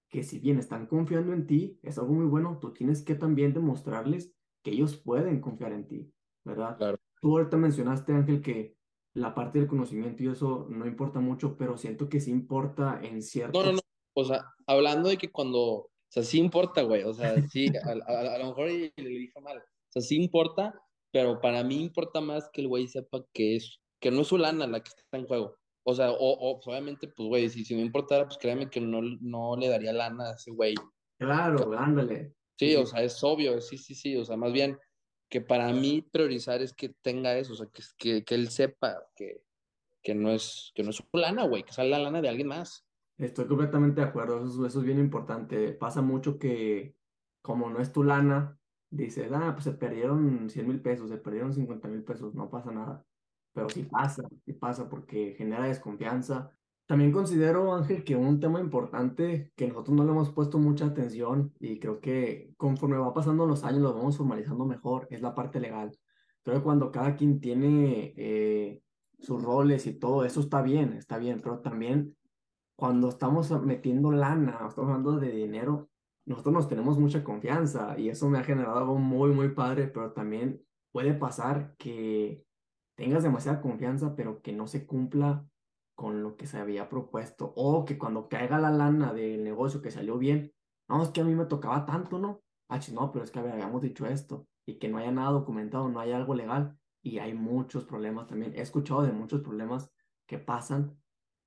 que 0.09 0.23
si 0.23 0.38
bien 0.38 0.59
están 0.59 0.87
confiando 0.87 1.33
en 1.33 1.47
ti, 1.47 1.79
es 1.83 1.99
algo 1.99 2.12
muy 2.12 2.27
bueno, 2.27 2.59
tú 2.61 2.73
tienes 2.73 3.03
que 3.03 3.14
también 3.14 3.55
demostrarles 3.55 4.35
que 4.62 4.71
ellos 4.71 4.97
pueden 4.97 5.40
confiar 5.40 5.73
en 5.73 5.88
ti, 5.88 6.12
¿verdad? 6.45 6.77
Claro. 6.77 6.99
Tú 7.21 7.38
ahorita 7.38 7.57
mencionaste, 7.57 8.12
Ángel, 8.12 8.42
que 8.42 8.77
la 9.14 9.35
parte 9.35 9.59
del 9.59 9.68
conocimiento 9.68 10.23
y 10.23 10.29
eso 10.29 10.66
no 10.71 10.87
importa 10.87 11.21
mucho, 11.21 11.57
pero 11.57 11.77
siento 11.77 12.09
que 12.09 12.21
sí 12.21 12.31
importa 12.31 13.01
en 13.03 13.11
No, 13.11 13.16
no, 13.16 13.23
ciertos... 13.23 13.75
no. 13.75 13.81
O 14.14 14.25
sea, 14.25 14.45
hablando 14.66 15.09
de 15.09 15.16
que 15.16 15.31
cuando, 15.31 15.88
sea, 16.12 16.22
sí 16.22 16.38
importa, 16.38 16.83
güey. 16.83 17.03
O 17.05 17.12
sea, 17.14 17.40
sí, 17.48 17.66
a, 17.85 17.90
a- 18.12 18.35
a 18.35 18.38
lo 18.38 18.46
mejor 18.48 18.68
le 18.68 18.92
dije 18.96 19.40
mal. 19.40 19.59
O 19.59 19.92
sea, 19.92 20.03
sí 20.03 20.16
importa, 20.16 20.81
pero 21.11 21.40
para 21.40 21.62
mí 21.64 21.81
importa 21.81 22.20
más 22.20 22.48
que 22.53 22.61
el 22.62 22.68
güey 22.68 22.87
sepa 22.88 23.25
que 23.33 23.57
es, 23.57 23.81
que 24.01 24.11
no 24.11 24.22
es 24.22 24.29
su 24.29 24.38
lana 24.38 24.66
la 24.66 24.83
que 24.83 24.88
está 24.90 25.16
en 25.18 25.27
juego. 25.27 25.57
O 25.85 25.94
sea, 25.94 26.11
o, 26.12 26.16
o 26.18 26.57
pues, 26.61 26.66
obviamente, 26.68 27.09
pues, 27.09 27.29
güey, 27.29 27.48
si, 27.48 27.64
si 27.64 27.75
no 27.75 27.81
importara, 27.81 28.27
pues 28.27 28.38
créeme 28.38 28.70
que 28.70 28.81
no, 28.81 29.01
no 29.03 29.57
le 29.57 29.68
daría 29.68 29.92
lana 29.92 30.31
a 30.31 30.35
ese 30.35 30.51
güey. 30.53 30.75
Claro, 31.18 31.72
ándale. 31.79 32.35
Sí, 32.59 32.70
Sí, 32.70 32.77
o 32.77 32.87
sea, 32.87 33.03
es 33.03 33.22
obvio, 33.25 33.61
sí, 33.61 33.79
sí, 33.79 33.94
sí. 33.94 34.16
O 34.16 34.25
sea, 34.25 34.37
más 34.37 34.53
bien 34.53 34.79
que 35.29 35.40
para 35.40 35.72
mí 35.72 36.03
priorizar 36.03 36.61
es 36.62 36.72
que 36.75 36.90
tenga 36.90 37.37
eso, 37.38 37.55
o 37.55 37.57
sea, 37.57 37.66
que, 37.72 37.83
que, 37.96 38.25
que 38.25 38.35
él 38.35 38.48
sepa 38.51 38.98
que, 39.16 39.42
que 40.03 40.14
no 40.14 40.31
es, 40.31 40.70
que 40.75 40.83
no 40.83 40.90
es 40.90 40.96
su 40.96 41.05
lana, 41.14 41.44
güey, 41.46 41.62
que 41.64 41.72
sale 41.72 41.90
la 41.90 41.98
lana 41.98 42.20
de 42.20 42.29
alguien 42.29 42.48
más. 42.48 42.85
Estoy 43.27 43.47
completamente 43.47 44.01
de 44.01 44.07
acuerdo, 44.09 44.39
eso, 44.45 44.65
es- 44.67 44.71
eso 44.73 44.81
es 44.81 44.85
bien 44.87 44.99
importante. 44.99 45.73
Pasa 45.73 46.03
mucho 46.03 46.39
que 46.39 46.97
como 47.41 47.71
no 47.71 47.81
es 47.81 47.93
tu 47.93 48.03
lana, 48.05 48.59
dices, 48.91 49.31
ah, 49.33 49.53
pues 49.55 49.65
se 49.65 49.73
perdieron 49.73 50.49
cien 50.51 50.69
mil 50.69 50.81
pesos, 50.81 51.11
se 51.11 51.19
perdieron 51.19 51.53
cincuenta 51.53 51.89
mil 51.89 52.05
pesos, 52.05 52.35
no 52.35 52.51
pasa 52.51 52.71
nada. 52.73 53.05
Pero 53.53 53.69
sí 53.71 53.85
pasa, 53.85 54.23
sí 54.47 54.53
pasa 54.55 54.89
porque 54.89 55.35
genera 55.37 55.65
desconfianza. 55.67 56.53
También 56.87 57.13
considero, 57.13 57.75
Ángel, 57.75 58.05
que 58.05 58.17
un 58.17 58.41
tema 58.41 58.61
importante 58.61 59.53
que 59.57 59.69
nosotros 59.69 59.97
no 59.97 60.05
le 60.05 60.11
hemos 60.11 60.31
puesto 60.33 60.59
mucha 60.59 60.87
atención 60.87 61.55
y 61.61 61.79
creo 61.79 62.01
que 62.01 62.53
conforme 62.57 62.97
va 62.99 63.15
pasando 63.15 63.47
los 63.47 63.65
años 63.65 63.83
lo 63.83 63.95
vamos 63.95 64.17
formalizando 64.17 64.65
mejor, 64.67 65.07
es 65.11 65.23
la 65.23 65.35
parte 65.35 65.61
legal. 65.61 65.93
Creo 66.43 66.59
que 66.59 66.63
cuando 66.65 66.91
cada 66.91 67.17
quien 67.17 67.41
tiene 67.41 68.13
eh, 68.17 68.83
sus 69.21 69.43
roles 69.43 69.87
y 69.87 69.95
todo 69.99 70.25
eso 70.25 70.41
está 70.41 70.61
bien, 70.63 70.95
está 70.95 71.19
bien, 71.19 71.41
pero 71.43 71.61
también 71.61 72.17
cuando 72.77 73.09
estamos 73.09 73.51
metiendo 73.63 74.11
lana, 74.11 74.53
estamos 74.69 74.91
hablando 74.91 75.19
de 75.19 75.31
dinero, 75.31 75.91
nosotros 76.25 76.55
nos 76.55 76.69
tenemos 76.69 76.99
mucha 76.99 77.25
confianza 77.25 77.99
y 77.99 78.09
eso 78.09 78.29
me 78.29 78.39
ha 78.39 78.45
generado 78.45 78.79
algo 78.79 78.99
muy, 78.99 79.31
muy 79.31 79.49
padre, 79.51 79.89
pero 79.89 80.13
también 80.13 80.65
puede 80.93 81.15
pasar 81.15 81.75
que 81.77 82.45
tengas 82.95 83.23
demasiada 83.23 83.61
confianza, 83.61 84.15
pero 84.15 84.43
que 84.43 84.53
no 84.53 84.67
se 84.67 84.87
cumpla 84.87 85.47
con 85.95 86.23
lo 86.23 86.37
que 86.37 86.47
se 86.47 86.59
había 86.59 86.89
propuesto, 86.89 87.53
o 87.57 87.85
que 87.85 87.99
cuando 87.99 88.29
caiga 88.29 88.59
la 88.59 88.71
lana 88.71 89.13
del 89.13 89.45
negocio 89.45 89.83
que 89.83 89.91
salió 89.91 90.19
bien, 90.19 90.53
no, 90.89 91.03
es 91.03 91.11
que 91.11 91.21
a 91.21 91.25
mí 91.25 91.35
me 91.35 91.47
tocaba 91.47 91.87
tanto, 91.87 92.19
¿no? 92.19 92.43
Ah, 92.69 92.81
no, 92.93 93.13
pero 93.13 93.25
es 93.25 93.31
que 93.31 93.39
habíamos 93.39 93.83
dicho 93.83 94.07
esto, 94.07 94.47
y 94.67 94.79
que 94.79 94.89
no 94.89 94.99
haya 94.99 95.13
nada 95.13 95.31
documentado, 95.31 95.89
no 95.89 96.01
haya 96.01 96.17
algo 96.17 96.35
legal, 96.35 96.77
y 97.03 97.19
hay 97.19 97.35
muchos 97.35 97.85
problemas 97.85 98.27
también. 98.27 98.55
He 98.55 98.61
escuchado 98.61 99.03
de 99.03 99.13
muchos 99.13 99.43
problemas 99.43 99.91
que 100.27 100.39
pasan 100.39 100.97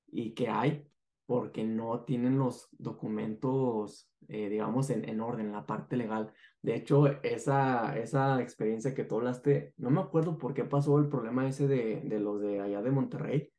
y 0.08 0.34
que 0.36 0.50
hay 0.50 0.88
porque 1.26 1.64
no 1.64 2.02
tienen 2.02 2.38
los 2.38 2.70
documentos, 2.78 4.10
eh, 4.28 4.50
digamos, 4.50 4.90
en, 4.90 5.08
en 5.08 5.22
orden, 5.22 5.48
en 5.48 5.52
la 5.54 5.66
parte 5.66 5.98
legal. 5.98 6.32
De 6.62 6.76
hecho, 6.76 7.08
esa, 7.24 7.98
esa 7.98 8.42
experiencia 8.42 8.94
que 8.94 9.04
tú 9.04 9.16
hablaste, 9.18 9.74
no 9.78 9.90
me 9.90 10.02
acuerdo 10.02 10.38
por 10.38 10.54
qué 10.54 10.64
pasó 10.66 11.00
el 11.00 11.10
problema 11.10 11.48
ese 11.48 11.68
de, 11.68 12.02
de 12.02 12.20
los 12.20 12.42
de 12.42 12.62
allá 12.62 12.82
de 12.82 12.92
Monterrey, 12.92 13.52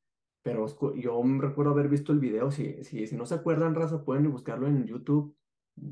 pero 0.43 0.67
yo 0.95 1.23
me 1.25 1.43
recuerdo 1.43 1.73
haber 1.73 1.89
visto 1.89 2.13
el 2.13 2.21
video. 2.21 2.53
Si, 2.53 2.85
si, 2.85 3.07
si 3.07 3.17
no 3.17 3.27
se 3.27 3.35
acuerdan, 3.35 3.75
raza, 3.75 4.05
pueden 4.05 4.31
buscarlo 4.31 4.69
en 4.69 4.87
YouTube. 4.87 5.37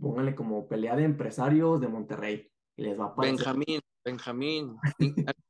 Pónganle 0.00 0.34
como 0.34 0.68
pelea 0.68 0.94
de 0.94 1.04
empresarios 1.04 1.80
de 1.80 1.88
Monterrey 1.88 2.48
y 2.76 2.82
les 2.82 2.98
va 2.98 3.06
a 3.06 3.08
aparecer. 3.08 3.38
Benjamín, 3.38 3.80
Benjamín, 4.04 4.76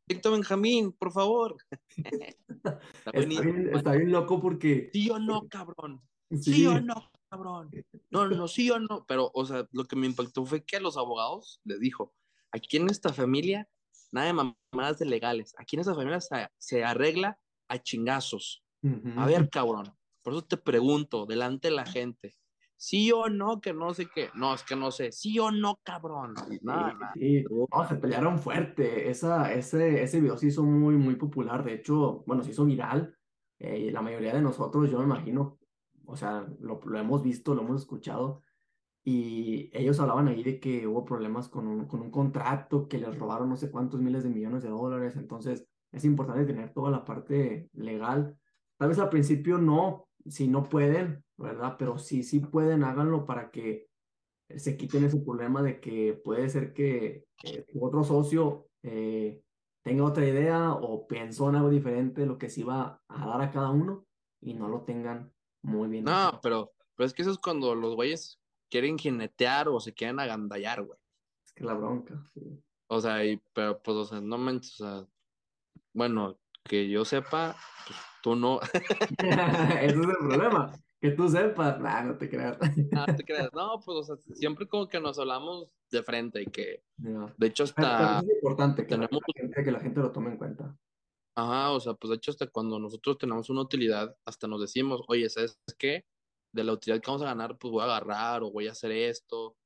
Víctor 0.08 0.32
Benjamín, 0.32 0.92
por 0.92 1.12
favor. 1.12 1.56
Está 2.48 2.80
Está 3.04 3.20
bien, 3.26 3.70
está 3.74 3.92
bien 3.92 4.10
loco 4.10 4.40
porque, 4.40 4.88
¿Sí 4.92 5.10
o 5.10 5.18
no, 5.18 5.46
cabrón? 5.48 6.00
¿Sí 6.38 6.66
o 6.66 6.78
sí, 6.78 6.80
no, 6.80 6.94
cabrón? 7.30 7.74
No, 8.10 8.28
no, 8.28 8.48
sí 8.48 8.70
o 8.70 8.78
no. 8.78 9.04
Pero, 9.06 9.30
o 9.34 9.44
sea, 9.44 9.68
lo 9.72 9.84
que 9.84 9.96
me 9.96 10.06
impactó 10.06 10.44
fue 10.44 10.64
que 10.64 10.76
a 10.76 10.80
los 10.80 10.96
abogados 10.96 11.60
les 11.64 11.80
dijo, 11.80 12.14
aquí 12.52 12.76
en 12.76 12.88
esta 12.90 13.12
familia, 13.12 13.68
nada 14.12 14.26
de 14.28 14.32
mamadas 14.34 14.98
de 14.98 15.06
legales. 15.06 15.54
Aquí 15.58 15.76
en 15.76 15.80
esta 15.80 15.94
familia 15.94 16.20
se, 16.20 16.48
se 16.58 16.84
arregla 16.84 17.40
a 17.68 17.78
chingazos. 17.82 18.64
A 19.14 19.26
ujú. 19.26 19.26
ver, 19.26 19.50
cabrón, 19.50 19.96
por 20.22 20.34
eso 20.34 20.42
te 20.44 20.56
pregunto, 20.56 21.26
delante 21.26 21.68
de 21.68 21.74
la 21.74 21.86
gente, 21.86 22.36
¿sí 22.76 23.12
o 23.12 23.28
no 23.28 23.60
que 23.60 23.72
no 23.74 23.94
sé 23.94 24.08
qué? 24.14 24.30
No, 24.34 24.54
es 24.54 24.62
que 24.64 24.76
no 24.76 24.90
sé. 24.92 25.12
¿Sí 25.12 25.38
o 25.38 25.50
no, 25.52 25.80
cabrón? 25.84 26.42
Y 26.50 26.58
Sí, 26.58 26.60
Nada, 26.64 26.94
nada. 26.94 27.14
sí, 27.14 27.44
no, 27.50 27.88
se 27.88 27.96
pelearon 27.96 28.38
fuerte. 28.38 29.08
Esa, 29.08 29.52
ese, 29.52 30.02
ese 30.02 30.20
video 30.20 30.36
se 30.36 30.48
hizo 30.48 30.62
muy, 30.64 30.96
muy 30.96 31.16
popular. 31.16 31.64
De 31.64 31.74
hecho, 31.74 32.22
bueno, 32.26 32.42
se 32.42 32.50
hizo 32.50 32.64
viral. 32.64 33.16
Eh, 33.58 33.90
la 33.92 34.02
mayoría 34.02 34.34
de 34.34 34.42
nosotros, 34.42 34.90
yo 34.90 34.98
me 34.98 35.04
imagino, 35.04 35.58
o 36.06 36.16
sea, 36.16 36.46
lo, 36.60 36.80
lo 36.84 36.98
hemos 36.98 37.22
visto, 37.22 37.54
lo 37.54 37.62
hemos 37.62 37.82
escuchado. 37.82 38.42
Y 39.04 39.70
ellos 39.72 40.00
hablaban 40.00 40.28
ahí 40.28 40.42
de 40.42 40.58
que 40.60 40.86
hubo 40.86 41.04
problemas 41.04 41.48
con 41.48 41.66
un, 41.66 41.86
con 41.86 42.00
un 42.00 42.10
contrato, 42.10 42.88
que 42.88 42.98
les 42.98 43.18
robaron 43.18 43.50
no 43.50 43.56
sé 43.56 43.70
cuántos 43.70 44.00
miles 44.00 44.24
de 44.24 44.30
millones 44.30 44.62
de 44.62 44.70
dólares. 44.70 45.16
Entonces, 45.16 45.66
es 45.92 46.04
importante 46.04 46.44
tener 46.44 46.72
toda 46.72 46.90
la 46.90 47.04
parte 47.04 47.68
legal. 47.74 48.36
Tal 48.78 48.88
vez 48.88 48.98
al 48.98 49.10
principio 49.10 49.58
no, 49.58 50.08
si 50.26 50.48
no 50.48 50.62
pueden, 50.64 51.22
¿verdad? 51.36 51.76
Pero 51.78 51.98
sí, 51.98 52.22
sí 52.22 52.40
pueden, 52.40 52.82
háganlo 52.82 53.26
para 53.26 53.50
que 53.50 53.88
se 54.56 54.76
quiten 54.76 55.04
ese 55.04 55.20
problema 55.20 55.62
de 55.62 55.80
que 55.80 56.14
puede 56.24 56.48
ser 56.48 56.72
que 56.72 57.26
eh, 57.44 57.66
otro 57.80 58.04
socio 58.04 58.68
eh, 58.82 59.42
tenga 59.82 60.04
otra 60.04 60.26
idea 60.26 60.72
o 60.72 61.06
pensó 61.06 61.48
en 61.48 61.56
algo 61.56 61.70
diferente 61.70 62.22
de 62.22 62.26
lo 62.26 62.38
que 62.38 62.50
se 62.50 62.60
iba 62.60 63.00
a 63.08 63.26
dar 63.26 63.42
a 63.42 63.50
cada 63.50 63.70
uno 63.70 64.06
y 64.40 64.54
no 64.54 64.68
lo 64.68 64.82
tengan 64.82 65.32
muy 65.64 65.88
bien. 65.88 66.04
No, 66.04 66.38
pero, 66.42 66.72
pero 66.94 67.06
es 67.06 67.12
que 67.12 67.22
eso 67.22 67.30
es 67.32 67.38
cuando 67.38 67.74
los 67.74 67.94
güeyes 67.94 68.38
quieren 68.70 68.98
jinetear 68.98 69.68
o 69.68 69.80
se 69.80 69.92
quieren 69.92 70.20
agandallar, 70.20 70.82
güey. 70.82 70.98
Es 71.44 71.52
que 71.52 71.64
la 71.64 71.74
bronca, 71.74 72.22
sí. 72.34 72.40
O 72.86 73.00
sea, 73.00 73.24
y, 73.24 73.40
pero 73.52 73.80
pues, 73.82 73.96
o 73.96 74.04
sea, 74.04 74.20
no 74.20 74.38
manches, 74.38 74.80
o 74.80 74.84
sea, 74.84 75.06
bueno, 75.92 76.38
que 76.62 76.88
yo 76.88 77.04
sepa, 77.04 77.56
pues 77.86 77.98
tú 78.22 78.36
no, 78.36 78.60
Ese 79.18 79.86
es 79.86 79.92
el 79.94 80.16
problema, 80.18 80.72
que 81.00 81.10
tú 81.10 81.28
sepas, 81.28 81.80
nah, 81.80 82.02
no 82.02 82.16
te 82.16 82.28
creas. 82.28 82.58
no 82.90 83.06
te 83.06 83.24
creas, 83.24 83.50
no, 83.52 83.80
pues, 83.84 83.98
o 83.98 84.02
sea, 84.04 84.16
siempre 84.34 84.66
como 84.68 84.88
que 84.88 85.00
nos 85.00 85.18
hablamos 85.18 85.68
de 85.90 86.02
frente 86.02 86.42
y 86.42 86.46
que, 86.46 86.82
No. 86.98 87.32
de 87.36 87.46
hecho, 87.46 87.64
Pero, 87.64 87.74
pero 87.76 87.88
hasta 87.88 88.18
es 88.20 88.34
importante 88.36 88.82
que 88.82 88.88
tenemos, 88.88 89.10
la 89.12 89.40
gente, 89.42 89.64
que 89.64 89.72
la 89.72 89.80
gente 89.80 90.00
lo 90.00 90.12
tome 90.12 90.30
en 90.30 90.36
cuenta. 90.36 90.76
Ajá, 91.34 91.72
o 91.72 91.80
sea, 91.80 91.94
pues, 91.94 92.10
de 92.10 92.16
hecho, 92.16 92.30
hasta 92.30 92.46
cuando 92.48 92.78
nosotros 92.78 93.18
tenemos 93.18 93.50
una 93.50 93.62
utilidad, 93.62 94.16
hasta 94.24 94.46
nos 94.46 94.60
decimos, 94.60 95.02
oye, 95.08 95.28
¿sabes 95.28 95.58
qué? 95.78 96.04
De 96.52 96.64
la 96.64 96.72
utilidad 96.72 97.00
que 97.00 97.10
vamos 97.10 97.22
a 97.22 97.26
ganar, 97.26 97.58
pues 97.58 97.72
voy 97.72 97.82
a 97.82 97.84
agarrar 97.84 98.42
o 98.42 98.50
voy 98.52 98.68
a 98.68 98.72
hacer 98.72 98.92
esto, 98.92 99.46
o 99.46 99.56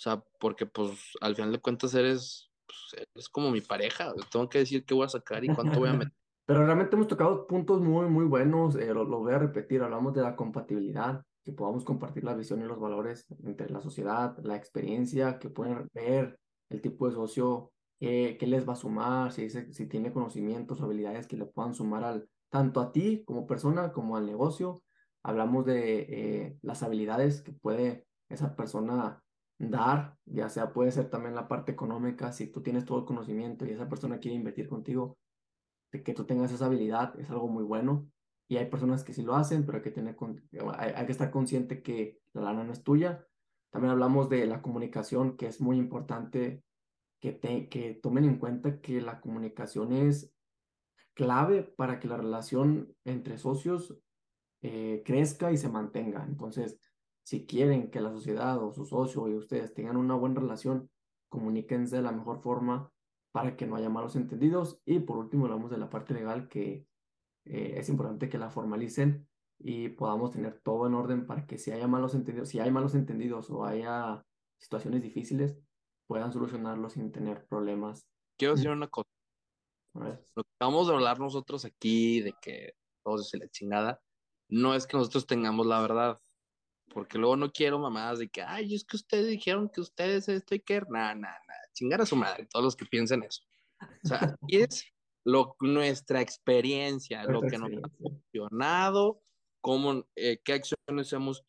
sea, 0.00 0.22
porque, 0.38 0.66
pues, 0.66 0.98
al 1.20 1.34
final 1.34 1.52
de 1.52 1.60
cuentas 1.60 1.94
eres, 1.94 2.50
pues, 2.66 3.02
eres 3.14 3.28
como 3.28 3.50
mi 3.50 3.60
pareja, 3.60 4.14
tengo 4.30 4.48
que 4.48 4.60
decir 4.60 4.84
qué 4.84 4.94
voy 4.94 5.06
a 5.06 5.08
sacar 5.08 5.44
y 5.44 5.48
cuánto 5.48 5.78
voy 5.78 5.88
a 5.88 5.94
meter. 5.94 6.12
Pero 6.46 6.64
realmente 6.64 6.96
hemos 6.96 7.08
tocado 7.08 7.46
puntos 7.46 7.82
muy, 7.82 8.06
muy 8.06 8.24
buenos. 8.24 8.74
eh, 8.76 8.94
lo, 8.94 9.04
lo 9.04 9.18
voy 9.18 9.34
a 9.34 9.38
repetir. 9.38 9.82
Hablamos 9.82 10.14
de 10.14 10.22
la 10.22 10.34
compatibilidad, 10.34 11.22
que 11.44 11.52
podamos 11.52 11.84
compartir 11.84 12.24
la 12.24 12.34
visión 12.34 12.62
y 12.62 12.64
los 12.64 12.80
valores 12.80 13.26
entre 13.44 13.68
la 13.68 13.82
sociedad, 13.82 14.34
la 14.42 14.56
experiencia, 14.56 15.38
que 15.38 15.50
pueden 15.50 15.88
ver 15.92 16.38
el 16.70 16.80
tipo 16.80 17.06
de 17.06 17.14
socio, 17.14 17.72
qué 17.98 18.46
les 18.46 18.68
va 18.68 18.74
a 18.74 18.76
sumar, 18.76 19.32
si, 19.32 19.48
tiene 19.88 20.12
conocimientos 20.12 20.80
o 20.80 20.84
habilidades 20.84 21.26
que 21.26 21.36
le 21.36 21.46
puedan 21.46 21.74
sumar 21.74 22.04
al, 22.04 22.28
tanto 22.48 22.80
a 22.80 22.92
ti 22.92 23.24
como 23.24 23.46
persona 23.46 23.92
como 23.92 24.16
al 24.16 24.26
negocio. 24.26 24.82
Hablamos 25.22 25.66
de 25.66 26.00
eh, 26.08 26.58
las 26.62 26.82
habilidades 26.82 27.42
que 27.42 27.52
puede 27.52 28.06
esa 28.28 28.54
persona 28.54 29.22
dar, 29.58 30.16
ya 30.24 30.48
sea 30.48 30.72
puede 30.72 30.92
ser 30.92 31.10
también 31.10 31.34
la 31.34 31.48
parte 31.48 31.72
económica, 31.72 32.32
si 32.32 32.46
tú 32.46 32.62
tienes 32.62 32.84
todo 32.84 32.98
el 33.00 33.04
conocimiento 33.04 33.66
y 33.66 33.70
esa 33.70 33.88
persona 33.88 34.20
quiere 34.20 34.36
invertir 34.36 34.68
contigo 34.68 35.18
de 35.90 36.02
que 36.02 36.14
tú 36.14 36.24
tengas 36.24 36.52
esa 36.52 36.66
habilidad 36.66 37.18
es 37.18 37.30
algo 37.30 37.48
muy 37.48 37.64
bueno. 37.64 38.08
Y 38.50 38.56
hay 38.56 38.66
personas 38.66 39.04
que 39.04 39.12
sí 39.12 39.22
lo 39.22 39.34
hacen, 39.34 39.66
pero 39.66 39.82
que 39.82 39.90
tener, 39.90 40.16
hay 40.78 41.04
que 41.04 41.12
estar 41.12 41.30
consciente 41.30 41.82
que 41.82 42.18
la 42.32 42.42
lana 42.42 42.64
no 42.64 42.72
es 42.72 42.82
tuya. 42.82 43.26
También 43.70 43.92
hablamos 43.92 44.30
de 44.30 44.46
la 44.46 44.62
comunicación, 44.62 45.36
que 45.36 45.46
es 45.46 45.60
muy 45.60 45.76
importante 45.76 46.62
que, 47.20 47.32
te, 47.32 47.94
tomen 48.02 48.24
en 48.24 48.38
cuenta 48.38 48.80
que 48.80 49.00
la 49.00 49.20
comunicación 49.20 49.92
es 49.92 50.32
clave 51.14 51.62
para 51.62 51.98
que 51.98 52.08
la 52.08 52.16
relación 52.16 52.94
entre 53.04 53.38
socios 53.38 53.98
eh, 54.62 55.02
crezca 55.04 55.50
y 55.52 55.56
se 55.56 55.68
mantenga. 55.68 56.24
Entonces, 56.24 56.78
si 57.24 57.44
quieren 57.46 57.90
que 57.90 58.00
la 58.00 58.10
sociedad 58.10 58.62
o 58.62 58.72
su 58.72 58.84
socio 58.86 59.28
y 59.28 59.34
ustedes 59.34 59.74
tengan 59.74 59.96
una 59.96 60.14
buena 60.14 60.40
relación, 60.40 60.90
comuníquense 61.28 61.96
de 61.96 62.02
la 62.02 62.12
mejor 62.12 62.40
forma 62.40 62.90
para 63.32 63.56
que 63.56 63.66
no 63.66 63.76
haya 63.76 63.90
malos 63.90 64.16
entendidos. 64.16 64.80
Y 64.84 65.00
por 65.00 65.18
último, 65.18 65.44
hablamos 65.44 65.70
de 65.70 65.78
la 65.78 65.90
parte 65.90 66.14
legal, 66.14 66.48
que 66.48 66.86
eh, 67.44 67.74
es 67.76 67.88
importante 67.88 68.28
que 68.28 68.38
la 68.38 68.50
formalicen 68.50 69.26
y 69.58 69.88
podamos 69.88 70.30
tener 70.30 70.60
todo 70.60 70.86
en 70.86 70.94
orden 70.94 71.26
para 71.26 71.46
que 71.46 71.58
si 71.58 71.72
haya 71.72 71.88
malos 71.88 72.14
entendidos, 72.14 72.48
si 72.48 72.60
hay 72.60 72.70
malos 72.70 72.94
entendidos 72.94 73.50
o 73.50 73.64
haya 73.64 74.24
situaciones 74.56 75.02
difíciles, 75.02 75.58
puedan 76.08 76.32
solucionarlos 76.32 76.94
sin 76.94 77.12
tener 77.12 77.46
problemas. 77.46 78.04
Quiero 78.36 78.54
decir 78.54 78.70
una 78.70 78.88
cosa. 78.88 79.08
Lo 79.94 80.42
que 80.42 80.50
vamos 80.58 80.88
a 80.88 80.94
hablar 80.94 81.20
nosotros 81.20 81.64
aquí 81.64 82.20
de 82.20 82.34
que 82.40 82.74
todos 83.04 83.28
se 83.28 83.38
la 83.38 83.48
chingada, 83.48 84.00
no 84.48 84.74
es 84.74 84.86
que 84.86 84.96
nosotros 84.96 85.26
tengamos 85.26 85.66
la 85.66 85.80
verdad, 85.80 86.20
porque 86.88 87.18
luego 87.18 87.36
no 87.36 87.52
quiero 87.52 87.78
mamadas 87.78 88.18
de 88.18 88.28
que, 88.28 88.42
ay, 88.42 88.74
es 88.74 88.84
que 88.84 88.96
ustedes 88.96 89.28
dijeron 89.28 89.68
que 89.68 89.80
ustedes 89.80 90.28
esto 90.28 90.54
y 90.54 90.60
que, 90.60 90.80
nada, 90.88 91.14
nada, 91.14 91.38
nada, 91.46 91.60
chingar 91.74 92.00
a 92.00 92.06
su 92.06 92.16
madre, 92.16 92.46
todos 92.46 92.64
los 92.64 92.76
que 92.76 92.86
piensen 92.86 93.22
eso. 93.22 93.42
O 94.04 94.08
sea, 94.08 94.18
aquí 94.42 94.56
es 94.56 94.84
lo, 95.24 95.56
nuestra 95.60 96.20
experiencia, 96.20 97.24
lo 97.24 97.42
que 97.42 97.58
nos 97.58 97.70
ha 97.70 97.88
funcionado, 97.98 99.20
cómo, 99.60 100.06
eh, 100.16 100.40
qué, 100.42 100.54
acciones 100.54 101.12
hemos 101.12 101.44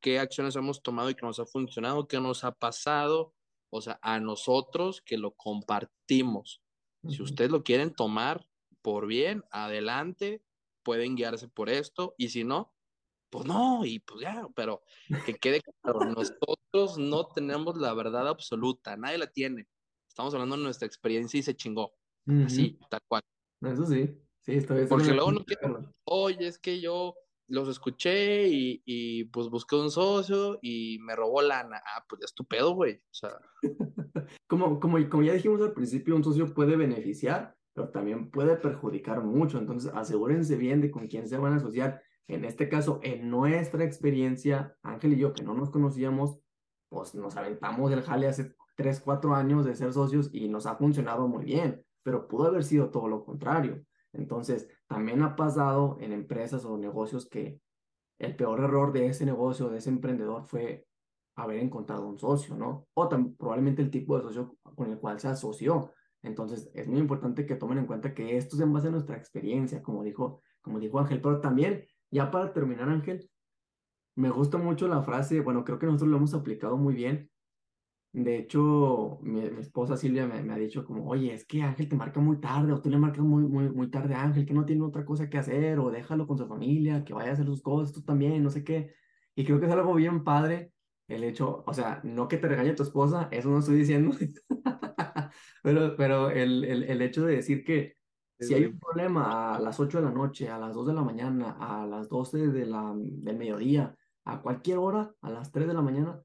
qué 0.00 0.18
acciones 0.18 0.54
hemos 0.54 0.82
tomado 0.82 1.10
y 1.10 1.14
que 1.14 1.26
nos 1.26 1.40
ha 1.40 1.46
funcionado, 1.46 2.06
qué 2.06 2.20
nos 2.20 2.44
ha 2.44 2.52
pasado, 2.52 3.33
o 3.76 3.80
sea, 3.80 3.98
a 4.02 4.20
nosotros 4.20 5.02
que 5.02 5.18
lo 5.18 5.32
compartimos. 5.32 6.62
Si 7.08 7.20
ustedes 7.20 7.50
lo 7.50 7.64
quieren 7.64 7.92
tomar 7.92 8.46
por 8.82 9.08
bien, 9.08 9.42
adelante, 9.50 10.44
pueden 10.84 11.16
guiarse 11.16 11.48
por 11.48 11.68
esto, 11.68 12.14
y 12.16 12.28
si 12.28 12.44
no, 12.44 12.72
pues 13.30 13.46
no, 13.46 13.84
y 13.84 13.98
pues 13.98 14.20
ya, 14.20 14.46
pero 14.54 14.84
que 15.26 15.34
quede 15.40 15.60
claro, 15.82 16.04
nosotros 16.04 16.98
no 16.98 17.26
tenemos 17.26 17.76
la 17.76 17.92
verdad 17.94 18.28
absoluta, 18.28 18.96
nadie 18.96 19.18
la 19.18 19.26
tiene. 19.26 19.66
Estamos 20.08 20.32
hablando 20.34 20.56
de 20.56 20.62
nuestra 20.62 20.86
experiencia 20.86 21.40
y 21.40 21.42
se 21.42 21.56
chingó. 21.56 21.96
Así, 22.46 22.78
tal 22.88 23.00
cual. 23.08 23.22
Eso 23.60 23.86
sí, 23.86 24.08
sí, 24.42 24.52
estoy 24.52 24.86
Porque 24.86 25.12
luego 25.12 25.32
no 25.32 25.44
quiero, 25.44 25.92
oye, 26.04 26.46
es 26.46 26.60
que 26.60 26.80
yo 26.80 27.16
los 27.48 27.68
escuché 27.68 28.48
y, 28.48 28.82
y, 28.84 29.24
pues 29.24 29.48
busqué 29.48 29.76
un 29.76 29.90
socio 29.90 30.58
y 30.62 30.98
me 31.00 31.14
robó 31.14 31.42
lana. 31.42 31.82
Ah, 31.84 32.04
pues 32.08 32.20
ya 32.20 32.24
es 32.24 32.34
tu 32.34 32.44
pedo, 32.44 32.74
güey. 32.74 32.96
O 32.96 33.14
sea. 33.14 33.30
como, 34.46 34.80
como, 34.80 35.08
como 35.08 35.22
ya 35.22 35.34
dijimos 35.34 35.60
al 35.60 35.72
principio, 35.72 36.16
un 36.16 36.24
socio 36.24 36.52
puede 36.54 36.76
beneficiar, 36.76 37.56
pero 37.74 37.90
también 37.90 38.30
puede 38.30 38.56
perjudicar 38.56 39.22
mucho. 39.22 39.58
Entonces, 39.58 39.92
asegúrense 39.94 40.56
bien 40.56 40.80
de 40.80 40.90
con 40.90 41.06
quién 41.06 41.28
se 41.28 41.38
van 41.38 41.52
a 41.52 41.56
asociar. 41.56 42.02
En 42.26 42.44
este 42.44 42.68
caso, 42.68 43.00
en 43.02 43.28
nuestra 43.28 43.84
experiencia, 43.84 44.76
Ángel 44.82 45.12
y 45.12 45.18
yo, 45.18 45.34
que 45.34 45.42
no 45.42 45.54
nos 45.54 45.70
conocíamos, 45.70 46.38
pues 46.88 47.14
nos 47.14 47.36
aventamos 47.36 47.92
el 47.92 48.02
jale 48.02 48.28
hace 48.28 48.54
3, 48.76 49.00
4 49.00 49.34
años 49.34 49.64
de 49.64 49.74
ser 49.74 49.92
socios 49.92 50.30
y 50.32 50.48
nos 50.48 50.66
ha 50.66 50.76
funcionado 50.76 51.28
muy 51.28 51.44
bien, 51.44 51.84
pero 52.02 52.26
pudo 52.26 52.46
haber 52.46 52.64
sido 52.64 52.90
todo 52.90 53.08
lo 53.08 53.24
contrario. 53.24 53.84
Entonces, 54.14 54.68
también 54.86 55.22
ha 55.22 55.36
pasado 55.36 55.96
en 56.00 56.12
empresas 56.12 56.64
o 56.64 56.78
negocios 56.78 57.28
que 57.28 57.60
el 58.18 58.36
peor 58.36 58.60
error 58.60 58.92
de 58.92 59.06
ese 59.06 59.26
negocio, 59.26 59.68
de 59.68 59.78
ese 59.78 59.90
emprendedor, 59.90 60.44
fue 60.44 60.86
haber 61.36 61.58
encontrado 61.58 62.06
un 62.06 62.18
socio, 62.18 62.56
¿no? 62.56 62.86
O 62.94 63.08
probablemente 63.08 63.82
el 63.82 63.90
tipo 63.90 64.16
de 64.16 64.22
socio 64.22 64.56
con 64.62 64.90
el 64.90 64.98
cual 64.98 65.18
se 65.18 65.28
asoció. 65.28 65.92
Entonces, 66.22 66.70
es 66.74 66.88
muy 66.88 67.00
importante 67.00 67.44
que 67.44 67.56
tomen 67.56 67.78
en 67.78 67.86
cuenta 67.86 68.14
que 68.14 68.36
esto 68.36 68.56
es 68.56 68.62
en 68.62 68.72
base 68.72 68.88
a 68.88 68.92
nuestra 68.92 69.16
experiencia, 69.16 69.82
como 69.82 70.02
dijo, 70.02 70.40
como 70.62 70.78
dijo 70.78 70.98
Ángel. 70.98 71.20
Pero 71.20 71.40
también, 71.40 71.84
ya 72.10 72.30
para 72.30 72.52
terminar, 72.52 72.88
Ángel, 72.88 73.28
me 74.16 74.30
gusta 74.30 74.58
mucho 74.58 74.86
la 74.88 75.02
frase, 75.02 75.40
bueno, 75.40 75.64
creo 75.64 75.78
que 75.78 75.86
nosotros 75.86 76.08
lo 76.08 76.16
hemos 76.18 76.34
aplicado 76.34 76.76
muy 76.76 76.94
bien, 76.94 77.30
de 78.14 78.38
hecho, 78.38 79.18
mi, 79.22 79.40
esposa 79.58 79.96
Silvia 79.96 80.24
me, 80.24 80.52
ha 80.52 80.56
dicho 80.56 80.84
como, 80.84 81.04
oye, 81.08 81.34
es 81.34 81.44
que 81.44 81.62
Ángel 81.62 81.88
te 81.88 81.96
marca 81.96 82.20
muy 82.20 82.38
tarde, 82.40 82.72
o 82.72 82.80
tú 82.80 82.88
le 82.88 82.96
marcas 82.96 83.24
muy, 83.24 83.42
muy, 83.42 83.68
muy 83.70 83.90
tarde 83.90 84.14
a 84.14 84.22
Ángel, 84.22 84.46
que 84.46 84.54
no 84.54 84.64
tiene 84.64 84.84
otra 84.84 85.04
cosa 85.04 85.28
que 85.28 85.36
hacer, 85.36 85.80
o 85.80 85.90
déjalo 85.90 86.24
con 86.28 86.38
su 86.38 86.46
familia, 86.46 87.04
que 87.04 87.12
vaya 87.12 87.30
a 87.30 87.32
hacer 87.32 87.46
sus 87.46 87.60
cosas, 87.60 87.92
tú 87.92 88.02
también, 88.02 88.40
no 88.44 88.50
sé 88.50 88.62
qué. 88.62 88.94
Y 89.34 89.44
creo 89.44 89.58
que 89.58 89.66
es 89.66 89.72
algo 89.72 89.94
bien 89.94 90.22
padre 90.22 90.70
el 91.08 91.24
hecho, 91.24 91.64
o 91.66 91.74
sea, 91.74 92.00
no 92.04 92.28
que 92.28 92.36
te 92.36 92.46
regañe 92.46 92.74
tu 92.74 92.84
esposa, 92.84 93.28
eso 93.32 93.50
no 93.50 93.58
estoy 93.58 93.78
diciendo, 93.78 94.16
pero, 95.64 95.96
pero 95.96 96.30
el, 96.30 96.64
el, 96.64 96.84
el, 96.84 97.02
hecho 97.02 97.26
de 97.26 97.34
decir 97.34 97.64
que 97.64 97.96
si 98.38 98.54
hay 98.54 98.66
un 98.66 98.78
problema 98.78 99.56
a 99.56 99.58
las 99.58 99.80
8 99.80 99.98
de 99.98 100.04
la 100.04 100.12
noche, 100.12 100.48
a 100.48 100.58
las 100.58 100.72
2 100.72 100.86
de 100.86 100.94
la 100.94 101.02
mañana, 101.02 101.56
a 101.58 101.84
las 101.84 102.08
12 102.08 102.46
de 102.48 102.66
la, 102.66 102.94
del 102.96 103.36
mediodía, 103.36 103.96
a 104.24 104.40
cualquier 104.40 104.78
hora, 104.78 105.12
a 105.20 105.30
las 105.30 105.50
3 105.50 105.66
de 105.66 105.74
la 105.74 105.82
mañana, 105.82 106.22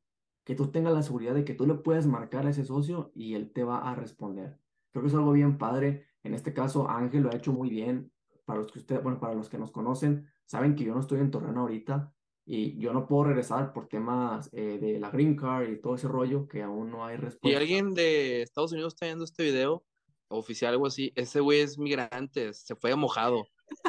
que 0.49 0.55
tú 0.55 0.71
tengas 0.71 0.93
la 0.93 1.03
seguridad 1.03 1.35
de 1.35 1.45
que 1.45 1.53
tú 1.53 1.67
le 1.67 1.75
puedes 1.75 2.07
marcar 2.07 2.47
a 2.47 2.49
ese 2.49 2.65
socio 2.65 3.11
y 3.13 3.35
él 3.35 3.51
te 3.53 3.63
va 3.63 3.87
a 3.87 3.93
responder. 3.93 4.57
Creo 4.91 5.03
que 5.03 5.09
es 5.09 5.13
algo 5.13 5.31
bien 5.31 5.59
padre. 5.59 6.07
En 6.23 6.33
este 6.33 6.55
caso, 6.55 6.89
Ángel 6.89 7.21
lo 7.21 7.29
ha 7.29 7.35
hecho 7.35 7.53
muy 7.53 7.69
bien. 7.69 8.11
Para 8.45 8.57
los 8.57 8.71
que 8.71 8.79
ustedes, 8.79 9.03
bueno, 9.03 9.19
para 9.19 9.35
los 9.35 9.47
que 9.47 9.59
nos 9.59 9.69
conocen, 9.69 10.27
saben 10.47 10.73
que 10.73 10.85
yo 10.85 10.95
no 10.95 11.01
estoy 11.01 11.19
en 11.19 11.29
Torreón 11.29 11.59
ahorita 11.59 12.11
y 12.47 12.79
yo 12.79 12.93
no 12.93 13.05
puedo 13.05 13.25
regresar 13.25 13.73
por 13.73 13.89
temas 13.89 14.49
eh, 14.51 14.79
de 14.81 14.97
la 14.99 15.11
green 15.11 15.35
card 15.35 15.69
y 15.69 15.79
todo 15.79 15.93
ese 15.93 16.07
rollo 16.07 16.47
que 16.47 16.63
aún 16.63 16.89
no 16.89 17.05
hay 17.05 17.17
respuesta. 17.17 17.47
Y 17.47 17.53
alguien 17.53 17.93
de 17.93 18.41
Estados 18.41 18.71
Unidos 18.71 18.95
está 18.95 19.05
viendo 19.05 19.25
este 19.25 19.43
video 19.43 19.83
oficial, 20.29 20.73
algo 20.73 20.87
así, 20.87 21.13
ese 21.15 21.41
güey 21.41 21.59
es 21.59 21.77
migrante, 21.77 22.53
se 22.55 22.75
fue 22.75 22.95
mojado. 22.95 23.45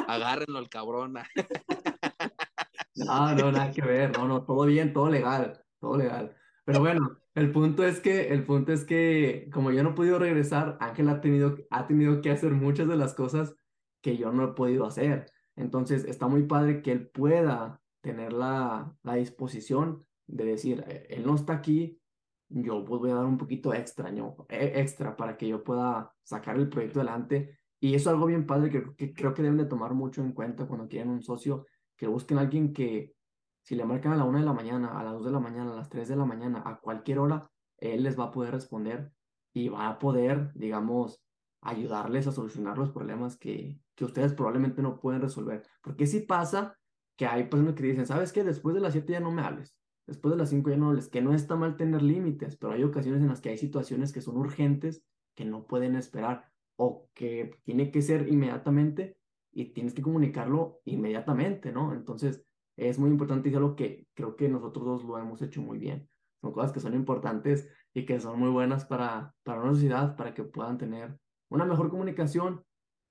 Agárrenlo 0.07 0.59
al 0.59 0.69
cabrón. 0.69 1.15
no, 2.97 3.33
no, 3.33 3.51
nada 3.51 3.71
que 3.71 3.81
ver, 3.81 4.15
no, 4.15 4.27
no, 4.27 4.45
todo 4.45 4.67
bien, 4.67 4.93
todo 4.93 5.09
legal, 5.09 5.59
todo 5.79 5.97
legal. 5.97 6.37
Pero 6.71 6.83
bueno, 6.83 7.17
el 7.35 7.51
punto 7.51 7.83
es 7.83 7.99
que, 7.99 8.29
el 8.29 8.45
punto 8.45 8.71
es 8.71 8.85
que 8.85 9.49
como 9.51 9.71
yo 9.71 9.83
no 9.83 9.89
he 9.89 9.93
podido 9.93 10.19
regresar, 10.19 10.77
Ángel 10.79 11.09
ha 11.09 11.19
tenido, 11.19 11.57
ha 11.69 11.85
tenido 11.85 12.21
que 12.21 12.31
hacer 12.31 12.53
muchas 12.53 12.87
de 12.87 12.95
las 12.95 13.13
cosas 13.13 13.53
que 14.01 14.15
yo 14.15 14.31
no 14.31 14.45
he 14.45 14.53
podido 14.53 14.85
hacer. 14.85 15.29
Entonces 15.57 16.05
está 16.05 16.27
muy 16.27 16.43
padre 16.43 16.81
que 16.81 16.93
él 16.93 17.09
pueda 17.09 17.81
tener 17.99 18.31
la, 18.31 18.95
la 19.03 19.15
disposición 19.15 20.05
de 20.27 20.45
decir, 20.45 20.85
eh, 20.87 21.07
él 21.09 21.25
no 21.25 21.35
está 21.35 21.53
aquí, 21.53 21.99
yo 22.47 22.83
voy 22.83 23.11
a 23.11 23.15
dar 23.15 23.25
un 23.25 23.37
poquito 23.37 23.73
extra, 23.73 24.09
e, 24.47 24.79
extra 24.79 25.17
para 25.17 25.35
que 25.35 25.49
yo 25.49 25.61
pueda 25.61 26.13
sacar 26.23 26.55
el 26.55 26.69
proyecto 26.69 27.01
adelante. 27.01 27.59
Y 27.81 27.95
eso 27.95 28.09
es 28.09 28.13
algo 28.13 28.27
bien 28.27 28.45
padre 28.45 28.69
que, 28.69 28.95
que 28.95 29.13
creo 29.13 29.33
que 29.33 29.41
deben 29.41 29.57
de 29.57 29.65
tomar 29.65 29.93
mucho 29.93 30.21
en 30.21 30.31
cuenta 30.31 30.67
cuando 30.67 30.87
quieren 30.87 31.09
un 31.09 31.21
socio, 31.21 31.65
que 31.97 32.07
busquen 32.07 32.37
a 32.37 32.41
alguien 32.41 32.71
que, 32.71 33.13
si 33.61 33.75
le 33.75 33.85
marcan 33.85 34.13
a 34.13 34.17
la 34.17 34.25
1 34.25 34.39
de 34.39 34.45
la 34.45 34.53
mañana, 34.53 34.99
a 34.99 35.03
las 35.03 35.13
2 35.13 35.25
de 35.25 35.31
la 35.31 35.39
mañana, 35.39 35.73
a 35.73 35.75
las 35.75 35.89
3 35.89 36.07
de 36.07 36.15
la 36.15 36.25
mañana, 36.25 36.63
a 36.65 36.79
cualquier 36.79 37.19
hora, 37.19 37.49
él 37.77 38.03
les 38.03 38.19
va 38.19 38.25
a 38.25 38.31
poder 38.31 38.53
responder 38.53 39.11
y 39.53 39.69
va 39.69 39.87
a 39.87 39.99
poder, 39.99 40.51
digamos, 40.53 41.21
ayudarles 41.61 42.27
a 42.27 42.31
solucionar 42.31 42.77
los 42.77 42.91
problemas 42.91 43.37
que, 43.37 43.79
que 43.95 44.05
ustedes 44.05 44.33
probablemente 44.33 44.81
no 44.81 44.99
pueden 44.99 45.21
resolver. 45.21 45.63
Porque 45.81 46.07
si 46.07 46.21
pasa 46.21 46.77
que 47.15 47.27
hay 47.27 47.45
personas 47.45 47.75
que 47.75 47.83
dicen, 47.83 48.05
¿sabes 48.05 48.31
qué? 48.31 48.43
Después 48.43 48.73
de 48.73 48.81
las 48.81 48.93
7 48.93 49.13
ya 49.13 49.19
no 49.19 49.31
me 49.31 49.41
hables. 49.41 49.75
Después 50.07 50.31
de 50.31 50.37
las 50.37 50.49
5 50.49 50.69
ya 50.69 50.77
no 50.77 50.89
hables. 50.89 51.07
Que 51.07 51.21
no 51.21 51.33
está 51.33 51.55
mal 51.55 51.75
tener 51.75 52.01
límites, 52.01 52.57
pero 52.57 52.73
hay 52.73 52.83
ocasiones 52.83 53.21
en 53.21 53.27
las 53.27 53.41
que 53.41 53.49
hay 53.49 53.57
situaciones 53.57 54.11
que 54.11 54.21
son 54.21 54.37
urgentes, 54.37 55.03
que 55.35 55.45
no 55.45 55.65
pueden 55.65 55.95
esperar 55.95 56.49
o 56.77 57.07
que 57.13 57.59
tiene 57.63 57.91
que 57.91 58.01
ser 58.01 58.27
inmediatamente 58.27 59.17
y 59.51 59.65
tienes 59.73 59.93
que 59.93 60.01
comunicarlo 60.01 60.81
inmediatamente, 60.85 61.71
¿no? 61.71 61.93
Entonces, 61.93 62.43
es 62.89 62.97
muy 62.97 63.09
importante 63.09 63.49
y 63.49 63.51
es 63.51 63.57
algo 63.57 63.75
que 63.75 64.07
creo 64.13 64.35
que 64.35 64.49
nosotros 64.49 64.85
dos 64.85 65.03
lo 65.03 65.17
hemos 65.17 65.41
hecho 65.41 65.61
muy 65.61 65.77
bien. 65.77 66.09
Son 66.41 66.51
cosas 66.51 66.71
que 66.71 66.79
son 66.79 66.95
importantes 66.95 67.69
y 67.93 68.05
que 68.05 68.19
son 68.19 68.39
muy 68.39 68.49
buenas 68.49 68.85
para, 68.85 69.35
para 69.43 69.61
una 69.61 69.73
sociedad, 69.73 70.15
para 70.15 70.33
que 70.33 70.43
puedan 70.43 70.77
tener 70.77 71.15
una 71.49 71.65
mejor 71.65 71.89
comunicación 71.89 72.63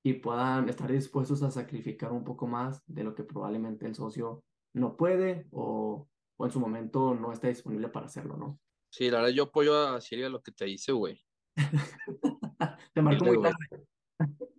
y 0.02 0.14
puedan 0.14 0.68
estar 0.68 0.90
dispuestos 0.90 1.42
a 1.42 1.50
sacrificar 1.50 2.10
un 2.10 2.24
poco 2.24 2.46
más 2.46 2.82
de 2.86 3.04
lo 3.04 3.14
que 3.14 3.22
probablemente 3.22 3.86
el 3.86 3.94
socio 3.94 4.42
no 4.74 4.96
puede 4.96 5.46
o, 5.52 6.08
o 6.36 6.44
en 6.44 6.50
su 6.50 6.58
momento 6.58 7.14
no 7.14 7.32
está 7.32 7.48
disponible 7.48 7.88
para 7.88 8.06
hacerlo, 8.06 8.36
¿no? 8.36 8.58
Sí, 8.90 9.10
la 9.10 9.18
verdad 9.18 9.34
yo 9.34 9.44
apoyo 9.44 9.78
a 9.78 10.00
Siria 10.00 10.28
lo 10.28 10.42
que 10.42 10.50
te 10.50 10.64
dice, 10.64 10.90
güey. 10.90 11.22
te 12.94 13.02
marco 13.02 13.24
muy 13.24 13.40
tarde. 13.40 13.86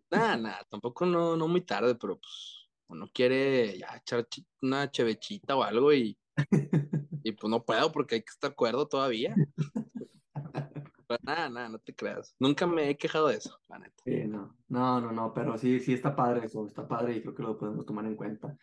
Nada, 0.09 0.37
nada, 0.37 0.67
tampoco 0.69 1.05
no, 1.05 1.35
no 1.35 1.47
muy 1.47 1.61
tarde, 1.61 1.95
pero 1.95 2.17
pues 2.17 2.60
uno 2.91 3.09
quiere 3.13 3.77
ya 3.77 3.95
echar 3.95 4.27
una 4.61 4.91
chevechita 4.91 5.55
o 5.55 5.63
algo 5.63 5.93
y, 5.93 6.17
y 7.23 7.31
pues 7.31 7.49
no 7.49 7.63
puedo 7.63 7.91
porque 7.91 8.15
hay 8.15 8.21
que 8.21 8.31
estar 8.31 8.51
acuerdo 8.51 8.87
todavía. 8.87 9.35
Nada, 11.23 11.49
nada, 11.49 11.67
no 11.67 11.77
te 11.77 11.93
creas. 11.93 12.33
Nunca 12.39 12.65
me 12.65 12.89
he 12.89 12.95
quejado 12.95 13.27
de 13.27 13.35
eso, 13.35 13.59
la 13.67 13.79
neta. 13.79 14.01
Sí, 14.05 14.23
no, 14.29 14.55
no, 14.69 15.01
no, 15.01 15.11
no, 15.11 15.33
pero 15.33 15.57
sí, 15.57 15.81
sí 15.81 15.91
está 15.91 16.15
padre 16.15 16.45
eso, 16.45 16.65
está 16.65 16.87
padre 16.87 17.17
y 17.17 17.21
creo 17.21 17.35
que 17.35 17.43
lo 17.43 17.57
podemos 17.57 17.85
tomar 17.85 18.05
en 18.05 18.15
cuenta. 18.15 18.57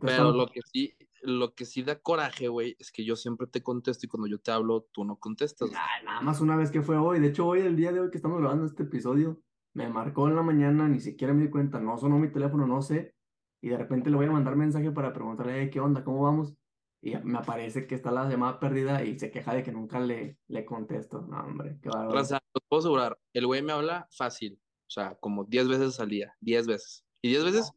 pero 0.00 0.32
lo 0.32 0.48
que 0.48 0.62
sí, 0.64 0.96
lo 1.20 1.54
que 1.54 1.64
sí 1.64 1.84
da 1.84 2.00
coraje, 2.00 2.48
güey, 2.48 2.74
es 2.80 2.90
que 2.90 3.04
yo 3.04 3.14
siempre 3.14 3.46
te 3.46 3.62
contesto 3.62 4.04
y 4.04 4.08
cuando 4.08 4.26
yo 4.26 4.40
te 4.40 4.50
hablo, 4.50 4.88
tú 4.90 5.04
no 5.04 5.14
contestas. 5.14 5.70
nada 5.70 6.20
más 6.22 6.40
una 6.40 6.56
vez 6.56 6.72
que 6.72 6.82
fue 6.82 6.96
hoy. 6.98 7.20
De 7.20 7.28
hecho, 7.28 7.46
hoy, 7.46 7.60
el 7.60 7.76
día 7.76 7.92
de 7.92 8.00
hoy 8.00 8.10
que 8.10 8.16
estamos 8.16 8.40
grabando 8.40 8.66
este 8.66 8.82
episodio, 8.82 9.40
me 9.72 9.88
marcó 9.88 10.26
en 10.26 10.34
la 10.34 10.42
mañana, 10.42 10.88
ni 10.88 10.98
siquiera 10.98 11.32
me 11.32 11.42
di 11.42 11.50
cuenta, 11.50 11.78
no 11.78 11.96
sonó 11.98 12.18
mi 12.18 12.32
teléfono, 12.32 12.66
no 12.66 12.82
sé 12.82 13.14
y 13.62 13.68
de 13.68 13.78
repente 13.78 14.10
le 14.10 14.16
voy 14.16 14.26
a 14.26 14.32
mandar 14.32 14.56
mensaje 14.56 14.90
para 14.90 15.12
preguntarle 15.12 15.70
qué 15.70 15.80
onda, 15.80 16.04
cómo 16.04 16.22
vamos, 16.22 16.52
y 17.00 17.16
me 17.16 17.38
aparece 17.38 17.86
que 17.86 17.94
está 17.94 18.10
la 18.10 18.28
llamada 18.28 18.60
perdida 18.60 19.02
y 19.04 19.18
se 19.18 19.30
queja 19.30 19.54
de 19.54 19.62
que 19.62 19.72
nunca 19.72 19.98
le, 19.98 20.38
le 20.48 20.64
contesto. 20.64 21.22
No, 21.22 21.40
hombre, 21.40 21.78
qué 21.80 21.88
bárbaro. 21.88 22.20
O 22.20 22.24
sea, 22.24 22.40
puedo 22.68 22.80
asegurar, 22.80 23.18
el 23.32 23.46
güey 23.46 23.62
me 23.62 23.72
habla 23.72 24.08
fácil, 24.16 24.60
o 24.86 24.90
sea, 24.90 25.14
como 25.16 25.44
10 25.44 25.68
veces 25.68 26.00
al 26.00 26.10
día, 26.10 26.36
10 26.40 26.66
veces. 26.66 27.04
Y 27.22 27.30
10 27.30 27.44
veces 27.44 27.72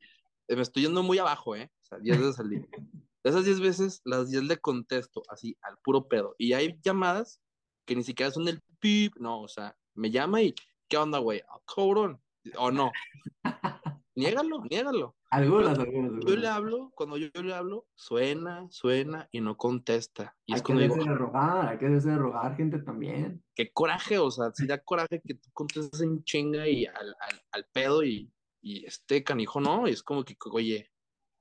me 0.49 0.61
estoy 0.61 0.83
yendo 0.83 1.03
muy 1.03 1.19
abajo, 1.19 1.55
¿eh? 1.55 1.71
O 1.83 1.85
sea, 1.85 1.99
10 1.99 2.19
veces 2.19 2.39
al 2.39 2.49
día. 2.49 2.67
De 3.23 3.31
esas 3.31 3.45
10 3.45 3.59
veces, 3.59 4.01
las 4.05 4.29
10 4.29 4.43
le 4.43 4.57
contesto 4.57 5.23
así, 5.29 5.57
al 5.63 5.77
puro 5.79 6.07
pedo. 6.07 6.35
Y 6.37 6.53
hay 6.53 6.79
llamadas 6.83 7.41
que 7.85 7.95
ni 7.95 8.03
siquiera 8.03 8.31
son 8.31 8.45
del 8.45 8.61
pip, 8.79 9.15
no, 9.17 9.41
o 9.41 9.47
sea, 9.47 9.75
me 9.95 10.11
llama 10.11 10.43
y, 10.43 10.53
¿qué 10.87 10.97
onda, 10.97 11.17
güey? 11.17 11.41
Ah, 11.49 11.59
cabrón, 11.65 12.21
¿O 12.57 12.71
no? 12.71 12.91
niégalo, 14.15 14.63
niégalo. 14.69 15.15
Algunas, 15.35 15.77
algunas, 15.77 16.25
Yo 16.25 16.35
le 16.37 16.47
hablo, 16.47 16.91
cuando 16.95 17.17
yo, 17.17 17.27
le 17.43 17.53
hablo, 17.53 17.87
suena, 17.93 18.67
suena 18.69 19.27
y 19.33 19.41
no 19.41 19.57
contesta. 19.57 20.37
Y 20.45 20.53
hay 20.53 20.57
es 20.57 20.63
que 20.63 20.73
digo, 20.73 20.95
de 20.95 21.13
rogar, 21.13 21.67
hay 21.67 21.77
que 21.77 21.87
dejarse 21.87 22.11
de 22.11 22.17
rogar 22.17 22.55
gente 22.55 22.79
también. 22.79 23.43
qué 23.53 23.69
coraje, 23.73 24.17
o 24.17 24.31
sea, 24.31 24.51
si 24.53 24.65
da 24.71 24.77
coraje 24.77 25.21
que 25.21 25.33
tú 25.33 25.49
contestes 25.51 25.99
en 25.99 26.23
chinga 26.23 26.69
y 26.69 26.85
al, 26.85 27.15
al, 27.19 27.41
al 27.51 27.65
pedo 27.73 28.05
y, 28.05 28.31
y 28.61 28.85
este 28.85 29.25
canijo 29.25 29.59
no, 29.59 29.89
y 29.89 29.91
es 29.91 30.03
como 30.03 30.23
que, 30.23 30.37
oye, 30.51 30.89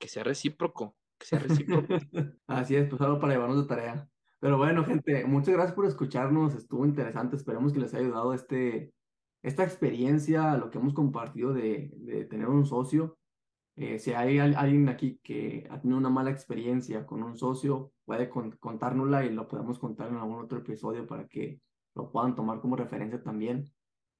que 0.00 0.08
sea 0.08 0.24
recíproco, 0.24 0.96
que 1.16 1.26
sea 1.26 1.38
recíproco. 1.38 1.86
Así 2.48 2.74
es, 2.74 2.88
pues 2.88 3.00
algo 3.00 3.20
para 3.20 3.34
llevarnos 3.34 3.62
de 3.62 3.68
tarea. 3.68 4.10
Pero 4.40 4.58
bueno, 4.58 4.84
gente, 4.84 5.24
muchas 5.24 5.54
gracias 5.54 5.76
por 5.76 5.86
escucharnos, 5.86 6.56
estuvo 6.56 6.84
interesante, 6.84 7.36
esperemos 7.36 7.72
que 7.72 7.78
les 7.78 7.94
haya 7.94 8.04
ayudado 8.04 8.34
este, 8.34 8.92
esta 9.44 9.62
experiencia, 9.62 10.56
lo 10.56 10.70
que 10.70 10.78
hemos 10.78 10.94
compartido 10.94 11.52
de, 11.54 11.92
de 11.98 12.24
tener 12.24 12.48
un 12.48 12.66
socio. 12.66 13.16
Eh, 13.76 13.98
si 13.98 14.12
hay 14.12 14.38
al- 14.38 14.54
alguien 14.56 14.88
aquí 14.88 15.18
que 15.22 15.66
ha 15.70 15.80
tenido 15.80 15.98
una 15.98 16.10
mala 16.10 16.30
experiencia 16.30 17.04
con 17.06 17.22
un 17.22 17.36
socio, 17.36 17.92
puede 18.04 18.28
con- 18.30 18.52
contárnosla 18.52 19.24
y 19.24 19.30
lo 19.32 19.48
podemos 19.48 19.78
contar 19.78 20.08
en 20.10 20.16
algún 20.16 20.40
otro 20.44 20.58
episodio 20.58 21.06
para 21.06 21.26
que 21.26 21.60
lo 21.94 22.10
puedan 22.10 22.34
tomar 22.34 22.60
como 22.60 22.76
referencia 22.76 23.22
también. 23.22 23.64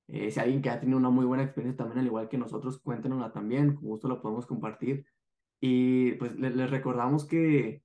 Eh, 0.09 0.31
si 0.31 0.41
hay 0.41 0.47
alguien 0.47 0.63
que 0.63 0.71
ha 0.71 0.81
tenido 0.81 0.99
una 0.99 1.11
muy 1.11 1.25
buena 1.25 1.45
experiencia 1.45 1.79
también, 1.79 2.01
al 2.01 2.07
igual 2.07 2.29
que 2.29 2.39
nosotros, 2.39 2.81
cuéntenosla 2.81 3.33
también, 3.33 3.75
con 3.75 3.85
gusto 3.85 4.09
la 4.09 4.21
podemos 4.21 4.47
compartir. 4.47 5.07
Y 5.61 6.13
pues 6.15 6.37
le- 6.39 6.51
les 6.51 6.71
recordamos 6.71 7.25
que 7.27 7.83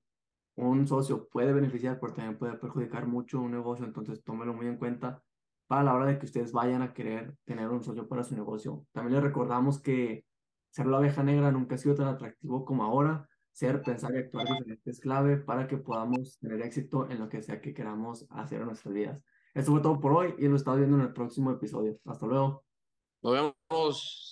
un 0.56 0.86
socio 0.86 1.28
puede 1.28 1.52
beneficiar, 1.52 1.98
pero 2.00 2.12
también 2.14 2.38
puede 2.38 2.54
perjudicar 2.58 3.06
mucho 3.06 3.40
un 3.40 3.52
negocio, 3.52 3.86
entonces 3.86 4.22
tómelo 4.24 4.52
muy 4.54 4.66
en 4.66 4.76
cuenta 4.76 5.22
para 5.66 5.84
la 5.84 5.94
hora 5.94 6.06
de 6.06 6.18
que 6.18 6.26
ustedes 6.26 6.52
vayan 6.52 6.82
a 6.82 6.92
querer 6.92 7.36
tener 7.44 7.68
un 7.68 7.82
socio 7.82 8.08
para 8.08 8.24
su 8.24 8.34
negocio. 8.34 8.86
También 8.92 9.14
les 9.14 9.22
recordamos 9.24 9.80
que 9.80 10.26
ser 10.70 10.86
la 10.86 10.98
abeja 10.98 11.22
negra 11.22 11.50
nunca 11.50 11.74
ha 11.74 11.78
sido 11.78 11.94
tan 11.94 12.08
atractivo 12.08 12.64
como 12.64 12.84
ahora. 12.84 13.28
Ser, 13.52 13.82
pensar 13.82 14.14
y 14.14 14.18
actuar 14.18 14.46
diferente 14.46 14.90
es 14.90 15.00
clave 15.00 15.36
para 15.36 15.66
que 15.66 15.76
podamos 15.76 16.38
tener 16.38 16.62
éxito 16.62 17.10
en 17.10 17.18
lo 17.18 17.28
que 17.28 17.42
sea 17.42 17.60
que 17.60 17.74
queramos 17.74 18.26
hacer 18.30 18.60
en 18.60 18.66
nuestras 18.66 18.94
vidas. 18.94 19.22
Esto 19.54 19.72
fue 19.72 19.80
todo 19.80 20.00
por 20.00 20.12
hoy 20.12 20.34
y 20.38 20.46
lo 20.46 20.56
estamos 20.56 20.78
viendo 20.78 20.96
en 20.96 21.02
el 21.02 21.12
próximo 21.12 21.50
episodio. 21.50 21.98
Hasta 22.04 22.26
luego. 22.26 22.64
Nos 23.22 23.32
vemos. 23.32 24.26